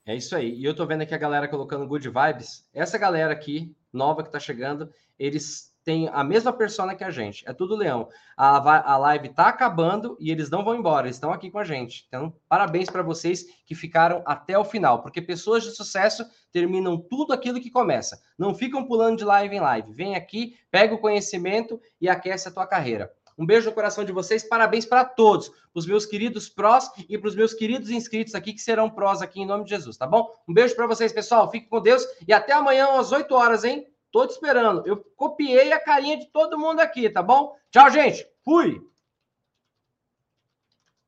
É 0.04 0.16
isso 0.16 0.36
aí. 0.36 0.56
E 0.56 0.66
eu 0.66 0.76
tô 0.76 0.86
vendo 0.86 1.02
aqui 1.02 1.14
a 1.14 1.20
galera 1.20 1.48
colocando 1.48 1.88
good 1.88 2.10
vibes. 2.10 2.68
Essa 2.74 2.98
galera 2.98 3.32
aqui, 3.32 3.76
nova 3.94 4.24
que 4.24 4.32
tá 4.32 4.40
chegando, 4.40 4.90
eles 5.20 5.76
tem 5.88 6.10
a 6.12 6.22
mesma 6.22 6.52
persona 6.52 6.96
que 6.96 7.04
a 7.06 7.10
gente. 7.10 7.48
É 7.48 7.54
tudo 7.54 7.74
leão. 7.74 8.10
A, 8.36 8.94
a 8.94 8.98
live 8.98 9.30
tá 9.30 9.48
acabando 9.48 10.18
e 10.20 10.30
eles 10.30 10.50
não 10.50 10.62
vão 10.62 10.76
embora, 10.76 11.08
eles 11.08 11.16
estão 11.16 11.32
aqui 11.32 11.50
com 11.50 11.60
a 11.60 11.64
gente. 11.64 12.04
Então, 12.10 12.36
parabéns 12.50 12.90
para 12.90 13.02
vocês 13.02 13.46
que 13.66 13.74
ficaram 13.74 14.22
até 14.26 14.60
o 14.60 14.66
final, 14.66 15.02
porque 15.02 15.22
pessoas 15.22 15.64
de 15.64 15.72
sucesso 15.72 16.26
terminam 16.58 16.98
tudo 16.98 17.34
aquilo 17.34 17.62
que 17.62 17.70
começa. 17.70 18.20
Não 18.36 18.56
ficam 18.56 18.84
pulando 18.84 19.20
de 19.20 19.24
live 19.24 19.56
em 19.56 19.60
live. 19.60 19.94
Vem 19.94 20.16
aqui, 20.16 20.58
pega 20.72 20.96
o 20.96 20.98
conhecimento 20.98 21.80
e 22.02 22.10
aquece 22.10 22.48
a 22.48 22.52
tua 22.52 22.66
carreira. 22.66 23.14
Um 23.38 23.46
beijo 23.46 23.70
no 23.70 23.76
coração 23.76 24.04
de 24.04 24.12
vocês, 24.12 24.44
parabéns 24.44 24.84
para 24.84 25.06
todos, 25.06 25.52
os 25.72 25.86
meus 25.86 26.08
queridos 26.08 26.50
prós 26.50 26.90
e 27.08 27.16
para 27.16 27.28
os 27.28 27.36
meus 27.36 27.54
queridos 27.54 27.92
inscritos 27.92 28.34
aqui 28.34 28.54
que 28.54 28.60
serão 28.60 28.90
prós 28.90 29.22
aqui 29.22 29.40
em 29.40 29.46
nome 29.46 29.66
de 29.66 29.70
Jesus, 29.70 29.96
tá 29.96 30.08
bom? 30.08 30.34
Um 30.48 30.54
beijo 30.56 30.76
para 30.76 30.88
vocês, 30.88 31.14
pessoal. 31.14 31.52
Fique 31.52 31.68
com 31.68 31.80
Deus 31.80 32.04
e 32.28 32.34
até 32.34 32.54
amanhã 32.54 32.98
às 32.98 33.12
8 33.12 33.32
horas, 33.36 33.64
hein? 33.64 33.86
Tô 34.12 34.26
te 34.26 34.32
esperando. 34.32 34.82
Eu 34.88 34.98
copiei 35.16 35.72
a 35.72 35.80
carinha 35.80 36.18
de 36.18 36.26
todo 36.32 36.58
mundo 36.58 36.80
aqui, 36.80 37.08
tá 37.08 37.22
bom? 37.22 37.56
Tchau, 37.70 37.92
gente. 37.92 38.28
Fui. 38.44 38.82